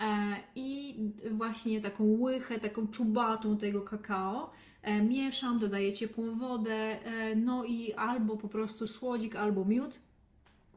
E, 0.00 0.36
I 0.54 0.96
właśnie 1.30 1.80
taką 1.80 2.04
łychę, 2.04 2.60
taką 2.60 2.86
czubatą 2.86 3.58
tego 3.58 3.80
kakao 3.80 4.50
mieszam, 5.02 5.58
dodaję 5.58 5.92
ciepłą 5.92 6.38
wodę, 6.38 7.04
e, 7.04 7.36
no 7.36 7.64
i 7.64 7.92
albo 7.92 8.36
po 8.36 8.48
prostu 8.48 8.86
słodzik, 8.86 9.36
albo 9.36 9.64
miód, 9.64 10.00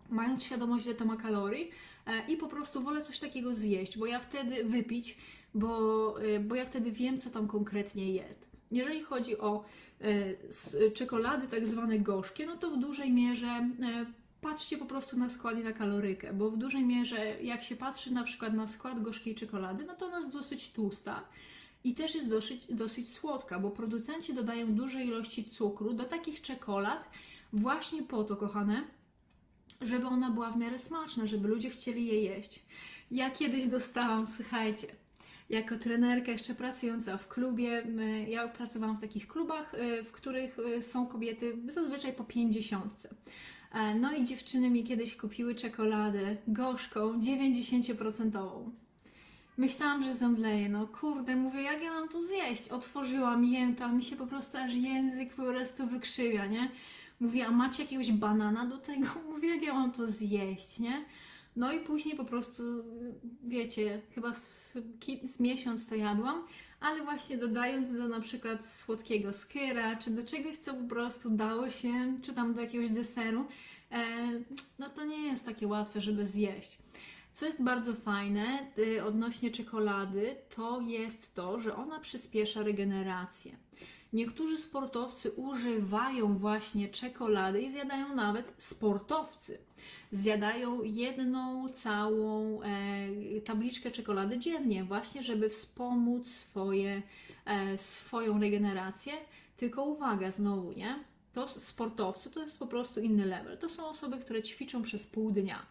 mając 0.10 0.44
świadomość, 0.44 0.86
ile 0.86 0.96
to 0.96 1.06
ma 1.06 1.18
kalorii 1.18 1.72
e, 2.06 2.32
i 2.32 2.38
po 2.38 2.48
prostu 2.48 2.82
wolę 2.82 3.02
coś 3.02 3.20
takiego 3.20 3.56
zjeść, 3.56 3.98
bo 3.98 4.06
ja 4.06 4.20
wtedy 4.20 4.64
wypić, 4.64 5.18
bo, 5.54 6.16
e, 6.22 6.40
bo 6.40 6.56
ja 6.56 6.66
wtedy 6.66 6.92
wiem, 6.92 7.20
co 7.20 7.30
tam 7.30 7.48
konkretnie 7.48 8.14
jest. 8.14 8.50
Jeżeli 8.72 9.04
chodzi 9.04 9.38
o 9.38 9.64
e, 10.02 10.92
czekolady 10.92 11.48
tak 11.48 11.68
zwane 11.68 12.00
gorzkie, 12.00 12.46
no 12.46 12.58
to 12.58 12.72
w 12.72 12.78
dużej 12.78 13.12
mierze 13.12 13.48
e, 13.48 13.70
patrzcie 14.42 14.78
po 14.78 14.86
prostu 14.86 15.18
na 15.18 15.30
skład 15.30 15.60
i 15.60 15.64
na 15.64 15.74
kalorykę, 15.74 16.34
bo 16.34 16.50
w 16.50 16.58
dużej 16.58 16.84
mierze 16.84 17.42
jak 17.42 17.64
się 17.64 17.76
patrzy 17.76 18.14
na 18.14 18.24
przykład 18.24 18.54
na 18.54 18.68
skład 18.68 19.02
gorzkiej 19.02 19.36
czekolady, 19.36 19.84
no 19.86 19.96
to 19.96 20.06
ona 20.06 20.18
jest 20.18 20.32
dosyć 20.32 20.72
tłusta 20.72 21.24
i 21.84 21.96
też 21.96 22.16
jest 22.16 22.30
dosyć, 22.30 22.74
dosyć 22.74 23.14
słodka, 23.14 23.60
bo 23.60 23.72
producenci 23.72 24.34
dodają 24.34 24.74
duże 24.74 25.04
ilości 25.04 25.44
cukru 25.44 25.94
do 25.94 26.04
takich 26.04 26.42
czekolad 26.42 27.10
właśnie 27.54 28.04
po 28.04 28.24
to, 28.24 28.36
kochane, 28.36 28.88
żeby 29.82 30.08
ona 30.08 30.32
była 30.32 30.52
w 30.52 30.58
miarę 30.58 30.80
smaczna, 30.80 31.28
żeby 31.28 31.48
ludzie 31.48 31.70
chcieli 31.70 32.06
je 32.06 32.22
jeść. 32.22 32.64
Ja 33.12 33.32
kiedyś 33.32 33.66
dostałam, 33.66 34.28
słuchajcie, 34.28 34.88
jako 35.50 35.78
trenerka 35.78 36.32
jeszcze 36.32 36.56
pracująca 36.56 37.18
w 37.18 37.28
klubie, 37.28 37.84
ja 38.28 38.48
pracowałam 38.48 38.98
w 38.98 39.02
takich 39.02 39.28
klubach, 39.28 39.74
y, 39.74 40.04
w 40.04 40.12
których 40.12 40.60
y, 40.60 40.84
są 40.84 41.08
kobiety 41.08 41.58
zazwyczaj 41.70 42.14
po 42.14 42.24
50. 42.24 43.08
E, 43.72 43.96
No 43.96 44.16
i 44.16 44.24
dziewczyny 44.24 44.70
mi 44.70 44.84
kiedyś 44.84 45.16
kupiły 45.16 45.56
czekoladę 45.56 46.38
gorzką, 46.48 47.20
90%. 47.22 48.72
Myślałam, 49.60 50.04
że 50.04 50.14
zemdleję, 50.14 50.70
no 50.70 50.88
kurde, 50.88 51.36
mówię, 51.36 51.62
jak 51.62 51.84
ja 51.84 51.92
mam 51.92 52.10
to 52.10 52.24
zjeść? 52.24 52.70
Otworzyłam, 52.70 53.46
jem 53.46 53.76
to, 53.76 53.86
a 53.86 53.92
mi 53.92 54.04
się 54.04 54.16
po 54.16 54.28
prostu 54.28 54.58
aż 54.58 54.74
język 54.74 55.34
po 55.34 55.44
prostu 55.44 55.88
wykrzywia, 55.88 56.46
nie? 56.46 56.70
Mówię, 57.20 57.48
a 57.48 57.52
macie 57.52 57.84
jakiegoś 57.84 58.12
banana 58.12 58.66
do 58.66 58.78
tego? 58.78 59.08
Mówię, 59.32 59.50
jak 59.50 59.64
ja 59.64 59.74
mam 59.74 59.92
to 59.92 60.08
zjeść, 60.08 60.80
nie? 60.80 61.06
No 61.56 61.74
i 61.74 61.80
później 61.80 62.16
po 62.16 62.26
prostu, 62.26 62.64
wiecie, 63.44 64.02
chyba 64.16 64.36
z, 64.36 64.78
z 65.24 65.40
miesiąc 65.40 65.88
to 65.88 65.96
jadłam, 65.96 66.44
ale 66.80 67.04
właśnie 67.04 67.38
dodając 67.38 67.94
do 67.94 68.08
na 68.08 68.20
przykład 68.20 68.70
słodkiego 68.70 69.34
skyra, 69.34 69.96
czy 69.96 70.12
do 70.12 70.24
czegoś, 70.24 70.58
co 70.58 70.74
po 70.74 70.88
prostu 70.88 71.30
dało 71.30 71.70
się, 71.70 72.18
czy 72.22 72.34
tam 72.34 72.54
do 72.54 72.62
jakiegoś 72.62 72.90
deseru, 72.90 73.46
e, 73.92 74.06
no 74.80 74.90
to 74.90 75.06
nie 75.06 75.22
jest 75.28 75.46
takie 75.46 75.68
łatwe, 75.68 76.02
żeby 76.02 76.28
zjeść. 76.28 76.78
Co 77.40 77.46
jest 77.46 77.64
bardzo 77.64 77.94
fajne 77.94 78.68
y, 78.78 79.04
odnośnie 79.04 79.52
czekolady, 79.52 80.36
to 80.56 80.82
jest 80.82 81.36
to, 81.36 81.60
że 81.60 81.76
ona 81.76 82.00
przyspiesza 82.00 82.64
regenerację. 82.64 83.56
Niektórzy 84.14 84.58
sportowcy 84.58 85.32
używają 85.32 86.38
właśnie 86.38 86.90
czekolady 86.90 87.62
i 87.62 87.72
zjadają 87.72 88.16
nawet 88.16 88.54
sportowcy. 88.58 89.58
Zjadają 90.12 90.84
jedną 90.84 91.70
całą 91.70 92.62
e, 92.62 93.42
tabliczkę 93.42 93.92
czekolady 93.92 94.40
dziennie, 94.40 94.84
właśnie 94.84 95.24
żeby 95.24 95.50
wspomóc 95.50 96.28
swoje, 96.28 97.02
e, 97.46 97.78
swoją 97.78 98.40
regenerację. 98.40 99.14
Tylko 99.58 99.84
uwaga, 99.84 100.32
znowu, 100.32 100.72
nie? 100.72 101.04
To 101.34 101.48
sportowcy 101.48 102.32
to 102.32 102.42
jest 102.42 102.60
po 102.60 102.68
prostu 102.68 103.00
inny 103.00 103.26
level. 103.26 103.58
To 103.58 103.70
są 103.70 103.88
osoby, 103.90 104.18
które 104.18 104.44
ćwiczą 104.44 104.84
przez 104.84 105.08
pół 105.08 105.32
dnia 105.32 105.66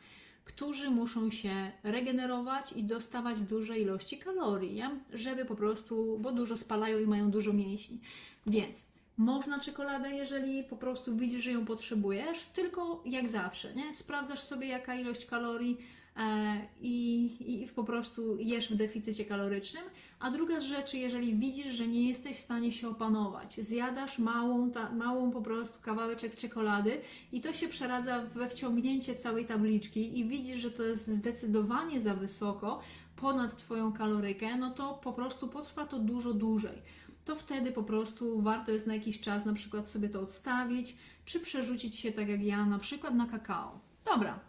którzy 0.48 0.90
muszą 0.90 1.30
się 1.30 1.72
regenerować 1.82 2.72
i 2.72 2.84
dostawać 2.84 3.40
duże 3.40 3.78
ilości 3.78 4.18
kalorii, 4.18 4.82
żeby 5.12 5.44
po 5.44 5.54
prostu, 5.54 6.18
bo 6.20 6.32
dużo 6.32 6.56
spalają 6.56 6.98
i 6.98 7.06
mają 7.06 7.30
dużo 7.30 7.52
mięśni. 7.52 8.00
Więc 8.46 8.86
można 9.16 9.60
czekoladę, 9.60 10.10
jeżeli 10.10 10.64
po 10.64 10.76
prostu 10.76 11.16
widzisz, 11.16 11.44
że 11.44 11.50
ją 11.50 11.66
potrzebujesz, 11.66 12.46
tylko 12.46 13.02
jak 13.06 13.28
zawsze, 13.28 13.74
nie? 13.74 13.92
Sprawdzasz 13.94 14.40
sobie, 14.40 14.66
jaka 14.66 14.94
ilość 14.94 15.26
kalorii 15.26 15.78
e, 16.18 16.60
i, 16.80 17.62
i 17.62 17.68
po 17.68 17.84
prostu 17.84 18.36
jesz 18.40 18.72
w 18.72 18.76
deficycie 18.76 19.24
kalorycznym. 19.24 19.82
A 20.20 20.30
druga 20.30 20.60
z 20.60 20.64
rzeczy, 20.64 20.98
jeżeli 20.98 21.34
widzisz, 21.34 21.72
że 21.74 21.88
nie 21.88 22.08
jesteś 22.08 22.36
w 22.36 22.40
stanie 22.40 22.72
się 22.72 22.88
opanować, 22.88 23.56
zjadasz 23.60 24.18
małą, 24.18 24.70
ta, 24.70 24.92
małą 24.92 25.30
po 25.30 25.42
prostu 25.42 25.82
kawałeczek 25.82 26.36
czekolady 26.36 27.00
i 27.32 27.40
to 27.40 27.52
się 27.52 27.68
przeradza 27.68 28.26
we 28.26 28.48
wciągnięcie 28.48 29.14
całej 29.14 29.46
tabliczki 29.46 30.18
i 30.18 30.28
widzisz, 30.28 30.60
że 30.60 30.70
to 30.70 30.82
jest 30.82 31.08
zdecydowanie 31.08 32.00
za 32.00 32.14
wysoko, 32.14 32.80
ponad 33.16 33.56
Twoją 33.56 33.92
kalorykę, 33.92 34.56
no 34.56 34.70
to 34.70 34.94
po 34.94 35.12
prostu 35.12 35.48
potrwa 35.48 35.86
to 35.86 35.98
dużo 35.98 36.32
dłużej 36.34 36.82
to 37.28 37.36
wtedy 37.36 37.72
po 37.72 37.82
prostu 37.82 38.42
warto 38.42 38.72
jest 38.72 38.86
na 38.86 38.94
jakiś 38.94 39.20
czas 39.20 39.44
na 39.44 39.52
przykład 39.52 39.88
sobie 39.88 40.08
to 40.08 40.20
odstawić, 40.20 40.96
czy 41.24 41.40
przerzucić 41.40 41.96
się 41.96 42.12
tak 42.12 42.28
jak 42.28 42.42
ja, 42.42 42.66
na 42.66 42.78
przykład 42.78 43.14
na 43.14 43.26
kakao. 43.26 43.80
Dobra, 44.04 44.40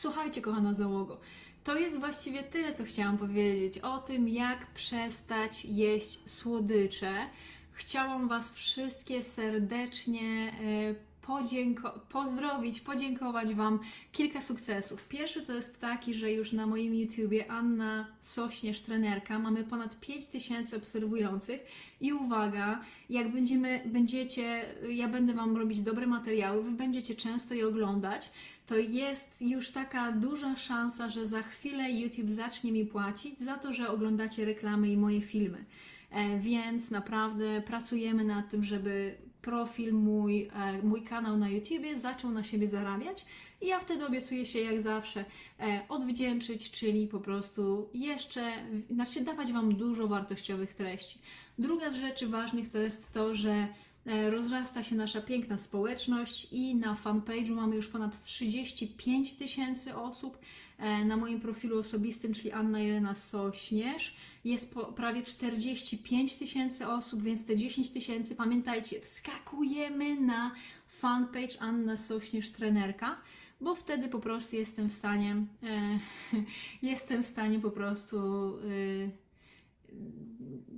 słuchajcie, 0.00 0.42
kochana 0.42 0.74
załogo. 0.74 1.20
To 1.64 1.78
jest 1.78 1.98
właściwie 1.98 2.42
tyle, 2.42 2.72
co 2.72 2.84
chciałam 2.84 3.18
powiedzieć 3.18 3.78
o 3.78 3.98
tym, 3.98 4.28
jak 4.28 4.66
przestać 4.66 5.64
jeść 5.64 6.30
słodycze. 6.30 7.26
Chciałam 7.72 8.28
Was 8.28 8.52
wszystkie 8.52 9.22
serdecznie 9.22 10.52
e, 10.52 10.94
podzięko- 11.26 12.00
pozdrowić, 12.08 12.80
podziękować 12.80 13.54
Wam 13.54 13.78
kilka 14.12 14.40
sukcesów. 14.40 15.08
Pierwszy 15.08 15.42
to 15.42 15.52
jest 15.52 15.80
taki, 15.80 16.14
że 16.14 16.32
już 16.32 16.52
na 16.52 16.66
moim 16.66 16.94
YouTubie 16.94 17.50
Anna 17.50 18.06
Sośnierz, 18.20 18.80
trenerka, 18.80 19.38
mamy 19.38 19.64
ponad 19.64 20.00
5000 20.00 20.76
obserwujących 20.76 21.60
i 22.00 22.12
uwaga, 22.12 22.80
jak 23.10 23.32
będziemy, 23.32 23.82
będziecie, 23.86 24.64
ja 24.88 25.08
będę 25.08 25.34
Wam 25.34 25.56
robić 25.56 25.80
dobre 25.80 26.06
materiały, 26.06 26.62
Wy 26.62 26.70
będziecie 26.70 27.14
często 27.14 27.54
je 27.54 27.68
oglądać, 27.68 28.30
to 28.66 28.76
jest 28.76 29.42
już 29.42 29.70
taka 29.70 30.12
duża 30.12 30.56
szansa, 30.56 31.10
że 31.10 31.26
za 31.26 31.42
chwilę 31.42 31.90
YouTube 31.90 32.30
zacznie 32.30 32.72
mi 32.72 32.84
płacić 32.86 33.38
za 33.38 33.54
to, 33.54 33.72
że 33.74 33.90
oglądacie 33.90 34.44
reklamy 34.44 34.88
i 34.88 34.96
moje 34.96 35.20
filmy. 35.20 35.64
E, 36.10 36.38
więc 36.38 36.90
naprawdę 36.90 37.62
pracujemy 37.66 38.24
nad 38.24 38.50
tym, 38.50 38.64
żeby 38.64 39.14
profil 39.46 39.94
mój, 39.94 40.48
e, 40.52 40.82
mój 40.82 41.02
kanał 41.02 41.36
na 41.36 41.48
YouTubie 41.48 41.98
zaczął 41.98 42.30
na 42.30 42.44
siebie 42.44 42.68
zarabiać 42.68 43.26
i 43.60 43.66
ja 43.66 43.80
wtedy 43.80 44.06
obiecuję 44.06 44.46
się 44.46 44.58
jak 44.58 44.80
zawsze 44.80 45.24
e, 45.60 45.80
odwdzięczyć, 45.88 46.70
czyli 46.70 47.06
po 47.06 47.20
prostu 47.20 47.90
jeszcze, 47.94 48.52
znaczy 48.90 49.24
dawać 49.24 49.52
Wam 49.52 49.74
dużo 49.74 50.08
wartościowych 50.08 50.74
treści. 50.74 51.18
Druga 51.58 51.90
z 51.90 51.94
rzeczy 51.94 52.26
ważnych 52.26 52.68
to 52.68 52.78
jest 52.78 53.12
to, 53.12 53.34
że 53.34 53.68
E, 54.06 54.30
rozrasta 54.30 54.82
się 54.82 54.96
nasza 54.96 55.20
piękna 55.20 55.58
społeczność 55.58 56.48
i 56.52 56.74
na 56.74 56.94
fanpage'u 56.94 57.54
mamy 57.54 57.76
już 57.76 57.88
ponad 57.88 58.22
35 58.22 59.34
tysięcy 59.34 59.96
osób. 59.96 60.38
E, 60.78 61.04
na 61.04 61.16
moim 61.16 61.40
profilu 61.40 61.78
osobistym, 61.78 62.34
czyli 62.34 62.52
Anna 62.52 62.80
Irena 62.80 63.14
Sośnierz, 63.14 64.16
jest 64.44 64.74
prawie 64.96 65.22
45 65.22 66.36
tysięcy 66.36 66.88
osób, 66.88 67.22
więc 67.22 67.46
te 67.46 67.56
10 67.56 67.90
tysięcy, 67.90 68.36
pamiętajcie, 68.36 69.00
wskakujemy 69.00 70.20
na 70.20 70.54
fanpage 70.88 71.60
Anna 71.60 71.96
Sośnierz 71.96 72.50
Trenerka 72.50 73.16
bo 73.60 73.74
wtedy 73.74 74.08
po 74.08 74.18
prostu 74.18 74.56
jestem 74.56 74.88
w 74.88 74.92
stanie, 74.92 75.36
e, 75.62 75.98
jestem 76.82 77.22
w 77.22 77.26
stanie 77.26 77.60
po 77.60 77.70
prostu 77.70 78.18
e, 78.56 79.10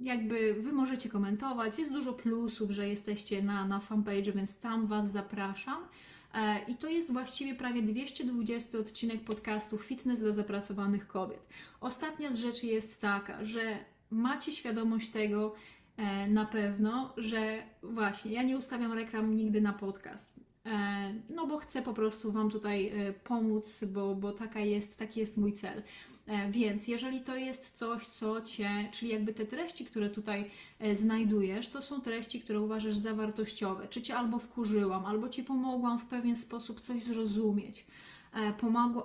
jakby 0.03 0.55
wy 0.55 0.73
możecie 0.73 1.09
komentować. 1.09 1.79
Jest 1.79 1.93
dużo 1.93 2.13
plusów, 2.13 2.71
że 2.71 2.89
jesteście 2.89 3.43
na, 3.43 3.67
na 3.67 3.81
fanpage, 3.81 4.33
więc 4.33 4.59
tam 4.59 4.87
Was 4.87 5.13
zapraszam. 5.13 5.79
E, 6.39 6.61
I 6.69 6.75
to 6.75 6.89
jest 6.89 7.13
właściwie 7.13 7.55
prawie 7.55 7.83
220 7.83 8.79
odcinek 8.79 9.21
podcastu 9.25 9.79
Fitness 9.79 10.21
dla 10.21 10.33
zapracowanych 10.33 11.07
kobiet. 11.07 11.47
Ostatnia 11.81 12.33
z 12.33 12.37
rzeczy 12.37 12.67
jest 12.67 13.01
taka, 13.01 13.45
że 13.45 13.79
macie 14.11 14.53
świadomość 14.53 15.11
tego 15.11 15.55
e, 15.97 16.29
na 16.29 16.47
pewno, 16.47 17.15
że 17.17 17.63
właśnie 17.83 18.33
ja 18.33 18.43
nie 18.43 18.57
ustawiam 18.57 18.93
reklam 18.93 19.37
nigdy 19.37 19.61
na 19.61 19.73
podcast. 19.73 20.41
E, 20.67 21.15
no 21.31 21.47
bo 21.47 21.59
chcę 21.59 21.83
po 21.83 21.95
prostu 21.95 22.33
Wam 22.33 22.51
tutaj 22.51 22.93
pomóc, 23.25 23.85
bo, 23.85 24.15
bo 24.15 24.33
taka 24.33 24.61
jest, 24.61 24.99
taki 24.99 25.21
jest 25.21 25.37
mój 25.37 25.53
cel. 25.53 25.83
E, 26.29 26.51
więc 26.51 26.89
jeżeli 26.89 27.21
to 27.21 27.37
jest 27.37 27.77
coś, 27.77 28.07
co 28.07 28.41
Cię, 28.41 28.89
czyli 28.93 29.13
jakby 29.13 29.35
te 29.35 29.47
treści, 29.47 29.85
które 29.85 30.11
tutaj 30.11 30.51
e, 30.79 30.97
znajdujesz, 30.97 31.69
to 31.69 31.83
są 31.83 32.01
treści, 32.01 32.41
które 32.41 32.61
uważasz 32.61 32.97
za 32.97 33.15
wartościowe, 33.15 33.89
czy 33.89 34.03
Cię 34.03 34.17
albo 34.17 34.39
wkurzyłam, 34.39 35.07
albo 35.07 35.29
Ci 35.29 35.45
pomogłam 35.45 35.99
w 35.99 36.05
pewien 36.05 36.37
sposób 36.37 36.81
coś 36.81 37.03
zrozumieć, 37.03 37.87
e, 38.35 38.53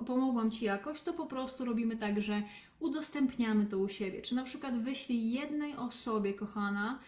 pomogłam 0.05 0.51
Ci 0.51 0.65
jakoś, 0.65 1.01
to 1.01 1.13
po 1.13 1.25
prostu 1.25 1.65
robimy 1.65 1.97
tak, 1.97 2.21
że 2.21 2.43
udostępniamy 2.79 3.65
to 3.65 3.77
u 3.77 3.89
siebie. 3.89 4.21
Czy 4.21 4.35
na 4.35 4.43
przykład 4.43 4.77
wyślij 4.77 5.31
jednej 5.31 5.75
osobie, 5.75 6.33
kochana, 6.33 6.99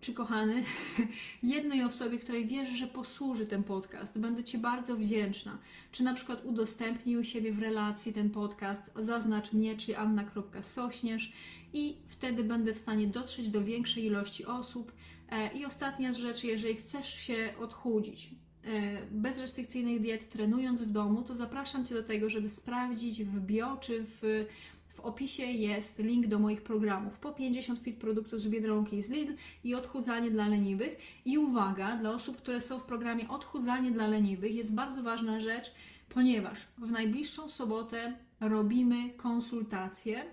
czy 0.00 0.14
kochany, 0.14 0.64
jednej 1.42 1.82
osobie, 1.82 2.18
której 2.18 2.46
wiesz, 2.46 2.68
że 2.68 2.86
posłuży 2.86 3.46
ten 3.46 3.62
podcast. 3.62 4.18
Będę 4.18 4.44
Ci 4.44 4.58
bardzo 4.58 4.96
wdzięczna. 4.96 5.58
Czy 5.92 6.04
na 6.04 6.14
przykład 6.14 6.44
udostępnij 6.44 7.16
u 7.16 7.24
siebie 7.24 7.52
w 7.52 7.58
relacji 7.58 8.12
ten 8.12 8.30
podcast, 8.30 8.92
zaznacz 8.96 9.52
mnie, 9.52 9.76
czyli 9.76 9.94
anna.sośnierz 9.94 11.32
i 11.72 11.96
wtedy 12.08 12.44
będę 12.44 12.74
w 12.74 12.78
stanie 12.78 13.06
dotrzeć 13.06 13.48
do 13.48 13.64
większej 13.64 14.04
ilości 14.04 14.44
osób. 14.44 14.92
E, 15.28 15.52
I 15.52 15.64
ostatnia 15.64 16.12
z 16.12 16.16
rzeczy, 16.16 16.46
jeżeli 16.46 16.74
chcesz 16.74 17.14
się 17.14 17.54
odchudzić, 17.60 18.30
e, 18.64 19.06
bez 19.10 19.40
restrykcyjnych 19.40 20.00
diet, 20.00 20.28
trenując 20.28 20.82
w 20.82 20.90
domu, 20.90 21.22
to 21.22 21.34
zapraszam 21.34 21.86
Cię 21.86 21.94
do 21.94 22.02
tego, 22.02 22.30
żeby 22.30 22.48
sprawdzić 22.48 23.24
w 23.24 23.40
bio 23.40 23.76
czy 23.76 24.04
w 24.04 24.46
w 24.94 25.00
opisie 25.00 25.42
jest 25.42 25.98
link 25.98 26.26
do 26.26 26.38
moich 26.38 26.62
programów 26.62 27.18
po 27.18 27.32
50 27.32 27.78
fit 27.78 27.96
produktów 27.96 28.40
z 28.40 28.48
Biedronki 28.48 29.02
z 29.02 29.10
Lidl 29.10 29.32
i 29.64 29.74
odchudzanie 29.74 30.30
dla 30.30 30.48
leniwych. 30.48 30.98
I 31.24 31.38
uwaga, 31.38 31.96
dla 31.96 32.10
osób, 32.10 32.36
które 32.36 32.60
są 32.60 32.78
w 32.78 32.84
programie 32.84 33.28
odchudzanie 33.28 33.90
dla 33.90 34.06
leniwych 34.06 34.54
jest 34.54 34.74
bardzo 34.74 35.02
ważna 35.02 35.40
rzecz, 35.40 35.74
ponieważ 36.08 36.66
w 36.78 36.90
najbliższą 36.90 37.48
sobotę 37.48 38.16
robimy 38.40 39.10
konsultacje. 39.10 40.24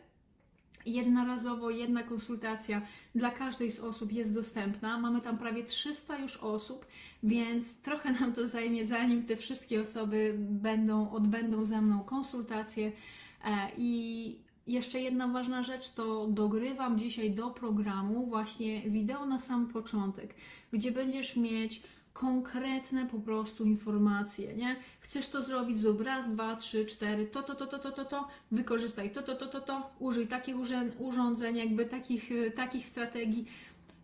Jednorazowo 0.86 1.70
jedna 1.70 2.04
konsultacja 2.04 2.82
dla 3.16 3.32
każdej 3.32 3.72
z 3.72 3.80
osób 3.80 4.12
jest 4.12 4.34
dostępna. 4.34 5.00
Mamy 5.00 5.22
tam 5.22 5.38
prawie 5.38 5.64
300 5.64 6.18
już 6.18 6.38
osób, 6.38 6.86
więc 7.24 7.82
trochę 7.82 8.12
nam 8.12 8.34
to 8.34 8.48
zajmie, 8.48 8.86
zanim 8.86 9.24
te 9.24 9.36
wszystkie 9.36 9.82
osoby 9.82 10.36
będą, 10.40 11.12
odbędą 11.12 11.64
ze 11.64 11.82
mną 11.82 12.00
konsultacje. 12.04 12.92
E, 13.46 13.72
I 13.78 14.49
jeszcze 14.70 15.00
jedna 15.00 15.28
ważna 15.28 15.64
rzecz 15.64 15.90
to 15.90 16.28
dogrywam 16.28 17.00
dzisiaj 17.00 17.32
do 17.32 17.50
programu 17.50 18.26
właśnie 18.26 18.82
wideo 18.82 19.26
na 19.26 19.40
sam 19.40 19.68
początek, 19.68 20.36
gdzie 20.74 20.92
będziesz 20.92 21.36
mieć 21.36 21.82
konkretne 22.14 23.06
po 23.06 23.20
prostu 23.20 23.66
informacje, 23.66 24.56
nie? 24.56 24.76
Chcesz 25.00 25.30
to 25.30 25.44
zrobić, 25.44 25.78
zrób 25.78 26.02
raz, 26.02 26.30
dwa, 26.30 26.56
trzy, 26.56 26.86
cztery, 26.86 27.26
to, 27.26 27.44
to, 27.44 27.56
to, 27.56 27.68
to, 27.68 27.80
to, 27.80 27.92
to, 27.92 28.06
to, 28.06 28.28
wykorzystaj 28.52 29.12
to, 29.12 29.22
to, 29.22 29.36
to, 29.36 29.48
to, 29.48 29.62
to, 29.62 29.90
użyj 30.00 30.28
takich 30.28 30.56
urządzeń, 31.00 31.58
jakby 31.58 31.86
takich, 31.86 32.32
y, 32.32 32.52
takich 32.52 32.86
strategii, 32.86 33.46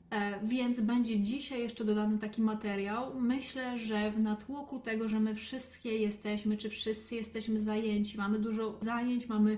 e, 0.09 0.39
więc 0.47 0.81
będzie 0.81 1.19
dzisiaj 1.19 1.59
jeszcze 1.59 1.85
dodany 1.85 2.17
taki 2.19 2.41
materiał. 2.41 3.19
Myślę, 3.19 3.79
że 3.79 4.11
w 4.11 4.19
natłoku 4.19 4.79
tego, 4.79 5.09
że 5.09 5.19
my 5.19 5.35
wszystkie 5.35 5.97
jesteśmy, 5.97 6.57
czy 6.57 6.69
wszyscy 6.69 7.15
jesteśmy 7.15 7.61
zajęci, 7.61 8.17
mamy 8.17 8.39
dużo 8.39 8.77
zajęć, 8.81 9.27
mamy 9.27 9.57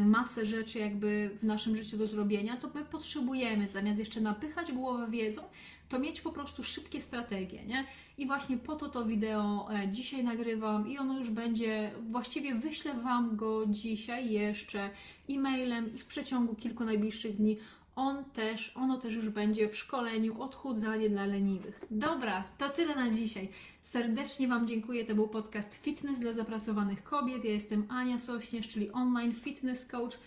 masę 0.00 0.46
rzeczy 0.46 0.78
jakby 0.78 1.30
w 1.40 1.44
naszym 1.44 1.76
życiu 1.76 1.96
do 1.96 2.06
zrobienia, 2.06 2.56
to 2.56 2.70
my 2.74 2.84
potrzebujemy 2.84 3.68
zamiast 3.68 3.98
jeszcze 3.98 4.20
napychać 4.20 4.72
głowę 4.72 5.06
wiedzą, 5.10 5.42
to 5.88 5.98
mieć 5.98 6.20
po 6.20 6.32
prostu 6.32 6.64
szybkie 6.64 7.00
strategie, 7.00 7.64
nie? 7.64 7.84
I 8.18 8.26
właśnie 8.26 8.56
po 8.56 8.76
to 8.76 8.88
to 8.88 9.04
wideo 9.04 9.68
e, 9.74 9.88
dzisiaj 9.88 10.24
nagrywam 10.24 10.88
i 10.88 10.98
ono 10.98 11.18
już 11.18 11.30
będzie, 11.30 11.90
właściwie 12.02 12.54
wyślę 12.54 12.94
Wam 12.94 13.36
go 13.36 13.66
dzisiaj 13.66 14.32
jeszcze 14.32 14.90
e-mailem 15.30 15.94
i 15.94 15.98
w 15.98 16.06
przeciągu 16.06 16.54
kilku 16.54 16.84
najbliższych 16.84 17.36
dni 17.36 17.58
on 17.96 18.24
też, 18.24 18.72
ono 18.74 18.98
też 18.98 19.14
już 19.14 19.28
będzie 19.28 19.68
w 19.68 19.76
szkoleniu 19.76 20.42
odchudzanie 20.42 21.10
dla 21.10 21.26
leniwych. 21.26 21.80
Dobra, 21.90 22.44
to 22.58 22.68
tyle 22.68 22.94
na 22.94 23.10
dzisiaj. 23.10 23.48
Serdecznie 23.82 24.48
Wam 24.48 24.66
dziękuję. 24.66 25.04
To 25.04 25.14
był 25.14 25.28
podcast 25.28 25.74
Fitness 25.74 26.18
dla 26.18 26.32
zapracowanych 26.32 27.02
kobiet. 27.02 27.44
Ja 27.44 27.52
jestem 27.52 27.86
Ania 27.88 28.18
Sośnierz, 28.18 28.68
czyli 28.68 28.90
online 28.90 29.34
fitness 29.34 29.86
coach. 29.86 30.18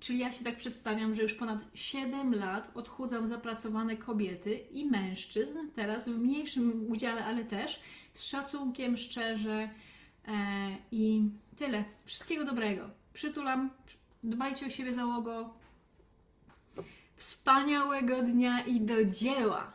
Czyli 0.00 0.18
ja 0.18 0.32
się 0.32 0.44
tak 0.44 0.56
przedstawiam, 0.56 1.14
że 1.14 1.22
już 1.22 1.34
ponad 1.34 1.64
7 1.74 2.34
lat 2.34 2.70
odchudzam 2.74 3.26
zapracowane 3.26 3.96
kobiety 3.96 4.54
i 4.54 4.86
mężczyzn, 4.86 5.58
teraz 5.74 6.08
w 6.08 6.18
mniejszym 6.18 6.90
udziale, 6.90 7.24
ale 7.24 7.44
też 7.44 7.80
z 8.12 8.24
szacunkiem, 8.24 8.96
szczerze, 8.96 9.68
E, 10.28 10.76
I 10.92 11.30
tyle. 11.56 11.84
Wszystkiego 12.04 12.44
dobrego. 12.44 12.90
Przytulam. 13.12 13.70
Dbajcie 14.22 14.66
o 14.66 14.70
siebie, 14.70 14.92
załogo. 14.92 15.54
Wspaniałego 17.18 18.22
dnia 18.22 18.60
i 18.60 18.80
do 18.80 19.04
dzieła! 19.04 19.72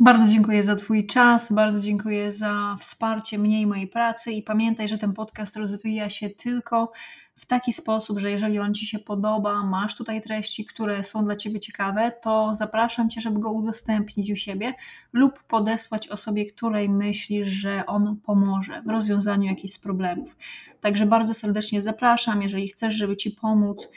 Bardzo 0.00 0.32
dziękuję 0.32 0.62
za 0.62 0.76
Twój 0.76 1.06
czas, 1.06 1.52
bardzo 1.52 1.80
dziękuję 1.80 2.32
za 2.32 2.76
wsparcie 2.80 3.38
mnie 3.38 3.60
i 3.60 3.66
mojej 3.66 3.88
pracy. 3.88 4.32
I 4.32 4.42
pamiętaj, 4.42 4.88
że 4.88 4.98
ten 4.98 5.12
podcast 5.12 5.56
rozwija 5.56 6.08
się 6.08 6.30
tylko 6.30 6.92
w 7.36 7.46
taki 7.46 7.72
sposób, 7.72 8.18
że 8.18 8.30
jeżeli 8.30 8.58
on 8.58 8.74
Ci 8.74 8.86
się 8.86 8.98
podoba, 8.98 9.64
masz 9.64 9.96
tutaj 9.96 10.22
treści, 10.22 10.64
które 10.64 11.02
są 11.04 11.24
dla 11.24 11.36
Ciebie 11.36 11.60
ciekawe, 11.60 12.12
to 12.22 12.50
zapraszam 12.54 13.10
Cię, 13.10 13.20
żeby 13.20 13.40
go 13.40 13.52
udostępnić 13.52 14.30
u 14.30 14.36
siebie 14.36 14.74
lub 15.12 15.42
podesłać 15.42 16.08
osobie, 16.08 16.46
której 16.46 16.88
myślisz, 16.88 17.46
że 17.46 17.86
on 17.86 18.16
pomoże 18.16 18.82
w 18.86 18.90
rozwiązaniu 18.90 19.44
jakichś 19.48 19.78
problemów. 19.78 20.36
Także 20.80 21.06
bardzo 21.06 21.34
serdecznie 21.34 21.82
zapraszam. 21.82 22.42
Jeżeli 22.42 22.68
chcesz, 22.68 22.94
żeby 22.94 23.16
Ci 23.16 23.30
pomóc, 23.30 23.92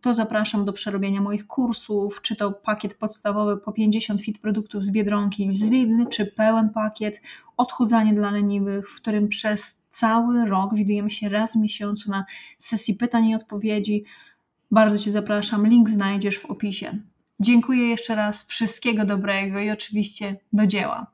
to 0.00 0.14
zapraszam 0.14 0.64
do 0.64 0.72
przerobienia 0.72 1.20
moich 1.20 1.46
kursów, 1.46 2.22
czy 2.22 2.36
to 2.36 2.52
pakiet 2.52 2.94
podstawowy 2.94 3.56
po 3.56 3.72
50 3.72 4.22
fit 4.22 4.38
produktów 4.38 4.82
z 4.82 4.90
Biedronki 4.90 5.52
z 5.52 5.70
Lidl, 5.70 6.06
czy 6.10 6.26
pełen 6.26 6.70
pakiet 6.70 7.22
odchudzanie 7.56 8.14
dla 8.14 8.30
leniwych, 8.30 8.90
w 8.90 8.96
którym 8.96 9.28
przez 9.28 9.82
cały 9.90 10.46
rok 10.46 10.74
widujemy 10.74 11.10
się 11.10 11.28
raz 11.28 11.52
w 11.52 11.60
miesiącu 11.60 12.10
na 12.10 12.24
sesji 12.58 12.94
pytań 12.94 13.26
i 13.26 13.34
odpowiedzi. 13.34 14.04
Bardzo 14.70 14.98
Cię 14.98 15.10
zapraszam, 15.10 15.66
link 15.66 15.90
znajdziesz 15.90 16.38
w 16.38 16.46
opisie. 16.46 16.98
Dziękuję 17.40 17.88
jeszcze 17.88 18.14
raz, 18.14 18.46
wszystkiego 18.46 19.04
dobrego 19.04 19.60
i 19.60 19.70
oczywiście 19.70 20.36
do 20.52 20.66
dzieła. 20.66 21.12